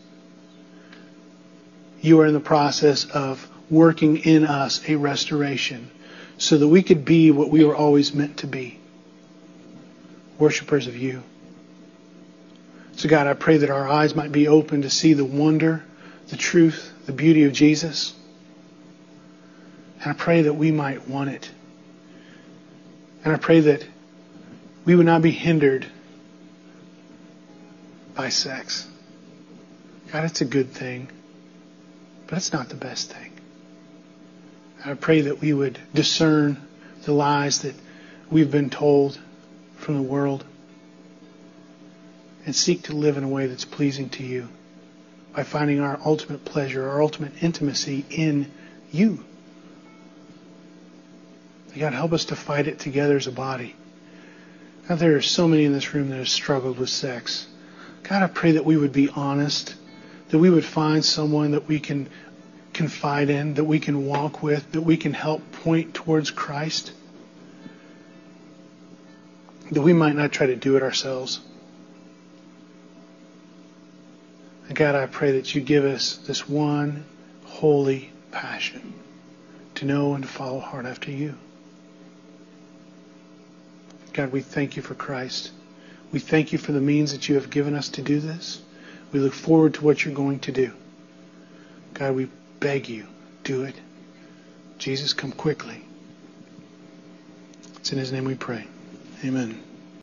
you 2.05 2.21
are 2.21 2.25
in 2.25 2.33
the 2.33 2.39
process 2.39 3.05
of 3.05 3.47
working 3.69 4.17
in 4.17 4.45
us 4.45 4.87
a 4.87 4.95
restoration 4.95 5.89
so 6.37 6.57
that 6.57 6.67
we 6.67 6.83
could 6.83 7.05
be 7.05 7.31
what 7.31 7.49
we 7.49 7.63
were 7.63 7.75
always 7.75 8.13
meant 8.13 8.37
to 8.37 8.47
be 8.47 8.79
worshipers 10.37 10.87
of 10.87 10.95
you. 10.97 11.23
So, 12.97 13.09
God, 13.09 13.27
I 13.27 13.33
pray 13.33 13.57
that 13.57 13.69
our 13.69 13.87
eyes 13.87 14.15
might 14.15 14.31
be 14.31 14.47
open 14.47 14.83
to 14.83 14.89
see 14.89 15.13
the 15.13 15.25
wonder, 15.25 15.83
the 16.27 16.37
truth, 16.37 16.93
the 17.05 17.11
beauty 17.11 17.43
of 17.43 17.53
Jesus. 17.53 18.13
And 20.01 20.11
I 20.11 20.13
pray 20.13 20.43
that 20.43 20.53
we 20.53 20.71
might 20.71 21.07
want 21.07 21.29
it. 21.29 21.49
And 23.23 23.33
I 23.33 23.37
pray 23.37 23.61
that 23.61 23.85
we 24.85 24.95
would 24.95 25.05
not 25.05 25.21
be 25.21 25.31
hindered 25.31 25.85
by 28.15 28.29
sex. 28.29 28.87
God, 30.11 30.25
it's 30.25 30.41
a 30.41 30.45
good 30.45 30.71
thing. 30.71 31.09
But 32.27 32.35
that's 32.35 32.53
not 32.53 32.69
the 32.69 32.75
best 32.75 33.11
thing. 33.11 33.31
I 34.83 34.93
pray 34.93 35.21
that 35.21 35.41
we 35.41 35.53
would 35.53 35.79
discern 35.93 36.61
the 37.03 37.11
lies 37.11 37.61
that 37.61 37.75
we've 38.29 38.51
been 38.51 38.69
told 38.69 39.19
from 39.77 39.95
the 39.95 40.01
world 40.01 40.43
and 42.45 42.55
seek 42.55 42.83
to 42.83 42.95
live 42.95 43.17
in 43.17 43.23
a 43.23 43.27
way 43.27 43.47
that's 43.47 43.65
pleasing 43.65 44.09
to 44.09 44.23
you 44.23 44.47
by 45.35 45.43
finding 45.43 45.79
our 45.79 45.99
ultimate 46.05 46.45
pleasure, 46.45 46.87
our 46.87 47.01
ultimate 47.01 47.43
intimacy 47.43 48.05
in 48.09 48.51
you. 48.91 49.23
God, 51.77 51.93
help 51.93 52.13
us 52.13 52.25
to 52.25 52.35
fight 52.35 52.67
it 52.67 52.79
together 52.79 53.17
as 53.17 53.27
a 53.27 53.31
body. 53.31 53.75
God, 54.87 54.99
there 54.99 55.15
are 55.15 55.21
so 55.21 55.47
many 55.47 55.65
in 55.65 55.73
this 55.73 55.93
room 55.93 56.09
that 56.09 56.17
have 56.17 56.29
struggled 56.29 56.77
with 56.77 56.89
sex. 56.89 57.47
God, 58.03 58.23
I 58.23 58.27
pray 58.27 58.53
that 58.53 58.65
we 58.65 58.77
would 58.77 58.93
be 58.93 59.09
honest 59.09 59.75
that 60.29 60.39
we 60.39 60.49
would 60.49 60.65
find 60.65 61.03
someone 61.03 61.51
that 61.51 61.67
we 61.67 61.79
can 61.79 62.09
confide 62.73 63.29
in, 63.29 63.55
that 63.55 63.63
we 63.63 63.79
can 63.79 64.05
walk 64.05 64.43
with, 64.43 64.71
that 64.73 64.81
we 64.81 64.97
can 64.97 65.13
help 65.13 65.41
point 65.63 65.93
towards 65.93 66.31
Christ. 66.31 66.91
That 69.71 69.81
we 69.81 69.93
might 69.93 70.15
not 70.15 70.31
try 70.31 70.47
to 70.47 70.55
do 70.55 70.75
it 70.77 70.83
ourselves. 70.83 71.39
And 74.67 74.75
God, 74.75 74.95
I 74.95 75.05
pray 75.05 75.33
that 75.33 75.53
you 75.53 75.61
give 75.61 75.85
us 75.85 76.17
this 76.17 76.47
one 76.49 77.05
holy 77.45 78.11
passion 78.31 78.93
to 79.75 79.85
know 79.85 80.13
and 80.13 80.23
to 80.23 80.29
follow 80.29 80.59
hard 80.59 80.85
after 80.85 81.11
you. 81.11 81.35
God, 84.13 84.31
we 84.31 84.41
thank 84.41 84.75
you 84.75 84.81
for 84.81 84.95
Christ. 84.95 85.51
We 86.11 86.19
thank 86.19 86.51
you 86.51 86.57
for 86.57 86.71
the 86.71 86.81
means 86.81 87.11
that 87.11 87.27
you 87.27 87.35
have 87.35 87.49
given 87.49 87.75
us 87.75 87.89
to 87.89 88.01
do 88.01 88.19
this. 88.19 88.61
We 89.15 89.21
look 89.21 89.33
forward 89.33 89.75
to 89.75 89.85
what 89.85 90.03
you're 90.03 90.13
going 90.13 90.39
to 90.39 90.51
do. 90.51 90.73
God, 91.93 92.17
we 92.17 92.27
beg 92.59 92.89
you, 92.89 93.07
do 93.45 93.63
it. 93.63 93.75
Jesus, 94.77 95.13
come 95.13 95.31
quickly. 95.31 95.79
It's 97.77 97.93
in 97.93 97.97
his 97.97 98.11
name 98.11 98.25
we 98.25 98.35
pray. 98.35 98.67
Amen. 99.23 99.57